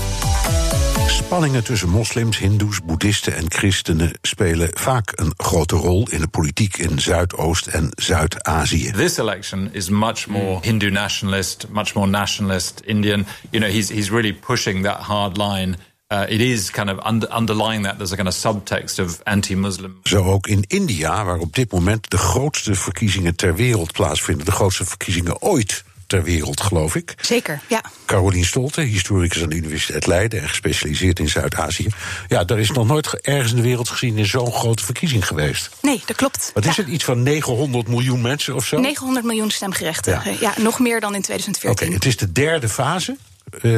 Spanningen 1.14 1.64
tussen 1.64 1.90
moslims, 1.90 2.38
hindoes, 2.38 2.80
boeddhisten 2.84 3.36
en 3.36 3.50
christenen 3.50 4.12
spelen 4.22 4.70
vaak 4.72 5.12
een 5.14 5.32
grote 5.36 5.76
rol 5.76 6.08
in 6.08 6.20
de 6.20 6.28
politiek 6.28 6.76
in 6.76 6.98
Zuidoost- 6.98 7.66
en 7.66 7.88
Zuid-Azië. 7.94 8.90
This 8.90 9.18
election 9.18 9.68
is 9.72 9.88
much 9.88 10.26
more 10.26 10.58
Hindu 10.62 10.90
nationalist, 10.90 11.66
much 11.70 11.94
more 11.94 12.06
nationalist 12.06 12.80
Indian. 12.84 13.26
You 13.50 13.62
know, 13.62 13.74
he's 13.74 13.88
he's 13.88 14.10
really 14.10 14.34
pushing 14.34 14.84
that 14.84 14.96
hard 14.96 15.36
line. 15.36 15.76
Uh, 16.12 16.20
it 16.28 16.40
is 16.40 16.70
kind 16.70 16.90
of 16.90 17.06
under, 17.06 17.36
underlying 17.36 17.84
that 17.84 17.96
there's 17.96 18.12
a 18.12 18.16
kind 18.16 18.28
of 18.28 18.34
subtext 18.34 18.98
of 18.98 19.20
anti-Muslim. 19.22 19.98
Zo 20.02 20.24
ook 20.24 20.46
in 20.46 20.64
India, 20.66 21.24
waar 21.24 21.38
op 21.38 21.54
dit 21.54 21.72
moment 21.72 22.10
de 22.10 22.18
grootste 22.18 22.74
verkiezingen 22.74 23.36
ter 23.36 23.54
wereld 23.54 23.92
plaatsvinden. 23.92 24.44
De 24.44 24.52
grootste 24.52 24.84
verkiezingen 24.84 25.42
ooit 25.42 25.84
ter 26.14 26.22
wereld, 26.24 26.60
geloof 26.60 26.94
ik. 26.94 27.14
Zeker, 27.20 27.60
ja. 27.68 27.82
Carolien 28.06 28.44
Stolte, 28.44 28.80
historicus 28.80 29.42
aan 29.42 29.48
de 29.48 29.56
Universiteit 29.56 30.06
Leiden 30.06 30.40
en 30.42 30.48
gespecialiseerd 30.48 31.18
in 31.18 31.28
Zuid-Azië. 31.28 31.86
Ja, 32.28 32.44
daar 32.44 32.58
is 32.58 32.70
nog 32.70 32.86
nooit 32.86 33.06
ge- 33.06 33.18
ergens 33.22 33.50
in 33.50 33.56
de 33.56 33.62
wereld 33.62 33.88
gezien 33.88 34.18
in 34.18 34.26
zo'n 34.26 34.52
grote 34.52 34.84
verkiezing 34.84 35.26
geweest. 35.26 35.70
Nee, 35.82 36.02
dat 36.06 36.16
klopt. 36.16 36.50
Wat 36.54 36.64
is 36.66 36.76
Ja. 36.76 36.82
het? 36.82 36.90
Iets 36.92 37.04
van 37.04 37.22
900 37.22 37.88
miljoen 37.88 38.20
mensen 38.20 38.54
of 38.54 38.66
zo? 38.66 38.80
900 38.80 39.26
miljoen 39.26 39.50
stemgerechtigden. 39.50 40.32
Ja. 40.32 40.52
Ja. 40.56 40.62
nog 40.62 40.78
meer 40.78 41.00
dan 41.00 41.10
in 41.14 41.18
Oké, 41.18 41.26
2014. 41.26 41.92
het 41.92 42.04
is 42.04 42.16
de 42.16 42.32
derde 42.32 42.68
fase. 42.68 43.16
Eh, 43.62 43.70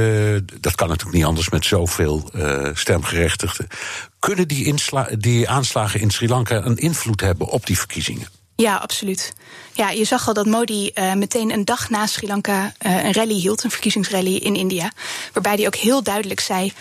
dat 0.61 0.75
kan 0.75 0.89
natuurlijk 0.89 1.17
niet 1.17 1.25
anders 1.27 1.49
met 1.49 1.65
zoveel 1.65 2.31
eh 2.33 2.69
stemgerechtigden. 2.75 3.67
Kunnen 4.19 4.49
die, 4.49 4.75
die 5.19 5.49
aanslagen 5.49 6.01
in 6.01 6.11
Sri 6.11 6.29
Lanka 6.29 6.65
een 6.65 6.77
invloed 6.77 7.21
hebben 7.21 7.47
op 7.47 7.67
die 7.67 7.79
verkiezingen? 7.79 8.29
Ja, 8.57 8.77
absoluut. 8.77 9.35
Ja, 9.73 9.91
je 9.91 10.05
zag 10.05 10.29
al 10.29 10.35
dat 10.35 10.47
Modi 10.47 10.89
eh, 10.89 11.13
meteen 11.13 11.53
een 11.53 11.65
dag 11.65 11.91
na 11.91 12.07
Sri 12.07 12.27
Lanka 12.27 12.73
eh, 12.79 13.05
een 13.05 13.13
rally 13.13 13.35
hield, 13.35 13.65
een 13.65 13.71
verkiezingsrally 13.71 14.37
in 14.37 14.55
India. 14.55 14.93
Waarbij 15.33 15.55
hij 15.55 15.67
ook 15.67 15.75
heel 15.75 16.03
duidelijk 16.03 16.41
zei: 16.41 16.73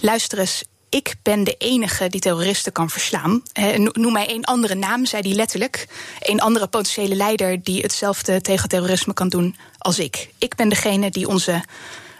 luister 0.00 0.38
eens. 0.38 0.64
Ik 0.88 1.14
ben 1.22 1.44
de 1.44 1.54
enige 1.58 2.08
die 2.08 2.20
terroristen 2.20 2.72
kan 2.72 2.90
verslaan. 2.90 3.42
No- 3.76 3.90
noem 3.92 4.12
mij 4.12 4.26
één 4.26 4.44
andere 4.44 4.74
naam, 4.74 5.06
zei 5.06 5.22
hij 5.22 5.36
letterlijk. 5.36 5.88
Een 6.20 6.40
andere 6.40 6.66
potentiële 6.66 7.14
leider 7.14 7.62
die 7.62 7.82
hetzelfde 7.82 8.40
tegen 8.40 8.68
terrorisme 8.68 9.12
kan 9.12 9.28
doen 9.28 9.56
als 9.78 9.98
ik. 9.98 10.30
Ik 10.38 10.54
ben 10.54 10.68
degene 10.68 11.10
die 11.10 11.28
onze 11.28 11.64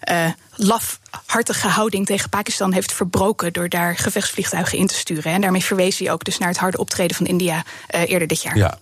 eh, 0.01 0.27
lafhartige 0.55 1.69
houding 1.69 2.07
tegen 2.07 2.29
Pakistan 2.29 2.73
heeft 2.73 2.93
verbroken 2.93 3.53
door 3.53 3.69
daar 3.69 3.97
gevechtsvliegtuigen 3.97 4.79
in 4.79 4.87
te 4.87 4.95
sturen. 4.95 5.33
En 5.33 5.41
daarmee 5.41 5.65
verwees 5.65 5.99
hij 5.99 6.13
ook 6.13 6.25
dus 6.25 6.39
naar 6.39 6.49
het 6.49 6.59
harde 6.59 6.79
optreden 6.79 7.17
van 7.17 7.27
India 7.27 7.65
eerder 7.89 8.29
dit 8.29 8.43
jaar. 8.43 8.57
Ja, 8.57 8.79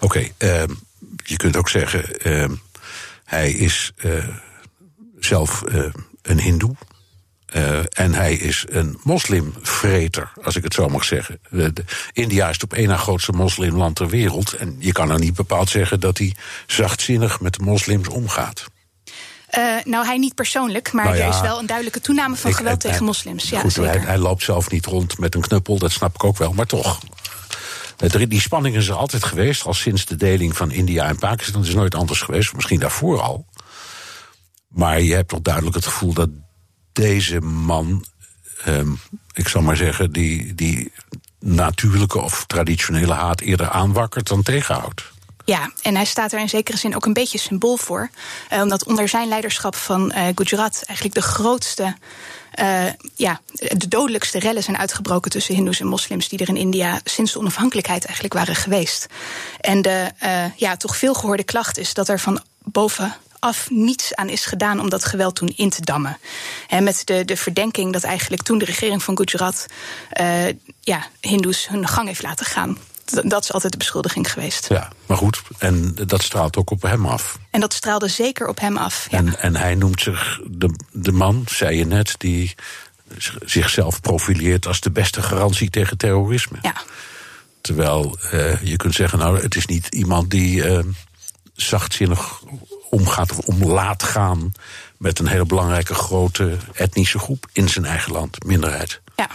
oké. 0.00 0.28
ehm, 0.36 0.70
je 1.24 1.36
kunt 1.36 1.56
ook 1.56 1.68
zeggen, 1.68 2.20
ehm, 2.20 2.54
hij 3.24 3.50
is 3.50 3.92
eh, 3.96 4.10
zelf 5.18 5.62
eh, 5.62 5.84
een 6.22 6.40
hindoe. 6.40 6.74
Eh, 7.46 7.78
en 7.90 8.14
hij 8.14 8.34
is 8.34 8.64
een 8.68 8.98
moslimvreter, 9.02 10.32
als 10.42 10.56
ik 10.56 10.62
het 10.64 10.74
zo 10.74 10.88
mag 10.88 11.04
zeggen. 11.04 11.40
De- 11.50 11.72
de- 11.72 11.84
India 12.12 12.46
is 12.48 12.52
het 12.54 12.62
op 12.62 12.72
één 12.72 12.88
na 12.88 12.96
grootste 12.96 13.32
moslimland 13.32 13.96
ter 13.96 14.08
wereld. 14.08 14.52
En 14.52 14.76
je 14.78 14.92
kan 14.92 15.10
er 15.10 15.18
niet 15.18 15.34
bepaald 15.34 15.68
zeggen 15.70 16.00
dat 16.00 16.18
hij 16.18 16.34
zachtzinnig 16.66 17.40
met 17.40 17.54
de 17.54 17.62
moslims 17.64 18.08
omgaat. 18.08 18.64
Nou, 19.84 20.06
hij 20.06 20.18
niet 20.18 20.34
persoonlijk, 20.34 20.92
maar 20.92 21.04
Nou 21.04 21.16
ja, 21.16 21.22
er 21.22 21.34
is 21.34 21.40
wel 21.40 21.58
een 21.58 21.66
duidelijke 21.66 22.00
toename 22.00 22.36
van 22.36 22.50
Ik- 22.50 22.56
geweld 22.56 22.80
tegen 22.80 23.04
moslims. 23.04 23.50
Ja, 23.50 23.60
Goed, 23.60 23.76
hij, 23.76 23.98
hij 23.98 24.18
loopt 24.18 24.42
zelf 24.42 24.70
niet 24.70 24.86
rond 24.86 25.18
met 25.18 25.34
een 25.34 25.40
knuppel, 25.40 25.78
dat 25.78 25.90
snap 25.92 26.14
ik 26.14 26.24
ook 26.24 26.36
wel, 26.38 26.52
maar 26.52 26.66
toch. 26.66 26.98
Die 27.98 28.40
spanning 28.40 28.76
is 28.76 28.88
er 28.88 28.94
altijd 28.94 29.24
geweest, 29.24 29.64
al 29.64 29.74
sinds 29.74 30.06
de 30.06 30.16
deling 30.16 30.56
van 30.56 30.70
India 30.70 31.06
en 31.08 31.18
Pakistan. 31.18 31.60
Het 31.60 31.68
is 31.68 31.76
nooit 31.76 31.94
anders 31.94 32.20
geweest, 32.20 32.54
misschien 32.54 32.80
daarvoor 32.80 33.20
al. 33.20 33.46
Maar 34.68 35.00
je 35.00 35.14
hebt 35.14 35.28
toch 35.28 35.40
duidelijk 35.40 35.74
het 35.76 35.86
gevoel 35.86 36.12
dat 36.12 36.28
deze 36.92 37.40
man, 37.40 38.04
ehm, 38.64 38.90
ik 39.32 39.48
zal 39.48 39.62
maar 39.62 39.76
zeggen, 39.76 40.12
die, 40.12 40.54
die 40.54 40.92
natuurlijke 41.40 42.20
of 42.20 42.44
traditionele 42.46 43.12
haat 43.12 43.40
eerder 43.40 43.70
aanwakkert 43.70 44.28
dan 44.28 44.42
tegenhoudt. 44.42 45.12
Ja, 45.44 45.70
en 45.82 45.94
hij 45.94 46.04
staat 46.04 46.32
er 46.32 46.40
in 46.40 46.48
zekere 46.48 46.76
zin 46.76 46.96
ook 46.96 47.06
een 47.06 47.12
beetje 47.12 47.38
symbool 47.38 47.76
voor. 47.76 48.10
Eh, 48.48 48.60
omdat 48.60 48.84
onder 48.84 49.08
zijn 49.08 49.28
leiderschap 49.28 49.74
van 49.74 50.10
eh, 50.10 50.26
Gujarat 50.34 50.82
eigenlijk 50.86 51.14
de 51.14 51.22
grootste, 51.22 51.96
eh, 52.52 52.84
ja, 53.14 53.40
de 53.52 53.88
dodelijkste 53.88 54.38
rellen 54.38 54.62
zijn 54.62 54.78
uitgebroken 54.78 55.30
tussen 55.30 55.54
Hindoes 55.54 55.80
en 55.80 55.86
moslims 55.86 56.28
die 56.28 56.38
er 56.38 56.48
in 56.48 56.56
India 56.56 57.00
sinds 57.04 57.32
de 57.32 57.38
onafhankelijkheid 57.38 58.04
eigenlijk 58.04 58.34
waren 58.34 58.54
geweest. 58.54 59.06
En 59.60 59.82
de 59.82 60.10
eh, 60.18 60.44
ja, 60.56 60.76
toch 60.76 60.96
veel 60.96 61.14
gehoorde 61.14 61.44
klacht 61.44 61.78
is 61.78 61.94
dat 61.94 62.08
er 62.08 62.20
van 62.20 62.40
bovenaf 62.64 63.70
niets 63.70 64.14
aan 64.14 64.28
is 64.28 64.44
gedaan 64.44 64.80
om 64.80 64.90
dat 64.90 65.04
geweld 65.04 65.34
toen 65.34 65.52
in 65.56 65.70
te 65.70 65.82
dammen. 65.82 66.18
En 66.68 66.84
met 66.84 67.02
de, 67.04 67.24
de 67.24 67.36
verdenking 67.36 67.92
dat 67.92 68.04
eigenlijk 68.04 68.42
toen 68.42 68.58
de 68.58 68.64
regering 68.64 69.02
van 69.02 69.16
Gujarat 69.16 69.66
eh, 70.10 70.46
ja, 70.80 71.06
Hindoes 71.20 71.68
hun 71.68 71.88
gang 71.88 72.06
heeft 72.06 72.22
laten 72.22 72.46
gaan. 72.46 72.78
Dat 73.10 73.42
is 73.42 73.52
altijd 73.52 73.72
de 73.72 73.78
beschuldiging 73.78 74.32
geweest. 74.32 74.68
Ja, 74.68 74.88
maar 75.06 75.16
goed, 75.16 75.42
en 75.58 75.94
dat 76.06 76.22
straalt 76.22 76.56
ook 76.56 76.70
op 76.70 76.82
hem 76.82 77.06
af. 77.06 77.38
En 77.50 77.60
dat 77.60 77.72
straalde 77.72 78.08
zeker 78.08 78.48
op 78.48 78.60
hem 78.60 78.76
af. 78.76 79.06
Ja. 79.10 79.18
En, 79.18 79.38
en 79.38 79.56
hij 79.56 79.74
noemt 79.74 80.00
zich 80.00 80.40
de, 80.46 80.74
de 80.92 81.12
man, 81.12 81.44
zei 81.48 81.76
je 81.76 81.84
net, 81.84 82.14
die 82.18 82.54
zichzelf 83.44 84.00
profileert 84.00 84.66
als 84.66 84.80
de 84.80 84.90
beste 84.90 85.22
garantie 85.22 85.70
tegen 85.70 85.96
terrorisme. 85.96 86.58
ja. 86.62 86.74
Terwijl 87.60 88.18
eh, 88.30 88.62
je 88.62 88.76
kunt 88.76 88.94
zeggen, 88.94 89.18
nou, 89.18 89.42
het 89.42 89.56
is 89.56 89.66
niet 89.66 89.86
iemand 89.94 90.30
die 90.30 90.64
eh, 90.64 90.84
zachtzinnig 91.54 92.42
omgaat 92.90 93.30
of 93.30 93.38
om 93.38 93.64
laat 93.64 94.02
gaan 94.02 94.52
met 94.96 95.18
een 95.18 95.26
hele 95.26 95.44
belangrijke 95.44 95.94
grote 95.94 96.56
etnische 96.72 97.18
groep 97.18 97.46
in 97.52 97.68
zijn 97.68 97.84
eigen 97.84 98.12
land, 98.12 98.44
minderheid. 98.44 99.00
ja. 99.16 99.28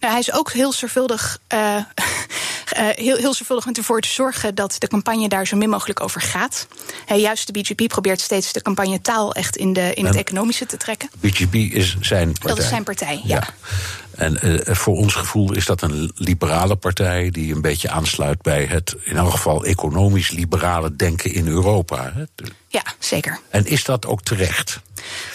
Nou, 0.00 0.12
hij 0.12 0.20
is 0.20 0.32
ook 0.32 0.52
heel 0.52 0.72
zorgvuldig, 0.72 1.38
eh, 1.46 1.76
eh, 1.76 1.84
heel, 2.76 3.16
heel 3.16 3.34
zorgvuldig 3.34 3.66
met 3.66 3.76
ervoor 3.76 4.00
te 4.00 4.08
zorgen 4.08 4.54
dat 4.54 4.76
de 4.78 4.88
campagne 4.88 5.28
daar 5.28 5.46
zo 5.46 5.56
min 5.56 5.68
mogelijk 5.68 6.00
over 6.00 6.20
gaat. 6.20 6.66
Eh, 7.06 7.20
juist 7.20 7.46
de 7.46 7.60
BGP 7.60 7.88
probeert 7.88 8.20
steeds 8.20 8.52
de 8.52 8.62
campagne 8.62 9.00
taal 9.00 9.34
echt 9.34 9.56
in, 9.56 9.72
de, 9.72 9.94
in 9.94 10.06
het 10.06 10.16
economische 10.16 10.66
te 10.66 10.76
trekken. 10.76 11.10
BGP 11.20 11.54
is 11.54 11.96
zijn 12.00 12.32
partij. 12.32 12.48
Dat 12.48 12.58
is 12.58 12.68
zijn 12.68 12.84
partij, 12.84 13.20
ja. 13.24 13.48
En 14.18 14.40
eh, 14.40 14.74
voor 14.74 14.96
ons 14.96 15.14
gevoel 15.14 15.52
is 15.52 15.64
dat 15.64 15.82
een 15.82 16.12
liberale 16.14 16.76
partij 16.76 17.30
die 17.30 17.54
een 17.54 17.60
beetje 17.60 17.90
aansluit 17.90 18.42
bij 18.42 18.64
het 18.64 18.96
in 19.04 19.16
elk 19.16 19.30
geval 19.30 19.64
economisch 19.64 20.30
liberale 20.30 20.96
denken 20.96 21.32
in 21.32 21.46
Europa. 21.46 22.12
hè. 22.14 22.24
Ja, 22.68 22.82
zeker. 22.98 23.40
En 23.50 23.66
is 23.66 23.84
dat 23.84 24.06
ook 24.06 24.22
terecht? 24.22 24.80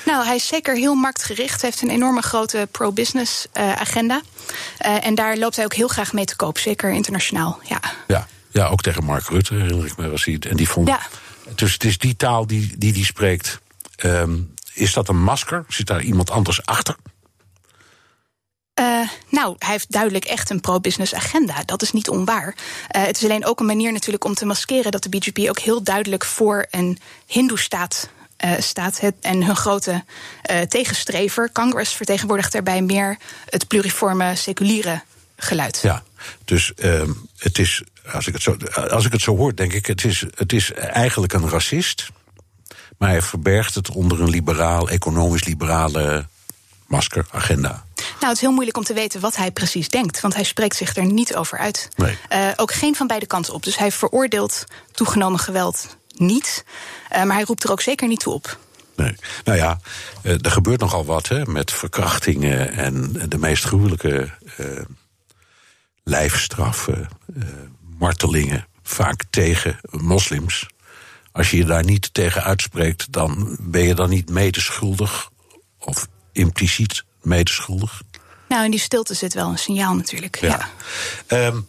Nou, 0.05 0.25
hij 0.25 0.35
is 0.35 0.47
zeker 0.47 0.75
heel 0.75 0.95
marktgericht. 0.95 1.61
Hij 1.61 1.69
heeft 1.69 1.81
een 1.81 1.89
enorme 1.89 2.21
grote 2.21 2.67
pro-business 2.71 3.45
eh, 3.51 3.71
agenda. 3.71 4.21
Eh, 4.77 5.05
en 5.05 5.15
daar 5.15 5.37
loopt 5.37 5.55
hij 5.55 5.65
ook 5.65 5.73
heel 5.73 5.87
graag 5.87 6.13
mee 6.13 6.25
te 6.25 6.35
koop, 6.35 6.57
zeker 6.57 6.91
internationaal. 6.91 7.59
Ja. 7.63 7.79
Ja, 8.07 8.27
ja 8.51 8.67
ook 8.67 8.81
tegen 8.81 9.03
Mark 9.03 9.27
Rutte 9.27 9.53
herinner 9.53 9.85
ik 9.85 9.97
me. 9.97 10.09
Was 10.09 10.25
hij, 10.25 10.37
en 10.49 10.55
die 10.55 10.69
vond. 10.69 10.87
Ja. 10.87 10.99
Dus 11.55 11.73
het 11.73 11.83
is 11.83 11.97
die 11.97 12.15
taal 12.15 12.47
die 12.47 12.77
die, 12.77 12.93
die 12.93 13.05
spreekt. 13.05 13.59
Ehm, 13.95 14.37
is 14.73 14.93
dat 14.93 15.07
een 15.07 15.23
masker? 15.23 15.65
Zit 15.67 15.87
daar 15.87 16.01
iemand 16.01 16.29
anders 16.29 16.65
achter? 16.65 16.95
Eh, 18.73 18.99
nou, 19.29 19.55
hij 19.59 19.71
heeft 19.71 19.91
duidelijk 19.91 20.25
echt 20.25 20.49
een 20.49 20.61
pro-business 20.61 21.13
agenda. 21.13 21.63
Dat 21.65 21.81
is 21.81 21.91
niet 21.91 22.09
onwaar. 22.09 22.55
Eh, 22.87 23.03
het 23.03 23.17
is 23.17 23.23
alleen 23.23 23.45
ook 23.45 23.59
een 23.59 23.65
manier 23.65 23.91
natuurlijk 23.91 24.23
om 24.23 24.33
te 24.33 24.45
maskeren 24.45 24.91
dat 24.91 25.03
de 25.03 25.09
BGP 25.09 25.49
ook 25.49 25.59
heel 25.59 25.83
duidelijk 25.83 26.25
voor 26.25 26.65
een 26.71 26.99
Hindoe-staat 27.27 28.09
eh, 28.37 28.51
staat. 28.59 28.99
Het, 28.99 29.15
en 29.21 29.43
hun 29.43 29.55
grote 29.55 30.03
tegenstrever, 30.67 31.51
Congress, 31.51 31.93
vertegenwoordigt 31.93 32.51
daarbij 32.51 32.81
meer 32.81 33.17
het 33.49 33.67
pluriforme 33.67 34.35
seculiere 34.35 35.01
geluid. 35.35 35.79
Ja. 35.81 36.03
Dus 36.45 36.73
ehm, 36.73 37.11
het 37.37 37.57
is 37.57 37.83
als 38.11 38.27
ik 38.27 38.33
het 38.33 38.41
zo, 38.41 38.57
als 38.89 39.05
ik 39.05 39.11
het 39.11 39.21
zo 39.21 39.35
hoor, 39.35 39.55
denk 39.55 39.73
ik, 39.73 39.85
het 39.85 40.05
is, 40.05 40.25
het 40.35 40.53
is 40.53 40.71
eigenlijk 40.73 41.33
een 41.33 41.49
racist. 41.49 42.07
Maar 42.97 43.09
hij 43.09 43.21
verbergt 43.21 43.75
het 43.75 43.89
onder 43.89 44.21
een 44.21 44.29
liberaal, 44.29 44.89
economisch-liberale 44.89 46.25
masker, 46.87 47.25
agenda. 47.31 47.83
Nou, 48.11 48.25
het 48.25 48.35
is 48.35 48.41
heel 48.41 48.51
moeilijk 48.51 48.77
om 48.77 48.83
te 48.83 48.93
weten 48.93 49.19
wat 49.19 49.35
hij 49.35 49.51
precies 49.51 49.89
denkt, 49.89 50.21
want 50.21 50.33
hij 50.33 50.43
spreekt 50.43 50.75
zich 50.75 50.95
er 50.95 51.05
niet 51.05 51.35
over 51.35 51.57
uit. 51.57 51.89
Nee. 51.95 52.17
Uh, 52.31 52.47
ook 52.55 52.73
geen 52.73 52.95
van 52.95 53.07
beide 53.07 53.25
kanten 53.25 53.53
op. 53.53 53.63
Dus 53.63 53.77
hij 53.77 53.91
veroordeelt 53.91 54.63
toegenomen 54.91 55.39
geweld 55.39 55.97
niet, 56.15 56.65
uh, 57.11 57.23
maar 57.23 57.35
hij 57.35 57.43
roept 57.43 57.63
er 57.63 57.71
ook 57.71 57.81
zeker 57.81 58.07
niet 58.07 58.19
toe 58.19 58.33
op. 58.33 58.57
Nee. 58.95 59.15
Nou 59.43 59.57
ja, 59.57 59.79
uh, 60.23 60.45
er 60.45 60.51
gebeurt 60.51 60.79
nogal 60.79 61.05
wat 61.05 61.27
hè, 61.27 61.45
met 61.45 61.71
verkrachtingen 61.71 62.73
en 62.73 63.13
de 63.29 63.37
meest 63.37 63.63
gruwelijke 63.63 64.29
lijfstraffen, 66.03 67.09
martelingen, 67.97 68.67
vaak 68.83 69.23
tegen 69.29 69.79
moslims. 69.89 70.67
Als 71.31 71.51
je 71.51 71.57
je 71.57 71.65
daar 71.65 71.83
niet 71.83 72.13
tegen 72.13 72.43
uitspreekt, 72.43 73.11
dan 73.11 73.57
ben 73.59 73.83
je 73.83 73.95
dan 73.95 74.09
niet 74.09 74.29
medeschuldig 74.29 75.29
of 75.79 76.07
impliciet 76.31 77.03
medeschuldig. 77.25 78.01
Nou, 78.47 78.65
in 78.65 78.71
die 78.71 78.79
stilte 78.79 79.13
zit 79.13 79.33
wel 79.33 79.49
een 79.49 79.57
signaal 79.57 79.95
natuurlijk. 79.95 80.39
Ja. 80.39 80.69
ja. 81.27 81.45
Um, 81.45 81.67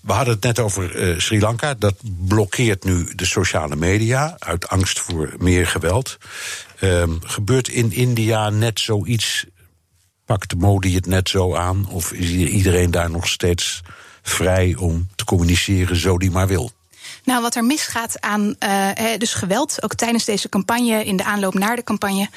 we 0.00 0.12
hadden 0.12 0.34
het 0.34 0.42
net 0.42 0.58
over 0.58 0.96
uh, 0.96 1.18
Sri 1.18 1.40
Lanka. 1.40 1.74
Dat 1.74 1.94
blokkeert 2.02 2.84
nu 2.84 3.14
de 3.14 3.26
sociale 3.26 3.76
media 3.76 4.36
uit 4.38 4.68
angst 4.68 5.00
voor 5.00 5.34
meer 5.38 5.66
geweld. 5.66 6.18
Um, 6.80 7.18
gebeurt 7.24 7.68
in 7.68 7.92
India 7.92 8.50
net 8.50 8.80
zoiets? 8.80 9.44
Pakt 10.24 10.50
de 10.50 10.56
modi 10.56 10.94
het 10.94 11.06
net 11.06 11.28
zo 11.28 11.54
aan? 11.54 11.88
Of 11.88 12.12
is 12.12 12.30
iedereen 12.30 12.90
daar 12.90 13.10
nog 13.10 13.28
steeds 13.28 13.80
vrij 14.22 14.74
om 14.74 15.08
te 15.14 15.24
communiceren 15.24 15.96
zo 15.96 16.18
die 16.18 16.30
maar 16.30 16.46
wil? 16.46 16.72
Nou, 17.24 17.42
wat 17.42 17.54
er 17.54 17.64
misgaat 17.64 18.20
aan 18.20 18.54
uh, 18.58 18.88
dus 19.18 19.34
geweld, 19.34 19.82
ook 19.82 19.94
tijdens 19.94 20.24
deze 20.24 20.48
campagne, 20.48 21.04
in 21.04 21.16
de 21.16 21.24
aanloop 21.24 21.54
naar 21.54 21.76
de 21.76 21.84
campagne, 21.84 22.28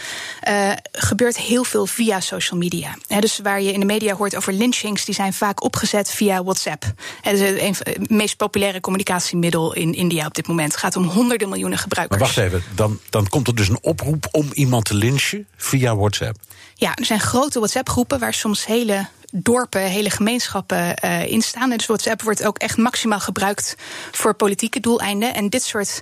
uh, 0.49 0.71
gebeurt 0.91 1.37
heel 1.37 1.63
veel 1.63 1.85
via 1.85 2.19
social 2.19 2.59
media. 2.59 2.95
He, 3.07 3.19
dus 3.19 3.39
waar 3.43 3.61
je 3.61 3.71
in 3.71 3.79
de 3.79 3.85
media 3.85 4.15
hoort 4.15 4.35
over 4.35 4.53
lynchings, 4.53 5.05
die 5.05 5.15
zijn 5.15 5.33
vaak 5.33 5.63
opgezet 5.63 6.11
via 6.11 6.43
WhatsApp. 6.43 6.83
Het 7.21 7.39
is 7.39 7.61
een 7.61 7.75
van 7.75 7.85
het 7.89 8.09
meest 8.09 8.37
populaire 8.37 8.79
communicatiemiddel 8.79 9.73
in 9.73 9.93
India 9.93 10.25
op 10.25 10.33
dit 10.33 10.47
moment. 10.47 10.71
Het 10.71 10.79
gaat 10.79 10.95
om 10.95 11.03
honderden 11.03 11.49
miljoenen 11.49 11.77
gebruikers. 11.77 12.19
Maar 12.19 12.27
wacht 12.27 12.39
even, 12.39 12.63
dan, 12.75 12.99
dan 13.09 13.29
komt 13.29 13.47
er 13.47 13.55
dus 13.55 13.69
een 13.69 13.79
oproep 13.81 14.27
om 14.31 14.49
iemand 14.53 14.85
te 14.85 14.93
lynchen 14.93 15.47
via 15.57 15.95
WhatsApp. 15.95 16.37
Ja, 16.75 16.95
er 16.95 17.05
zijn 17.05 17.19
grote 17.19 17.59
WhatsApp-groepen 17.59 18.19
waar 18.19 18.33
soms 18.33 18.65
hele 18.65 19.07
dorpen, 19.31 19.81
hele 19.81 20.09
gemeenschappen 20.09 20.95
uh, 21.03 21.25
in 21.25 21.41
staan. 21.41 21.71
En 21.71 21.77
dus 21.77 21.87
WhatsApp 21.87 22.21
wordt 22.21 22.45
ook 22.45 22.57
echt 22.57 22.77
maximaal 22.77 23.19
gebruikt 23.19 23.75
voor 24.11 24.33
politieke 24.33 24.79
doeleinden. 24.79 25.33
En 25.33 25.49
dit 25.49 25.63
soort 25.63 26.01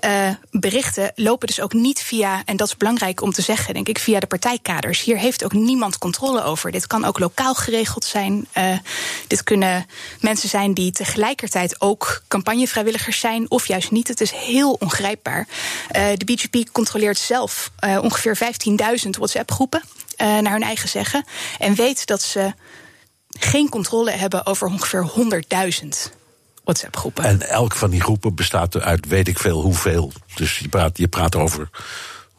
uh, 0.00 0.28
berichten 0.50 1.12
lopen 1.14 1.46
dus 1.46 1.60
ook 1.60 1.72
niet 1.72 2.00
via, 2.00 2.42
en 2.44 2.56
dat 2.56 2.68
is 2.68 2.76
belangrijk 2.76 3.22
om 3.22 3.32
te 3.32 3.42
zeggen, 3.42 3.74
denk 3.74 3.88
ik, 3.88 3.98
via 3.98 4.20
de 4.20 4.26
partijkaders. 4.26 5.02
Hier 5.02 5.18
heeft 5.18 5.44
ook 5.44 5.52
niemand 5.52 5.98
controle 5.98 6.42
over. 6.42 6.70
Dit 6.70 6.86
kan 6.86 7.04
ook 7.04 7.18
lokaal 7.18 7.54
geregeld 7.54 8.04
zijn. 8.04 8.46
Uh, 8.56 8.78
dit 9.26 9.42
kunnen 9.42 9.86
mensen 10.20 10.48
zijn 10.48 10.74
die 10.74 10.92
tegelijkertijd 10.92 11.80
ook 11.80 12.22
campagnevrijwilligers 12.28 13.20
zijn, 13.20 13.50
of 13.50 13.66
juist 13.66 13.90
niet. 13.90 14.08
Het 14.08 14.20
is 14.20 14.30
heel 14.30 14.72
ongrijpbaar. 14.72 15.46
De 15.90 16.24
BGP 16.24 16.72
controleert 16.72 17.18
zelf 17.18 17.70
ongeveer 17.80 18.38
15.000 19.04 19.10
WhatsApp-groepen. 19.10 19.82
Naar 20.20 20.52
hun 20.52 20.62
eigen 20.62 20.88
zeggen. 20.88 21.24
En 21.58 21.74
weet 21.74 22.06
dat 22.06 22.22
ze 22.22 22.52
geen 23.28 23.68
controle 23.68 24.10
hebben 24.10 24.46
over 24.46 24.68
ongeveer 24.68 25.10
100.000 25.82 25.88
WhatsApp-groepen. 26.64 27.24
En 27.24 27.48
elk 27.48 27.74
van 27.74 27.90
die 27.90 28.00
groepen 28.00 28.34
bestaat 28.34 28.80
uit 28.80 29.06
weet 29.06 29.28
ik 29.28 29.38
veel 29.38 29.60
hoeveel. 29.60 30.12
Dus 30.34 30.58
je 30.58 30.68
praat, 30.68 30.98
je 30.98 31.08
praat 31.08 31.36
over 31.36 31.70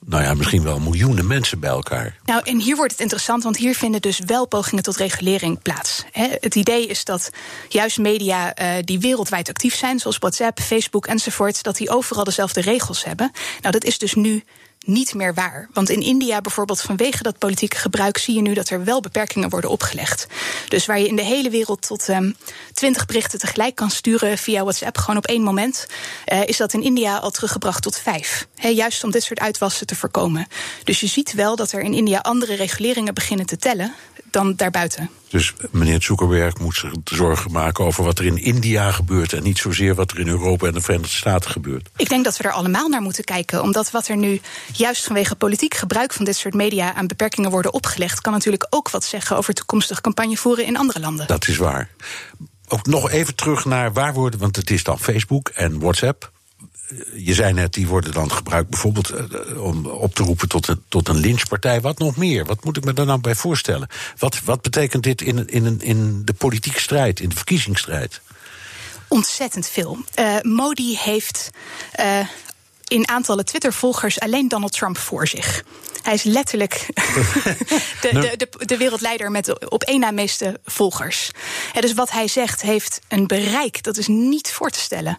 nou 0.05 0.23
ja, 0.23 0.33
misschien 0.33 0.63
wel 0.63 0.79
miljoenen 0.79 1.27
mensen 1.27 1.59
bij 1.59 1.69
elkaar. 1.69 2.17
Nou, 2.25 2.41
en 2.43 2.59
hier 2.59 2.75
wordt 2.75 2.91
het 2.91 3.01
interessant, 3.01 3.43
want 3.43 3.57
hier 3.57 3.75
vinden 3.75 4.01
dus 4.01 4.19
wel 4.25 4.47
pogingen 4.47 4.83
tot 4.83 4.97
regulering 4.97 5.61
plaats. 5.61 6.03
het 6.39 6.55
idee 6.55 6.87
is 6.87 7.03
dat 7.03 7.29
juist 7.69 7.97
media 7.97 8.61
uh, 8.61 8.73
die 8.83 8.99
wereldwijd 8.99 9.49
actief 9.49 9.75
zijn, 9.75 9.99
zoals 9.99 10.17
WhatsApp, 10.17 10.59
Facebook 10.59 11.07
enzovoort, 11.07 11.63
dat 11.63 11.77
die 11.77 11.89
overal 11.89 12.23
dezelfde 12.23 12.61
regels 12.61 13.03
hebben. 13.03 13.31
Nou, 13.61 13.71
dat 13.73 13.83
is 13.83 13.97
dus 13.97 14.13
nu 14.13 14.43
niet 14.85 15.13
meer 15.13 15.33
waar. 15.33 15.69
Want 15.73 15.89
in 15.89 16.01
India 16.01 16.41
bijvoorbeeld 16.41 16.81
vanwege 16.81 17.23
dat 17.23 17.37
politieke 17.37 17.77
gebruik 17.77 18.17
zie 18.17 18.35
je 18.35 18.41
nu 18.41 18.53
dat 18.53 18.69
er 18.69 18.83
wel 18.83 18.99
beperkingen 19.01 19.49
worden 19.49 19.69
opgelegd. 19.69 20.27
Dus 20.67 20.85
waar 20.85 20.99
je 20.99 21.07
in 21.07 21.15
de 21.15 21.23
hele 21.23 21.49
wereld 21.49 21.81
tot 21.81 22.07
um, 22.07 22.35
20 22.73 23.05
berichten 23.05 23.39
tegelijk 23.39 23.75
kan 23.75 23.89
sturen 23.89 24.37
via 24.37 24.63
WhatsApp, 24.63 24.97
gewoon 24.97 25.17
op 25.17 25.25
één 25.25 25.43
moment, 25.43 25.87
uh, 26.27 26.43
is 26.45 26.57
dat 26.57 26.73
in 26.73 26.83
India 26.83 27.17
al 27.17 27.31
teruggebracht 27.31 27.81
tot 27.81 27.97
vijf. 27.97 28.47
Juist 28.55 29.03
om 29.03 29.11
dit 29.11 29.23
soort 29.23 29.39
uitwassen 29.39 29.87
te 29.87 29.95
voorkomen. 29.95 30.47
Dus 30.83 30.99
je 30.99 31.07
ziet 31.07 31.33
wel 31.33 31.55
dat 31.55 31.71
er 31.71 31.81
in 31.81 31.93
India 31.93 32.19
andere 32.19 32.53
reguleringen 32.53 33.13
beginnen 33.13 33.45
te 33.45 33.57
tellen 33.57 33.93
dan 34.31 34.55
daarbuiten. 34.55 35.09
Dus 35.29 35.53
meneer 35.71 36.01
Zuckerberg 36.01 36.57
moet 36.57 36.75
zich 36.75 36.91
zorgen 37.03 37.51
maken 37.51 37.85
over 37.85 38.03
wat 38.03 38.19
er 38.19 38.25
in 38.25 38.37
India 38.37 38.91
gebeurt 38.91 39.33
en 39.33 39.43
niet 39.43 39.57
zozeer 39.57 39.95
wat 39.95 40.11
er 40.11 40.19
in 40.19 40.27
Europa 40.27 40.67
en 40.67 40.73
de 40.73 40.81
Verenigde 40.81 41.15
Staten 41.15 41.51
gebeurt. 41.51 41.89
Ik 41.95 42.09
denk 42.09 42.23
dat 42.23 42.37
we 42.37 42.43
er 42.43 42.51
allemaal 42.51 42.87
naar 42.87 43.01
moeten 43.01 43.23
kijken, 43.23 43.61
omdat 43.61 43.91
wat 43.91 44.07
er 44.07 44.17
nu 44.17 44.41
juist 44.73 45.03
vanwege 45.03 45.35
politiek 45.35 45.73
gebruik 45.73 46.13
van 46.13 46.25
dit 46.25 46.35
soort 46.35 46.53
media 46.53 46.93
aan 46.93 47.07
beperkingen 47.07 47.51
worden 47.51 47.73
opgelegd, 47.73 48.21
kan 48.21 48.33
natuurlijk 48.33 48.67
ook 48.69 48.89
wat 48.89 49.03
zeggen 49.03 49.37
over 49.37 49.53
toekomstig 49.53 50.01
campagne 50.01 50.37
voeren 50.37 50.65
in 50.65 50.77
andere 50.77 50.99
landen. 50.99 51.27
Dat 51.27 51.47
is 51.47 51.57
waar. 51.57 51.89
Ook 52.67 52.85
nog 52.85 53.09
even 53.09 53.35
terug 53.35 53.65
naar 53.65 53.93
waar 53.93 54.13
worden, 54.13 54.39
want 54.39 54.55
het 54.55 54.71
is 54.71 54.83
dan 54.83 54.99
Facebook 54.99 55.49
en 55.49 55.79
WhatsApp 55.79 56.31
je 57.15 57.33
zei 57.33 57.53
net, 57.53 57.73
die 57.73 57.87
worden 57.87 58.13
dan 58.13 58.31
gebruikt 58.31 58.69
bijvoorbeeld 58.69 59.11
uh, 59.11 59.63
om 59.63 59.85
op 59.85 60.15
te 60.15 60.23
roepen 60.23 60.47
tot 60.47 60.67
een, 60.67 60.81
tot 60.87 61.07
een 61.07 61.19
lynchpartij. 61.19 61.81
Wat 61.81 61.99
nog 61.99 62.15
meer? 62.15 62.45
Wat 62.45 62.63
moet 62.63 62.77
ik 62.77 62.83
me 62.83 62.93
daar 62.93 63.05
nou 63.05 63.19
bij 63.19 63.35
voorstellen? 63.35 63.87
Wat, 64.17 64.41
wat 64.43 64.61
betekent 64.61 65.03
dit 65.03 65.21
in, 65.21 65.47
in, 65.47 65.81
in 65.81 66.21
de 66.25 66.33
politieke 66.33 66.79
strijd, 66.79 67.19
in 67.19 67.29
de 67.29 67.35
verkiezingsstrijd? 67.35 68.21
Ontzettend 69.07 69.67
veel. 69.67 69.97
Modi 70.41 70.97
heeft 70.97 71.49
in 72.91 73.07
aantallen 73.07 73.45
Twitter-volgers 73.45 74.19
alleen 74.19 74.47
Donald 74.47 74.71
Trump 74.71 74.97
voor 74.97 75.27
zich. 75.27 75.63
Hij 76.01 76.13
is 76.13 76.23
letterlijk 76.23 76.85
de, 78.01 78.09
de, 78.11 78.33
de, 78.37 78.65
de, 78.65 78.77
wereldleider 78.77 79.31
met 79.31 79.45
de 79.45 79.69
op 79.69 79.83
één 79.83 79.99
na 79.99 80.11
meeste 80.11 80.59
volgers. 80.65 81.31
Ja, 81.73 81.81
dus 81.81 81.93
wat 81.93 82.11
hij 82.11 82.27
zegt 82.27 82.61
heeft 82.61 82.99
een 83.07 83.27
bereik 83.27 83.83
dat 83.83 83.97
is 83.97 84.07
niet 84.07 84.51
voor 84.51 84.69
te 84.69 84.79
stellen. 84.79 85.17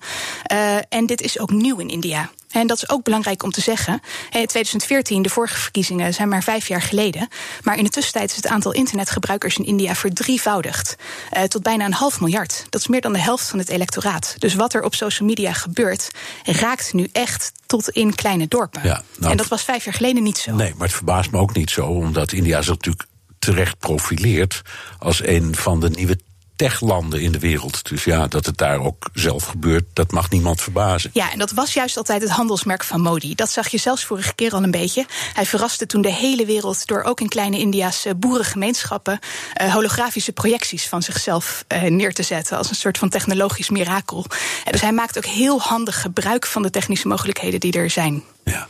Uh, 0.53 0.77
en 0.89 1.07
dit 1.07 1.21
is 1.21 1.39
ook 1.39 1.51
nieuw 1.51 1.79
in 1.79 1.89
India. 1.89 2.31
En 2.53 2.67
dat 2.67 2.77
is 2.77 2.89
ook 2.89 3.03
belangrijk 3.03 3.43
om 3.43 3.51
te 3.51 3.61
zeggen. 3.61 3.93
In 4.31 4.47
2014, 4.47 5.23
de 5.23 5.29
vorige 5.29 5.59
verkiezingen, 5.59 6.15
zijn 6.15 6.29
maar 6.29 6.43
vijf 6.43 6.69
jaar 6.69 6.83
geleden. 6.83 7.29
Maar 7.63 7.77
in 7.77 7.85
de 7.85 7.91
tussentijd 7.91 8.31
is 8.31 8.37
het 8.37 8.47
aantal 8.47 8.73
internetgebruikers 8.73 9.57
in 9.57 9.65
India 9.65 9.95
verdrievoudigd. 9.95 10.97
Uh, 11.33 11.43
tot 11.43 11.63
bijna 11.63 11.85
een 11.85 11.93
half 11.93 12.21
miljard. 12.21 12.67
Dat 12.71 12.81
is 12.81 12.87
meer 12.87 13.01
dan 13.01 13.13
de 13.13 13.19
helft 13.19 13.49
van 13.49 13.59
het 13.59 13.69
electoraat. 13.69 14.35
Dus 14.39 14.55
wat 14.55 14.75
er 14.75 14.83
op 14.83 14.95
social 14.95 15.29
media 15.29 15.53
gebeurt, 15.53 16.11
raakt 16.45 16.93
nu 16.93 17.09
echt 17.13 17.53
tot 17.67 17.89
in 17.89 18.15
kleine 18.15 18.49
dorpen. 18.49 18.81
Ja, 18.85 19.03
nou, 19.17 19.31
en 19.31 19.37
dat 19.37 19.49
was 19.49 19.63
vijf 19.63 19.85
jaar 19.85 19.95
geleden 19.95 20.23
niet 20.23 20.39
zo. 20.39 20.55
Nee, 20.55 20.75
maar 20.77 20.87
het 20.87 20.97
verbaast 20.97 21.31
me 21.31 21.39
ook 21.39 21.55
niet 21.55 21.71
zo, 21.71 21.87
omdat 21.87 22.33
India 22.33 22.63
zich 22.63 22.75
natuurlijk 22.75 23.05
terecht 23.39 23.79
profileert 23.79 24.63
als 24.99 25.27
een 25.27 25.55
van 25.55 25.81
de 25.81 25.91
nieuwe 25.91 26.19
techlanden 26.57 27.21
in 27.21 27.33
de 27.33 27.39
wereld. 27.39 27.89
Dus 27.89 28.05
ja, 28.05 28.27
dat 28.27 28.47
het 28.47 28.59
daar 28.59 28.81
ook 28.81 29.09
zelf 29.13 29.45
gebeurt, 29.45 29.85
dat 29.93 30.13
mag 30.13 30.31
niemand 30.31 30.61
verbazen. 30.61 31.11
Ja, 31.13 31.33
en 31.33 31.39
dat 31.39 31.51
was 31.51 31.75
juist 31.75 31.97
altijd 31.97 32.23
het 32.23 32.31
handelsmerk 32.31 32.85
van 32.85 33.01
Modi. 33.01 33.35
Dat 33.35 33.51
zag 33.51 33.69
je 33.69 33.79
zelfs 33.79 34.05
vorige 34.05 34.35
keer 34.35 34.53
al 34.53 34.63
een 34.63 34.71
beetje. 34.71 35.07
Hij 35.35 35.47
verraste 35.47 35.87
toen 35.87 36.03
de 36.03 36.13
hele 36.13 36.47
wereld 36.47 36.87
door 36.87 37.03
ook 37.03 37.21
in 37.21 37.29
kleine 37.29 37.59
India's 37.59 38.07
boerengemeenschappen 38.17 39.19
uh, 39.63 39.73
holografische 39.73 40.33
projecties 40.33 40.89
van 40.89 41.03
zichzelf 41.03 41.65
uh, 41.69 41.83
neer 41.83 42.15
te 42.15 42.23
zetten 42.23 42.57
als 42.57 42.69
een 42.69 42.75
soort 42.75 42.99
van 42.99 43.09
technologisch 43.09 43.71
mirakel. 43.71 44.27
Dus 44.71 44.81
hij 44.81 44.93
maakt 44.93 45.17
ook 45.17 45.27
heel 45.27 45.61
handig 45.61 46.01
gebruik 46.01 46.47
van 46.47 46.63
de 46.63 46.71
technische 46.71 47.09
mogelijkheden 47.09 47.61
die 47.61 47.73
er 47.73 47.91
zijn. 47.91 48.23
Ja. 48.45 48.69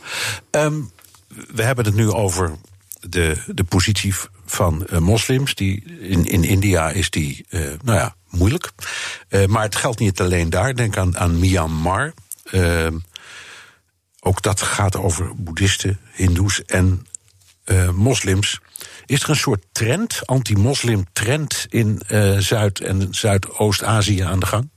Um, 0.51 0.91
we 1.53 1.63
hebben 1.63 1.85
het 1.85 1.95
nu 1.95 2.11
over 2.11 2.55
de, 3.09 3.43
de 3.47 3.63
positie 3.63 4.13
van 4.45 4.87
uh, 4.91 4.99
moslims. 4.99 5.55
Die, 5.55 5.99
in, 5.99 6.25
in 6.25 6.43
India 6.43 6.89
is 6.89 7.09
die, 7.09 7.45
uh, 7.49 7.61
nou 7.83 7.97
ja, 7.97 8.15
moeilijk. 8.29 8.71
Uh, 9.29 9.45
maar 9.45 9.63
het 9.63 9.75
geldt 9.75 9.99
niet 9.99 10.21
alleen 10.21 10.49
daar. 10.49 10.75
Denk 10.75 10.97
aan, 10.97 11.17
aan 11.17 11.39
Myanmar. 11.39 12.13
ook 14.19 14.41
dat 14.41 14.61
gaat 14.61 14.95
over 14.95 15.35
boeddhisten, 15.35 15.99
hindoes 16.13 16.65
en 16.65 17.07
moslims. 17.93 18.59
Is 19.05 19.23
er 19.23 19.29
een 19.29 19.35
soort 19.35 19.63
trend, 19.71 20.21
anti-moslim 20.25 21.05
trend 21.13 21.65
in 21.69 22.01
Zuid- 22.37 22.79
en 22.79 23.07
Zuidoost-Azië 23.11 24.21
aan 24.21 24.39
de 24.39 24.45
gang? 24.45 24.69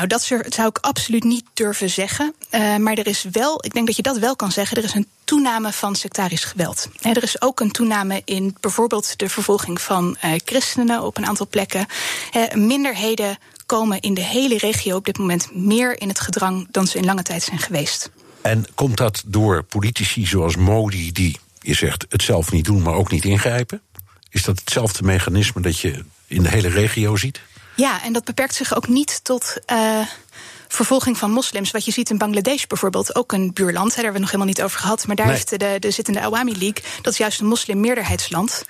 Nou, 0.00 0.12
dat 0.12 0.52
zou 0.52 0.68
ik 0.68 0.78
absoluut 0.78 1.24
niet 1.24 1.44
durven 1.54 1.90
zeggen. 1.90 2.34
Uh, 2.50 2.76
maar 2.76 2.94
er 2.94 3.06
is 3.06 3.26
wel, 3.32 3.64
ik 3.64 3.74
denk 3.74 3.86
dat 3.86 3.96
je 3.96 4.02
dat 4.02 4.18
wel 4.18 4.36
kan 4.36 4.52
zeggen, 4.52 4.76
er 4.76 4.84
is 4.84 4.94
een 4.94 5.06
toename 5.24 5.72
van 5.72 5.96
sectarisch 5.96 6.44
geweld. 6.44 6.88
En 7.00 7.14
er 7.14 7.22
is 7.22 7.42
ook 7.42 7.60
een 7.60 7.70
toename 7.70 8.22
in 8.24 8.56
bijvoorbeeld 8.60 9.18
de 9.18 9.28
vervolging 9.28 9.80
van 9.80 10.16
uh, 10.24 10.32
christenen 10.44 11.02
op 11.02 11.16
een 11.16 11.26
aantal 11.26 11.46
plekken. 11.48 11.86
Minderheden 12.54 13.38
komen 13.66 14.00
in 14.00 14.14
de 14.14 14.20
hele 14.20 14.58
regio 14.58 14.96
op 14.96 15.04
dit 15.04 15.18
moment 15.18 15.54
meer 15.54 16.00
in 16.00 16.08
het 16.08 16.20
gedrang 16.20 16.68
dan 16.70 16.86
ze 16.86 16.98
in 16.98 17.04
lange 17.04 17.22
tijd 17.22 17.42
zijn 17.42 17.58
geweest. 17.58 18.10
En 18.40 18.66
komt 18.74 18.96
dat 18.96 19.22
door 19.26 19.62
politici 19.62 20.26
zoals 20.26 20.56
Modi, 20.56 21.12
die 21.12 21.38
je 21.60 21.74
zegt 21.74 22.06
het 22.08 22.22
zelf 22.22 22.52
niet 22.52 22.64
doen, 22.64 22.82
maar 22.82 22.94
ook 22.94 23.10
niet 23.10 23.24
ingrijpen? 23.24 23.80
Is 24.30 24.44
dat 24.44 24.58
hetzelfde 24.58 25.02
mechanisme 25.02 25.60
dat 25.60 25.78
je 25.78 26.04
in 26.26 26.42
de 26.42 26.48
hele 26.48 26.68
regio 26.68 27.16
ziet? 27.16 27.40
Ja, 27.80 28.02
en 28.02 28.12
dat 28.12 28.24
beperkt 28.24 28.54
zich 28.54 28.76
ook 28.76 28.88
niet 28.88 29.20
tot. 29.24 29.56
Uh, 29.72 30.00
vervolging 30.68 31.18
van 31.18 31.30
moslims. 31.30 31.70
Wat 31.70 31.84
je 31.84 31.90
ziet 31.90 32.10
in 32.10 32.18
Bangladesh 32.18 32.64
bijvoorbeeld, 32.66 33.14
ook 33.14 33.32
een 33.32 33.52
buurland. 33.52 33.88
Daar 33.88 33.96
hebben 33.96 34.12
we 34.12 34.20
nog 34.20 34.30
helemaal 34.30 34.52
niet 34.54 34.62
over 34.62 34.80
gehad. 34.80 35.06
Maar 35.06 35.16
daar 35.16 35.26
nee. 35.26 35.34
heeft 35.34 35.58
de, 35.58 35.76
de 35.78 35.90
zittende 35.90 36.20
Awami 36.20 36.50
League. 36.50 36.82
Dat 37.02 37.12
is 37.12 37.18
juist 37.18 37.40
een 37.40 37.46
moslimmeerderheidsland. 37.46 38.64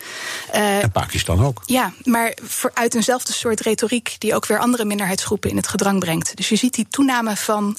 Uh, 0.54 0.82
en 0.82 0.90
Pakistan 0.90 1.44
ook. 1.44 1.62
Ja, 1.66 1.92
maar 2.04 2.36
voor, 2.42 2.70
uit 2.74 2.94
eenzelfde 2.94 3.32
soort 3.32 3.60
retoriek. 3.60 4.16
die 4.18 4.34
ook 4.34 4.46
weer 4.46 4.58
andere 4.58 4.84
minderheidsgroepen 4.84 5.50
in 5.50 5.56
het 5.56 5.68
gedrang 5.68 5.98
brengt. 5.98 6.36
Dus 6.36 6.48
je 6.48 6.56
ziet 6.56 6.74
die 6.74 6.86
toename 6.90 7.36
van. 7.36 7.76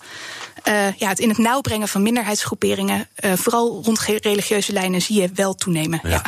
Uh, 0.67 0.93
ja, 0.97 1.09
het 1.09 1.19
in 1.19 1.29
het 1.29 1.37
nauw 1.37 1.61
brengen 1.61 1.87
van 1.87 2.01
minderheidsgroeperingen, 2.01 3.07
uh, 3.19 3.33
vooral 3.33 3.81
rond 3.83 3.99
religieuze 3.99 4.73
lijnen, 4.73 5.01
zie 5.01 5.21
je 5.21 5.29
wel 5.33 5.55
toenemen. 5.55 5.99
Ja. 6.03 6.23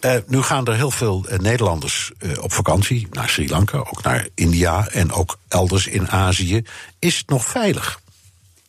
ja. 0.00 0.14
Uh, 0.14 0.20
nu 0.26 0.42
gaan 0.42 0.66
er 0.66 0.74
heel 0.74 0.90
veel 0.90 1.24
Nederlanders 1.36 2.12
op 2.40 2.52
vakantie 2.52 3.06
naar 3.10 3.28
Sri 3.28 3.48
Lanka, 3.48 3.78
ook 3.78 4.02
naar 4.02 4.28
India 4.34 4.88
en 4.88 5.12
ook 5.12 5.38
elders 5.48 5.86
in 5.86 6.10
Azië. 6.10 6.62
Is 6.98 7.18
het 7.18 7.28
nog 7.28 7.44
veilig? 7.44 8.00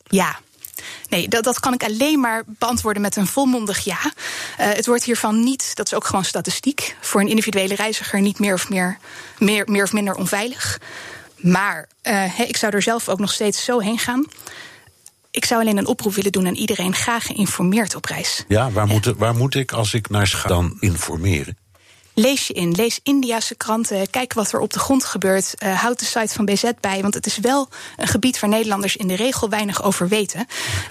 Ja, 0.08 0.36
Nee, 1.08 1.28
dat, 1.28 1.44
dat 1.44 1.60
kan 1.60 1.72
ik 1.72 1.82
alleen 1.82 2.20
maar 2.20 2.42
beantwoorden 2.46 3.02
met 3.02 3.16
een 3.16 3.26
volmondig 3.26 3.84
ja. 3.84 3.98
Uh, 4.04 4.12
het 4.56 4.86
wordt 4.86 5.04
hiervan 5.04 5.44
niet, 5.44 5.76
dat 5.76 5.86
is 5.86 5.94
ook 5.94 6.04
gewoon 6.04 6.24
statistiek, 6.24 6.96
voor 7.00 7.20
een 7.20 7.28
individuele 7.28 7.74
reiziger 7.74 8.20
niet 8.20 8.38
meer 8.38 8.54
of, 8.54 8.68
meer, 8.68 8.98
meer, 9.38 9.64
meer 9.66 9.82
of 9.82 9.92
minder 9.92 10.14
onveilig. 10.14 10.80
Maar 11.36 11.88
uh, 12.02 12.40
ik 12.40 12.56
zou 12.56 12.72
er 12.72 12.82
zelf 12.82 13.08
ook 13.08 13.18
nog 13.18 13.32
steeds 13.32 13.64
zo 13.64 13.78
heen 13.78 13.98
gaan. 13.98 14.24
Ik 15.36 15.44
zou 15.44 15.60
alleen 15.60 15.76
een 15.76 15.86
oproep 15.86 16.14
willen 16.14 16.32
doen 16.32 16.46
aan 16.46 16.54
iedereen. 16.54 16.94
Graag 16.94 17.26
geïnformeerd 17.26 17.94
op 17.94 18.04
reis. 18.04 18.44
Ja, 18.48 18.70
waar, 18.70 18.86
moet, 18.86 19.04
waar 19.16 19.34
moet 19.34 19.54
ik 19.54 19.72
als 19.72 19.94
ik 19.94 20.08
naar 20.08 20.26
ga 20.26 20.48
dan 20.48 20.76
informeren? 20.80 21.56
Lees 22.14 22.46
je 22.46 22.52
in, 22.52 22.72
lees 22.72 23.00
Indiase 23.02 23.54
kranten, 23.54 24.10
kijk 24.10 24.32
wat 24.32 24.52
er 24.52 24.60
op 24.60 24.72
de 24.72 24.78
grond 24.78 25.04
gebeurt. 25.04 25.54
Uh, 25.58 25.80
houd 25.80 25.98
de 25.98 26.04
site 26.04 26.34
van 26.34 26.44
BZ 26.44 26.70
bij, 26.80 27.02
want 27.02 27.14
het 27.14 27.26
is 27.26 27.38
wel 27.38 27.68
een 27.96 28.06
gebied 28.06 28.40
waar 28.40 28.50
Nederlanders 28.50 28.96
in 28.96 29.08
de 29.08 29.16
regel 29.16 29.48
weinig 29.48 29.82
over 29.82 30.08
weten. 30.08 30.46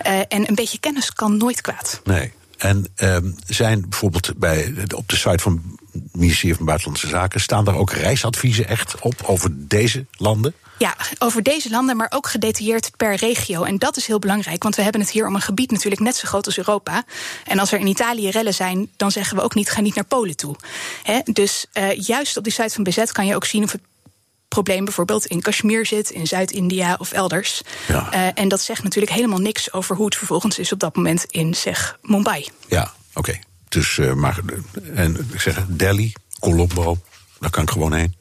Uh, 0.06 0.20
en 0.20 0.50
een 0.50 0.56
beetje 0.56 0.80
kennis 0.80 1.14
kan 1.14 1.38
nooit 1.38 1.62
kwaad. 1.62 2.02
Nee. 2.04 2.32
En 2.58 2.86
um, 2.96 3.36
zijn 3.48 3.82
bijvoorbeeld 3.89 4.38
bij, 4.38 4.74
op 4.96 5.10
de 5.10 5.16
site 5.16 5.43
van 5.43 5.78
het 5.91 6.02
ministerie 6.12 6.56
van 6.56 6.66
Buitenlandse 6.66 7.08
Zaken, 7.08 7.41
staan 7.41 7.66
daar 7.66 7.76
ook 7.76 7.91
reisadviezen 7.91 8.68
echt 8.68 8.96
op 9.02 9.24
over 9.26 9.50
deze 9.54 10.06
landen? 10.12 10.54
Ja, 10.78 10.95
over 11.17 11.43
deze 11.43 11.69
landen, 11.69 11.97
maar 11.97 12.11
ook 12.15 12.28
gedetailleerd 12.28 12.91
per 12.97 13.15
regio. 13.15 13.63
En 13.63 13.78
dat 13.78 13.97
is 13.97 14.07
heel 14.07 14.19
belangrijk, 14.19 14.63
want 14.63 14.76
we 14.76 14.82
hebben 14.82 15.01
het 15.01 15.09
hier 15.09 15.28
om 15.28 15.36
een 15.36 15.41
gebied 15.41 15.71
natuurlijk 15.71 16.01
net 16.01 16.15
zo 16.15 16.28
groot 16.28 16.45
als 16.45 16.57
Europa. 16.57 17.03
En 17.45 17.59
als 17.59 17.71
er 17.71 17.80
in 17.80 17.88
Italië 17.88 18.30
rellen 18.30 18.53
zijn, 18.53 18.89
dan 18.97 19.11
zeggen 19.11 19.38
we 19.38 19.43
ook 19.43 19.55
niet: 19.55 19.69
ga 19.69 19.82
niet 19.82 19.95
naar 19.95 20.05
Polen 20.05 20.36
toe. 20.36 20.55
He, 21.03 21.19
dus 21.23 21.65
uh, 21.73 21.91
juist 21.91 22.38
op 22.38 22.43
die 22.43 22.53
site 22.53 22.73
van 22.73 22.84
BZ 22.84 23.03
kan 23.11 23.26
je 23.26 23.36
ook 23.36 23.45
zien 23.45 23.63
of 23.63 23.71
het 23.71 23.82
probleem 24.47 24.86
bijvoorbeeld 24.86 25.26
in 25.26 25.41
Kashmir 25.41 25.86
zit, 25.86 26.09
in 26.09 26.28
Zuid-India 26.28 26.95
of 26.99 27.11
elders. 27.11 27.61
Ja. 27.88 28.13
Uh, 28.13 28.28
en 28.34 28.47
dat 28.47 28.61
zegt 28.61 28.84
natuurlijk 28.84 29.13
helemaal 29.13 29.39
niks 29.39 29.73
over 29.73 29.95
hoe 29.95 30.05
het 30.05 30.15
vervolgens 30.15 30.59
is 30.59 30.71
op 30.71 30.80
dat 30.80 30.95
moment 30.95 31.23
in, 31.23 31.55
zeg, 31.55 31.97
Mumbai. 32.01 32.47
Ja, 32.67 32.93
oké. 33.09 33.19
Okay. 33.19 33.41
Dus, 33.69 33.97
uh, 33.97 34.13
maar, 34.13 34.39
en 34.93 35.28
ik 35.34 35.41
zeg 35.41 35.65
Delhi, 35.67 36.13
Colombo, 36.39 36.97
daar 37.39 37.49
kan 37.49 37.63
ik 37.63 37.69
gewoon 37.69 37.93
heen. 37.93 38.15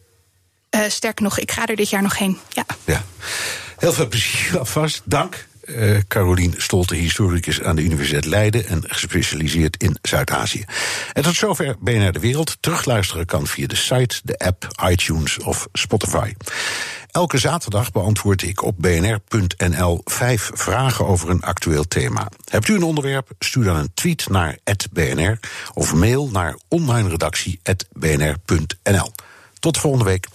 Uh, 0.74 0.80
sterker 0.88 1.24
nog, 1.24 1.38
ik 1.38 1.52
ga 1.52 1.66
er 1.66 1.76
dit 1.76 1.90
jaar 1.90 2.02
nog 2.02 2.18
heen. 2.18 2.38
Ja. 2.48 2.64
ja. 2.84 3.04
Heel 3.78 3.92
veel 3.92 4.08
plezier 4.08 4.58
alvast. 4.58 5.02
Dank. 5.04 5.46
Uh, 5.64 5.98
Carolien 6.08 6.54
Stolte, 6.56 6.94
historicus 6.94 7.62
aan 7.62 7.76
de 7.76 7.82
Universiteit 7.82 8.24
Leiden 8.24 8.66
en 8.66 8.82
gespecialiseerd 8.86 9.82
in 9.82 9.96
Zuid-Azië. 10.02 10.64
En 11.12 11.22
tot 11.22 11.34
zover 11.34 11.76
BNR 11.80 12.12
De 12.12 12.18
Wereld. 12.18 12.56
Terugluisteren 12.60 13.26
kan 13.26 13.46
via 13.46 13.66
de 13.66 13.76
site, 13.76 14.20
de 14.24 14.38
app, 14.38 14.68
iTunes 14.88 15.38
of 15.38 15.66
Spotify. 15.72 16.34
Elke 17.10 17.38
zaterdag 17.38 17.92
beantwoord 17.92 18.42
ik 18.42 18.62
op 18.62 18.74
bnr.nl 18.78 20.00
vijf 20.04 20.50
vragen 20.54 21.06
over 21.06 21.30
een 21.30 21.42
actueel 21.42 21.88
thema. 21.88 22.28
Hebt 22.50 22.68
u 22.68 22.74
een 22.74 22.82
onderwerp? 22.82 23.30
Stuur 23.38 23.64
dan 23.64 23.76
een 23.76 23.94
tweet 23.94 24.28
naar 24.28 24.58
@bnr 24.92 25.38
of 25.74 25.94
mail 25.94 26.28
naar 26.32 26.58
onlineredactie@bnr.nl. 26.68 29.12
Tot 29.64 29.78
volgende 29.78 30.04
week. 30.04 30.26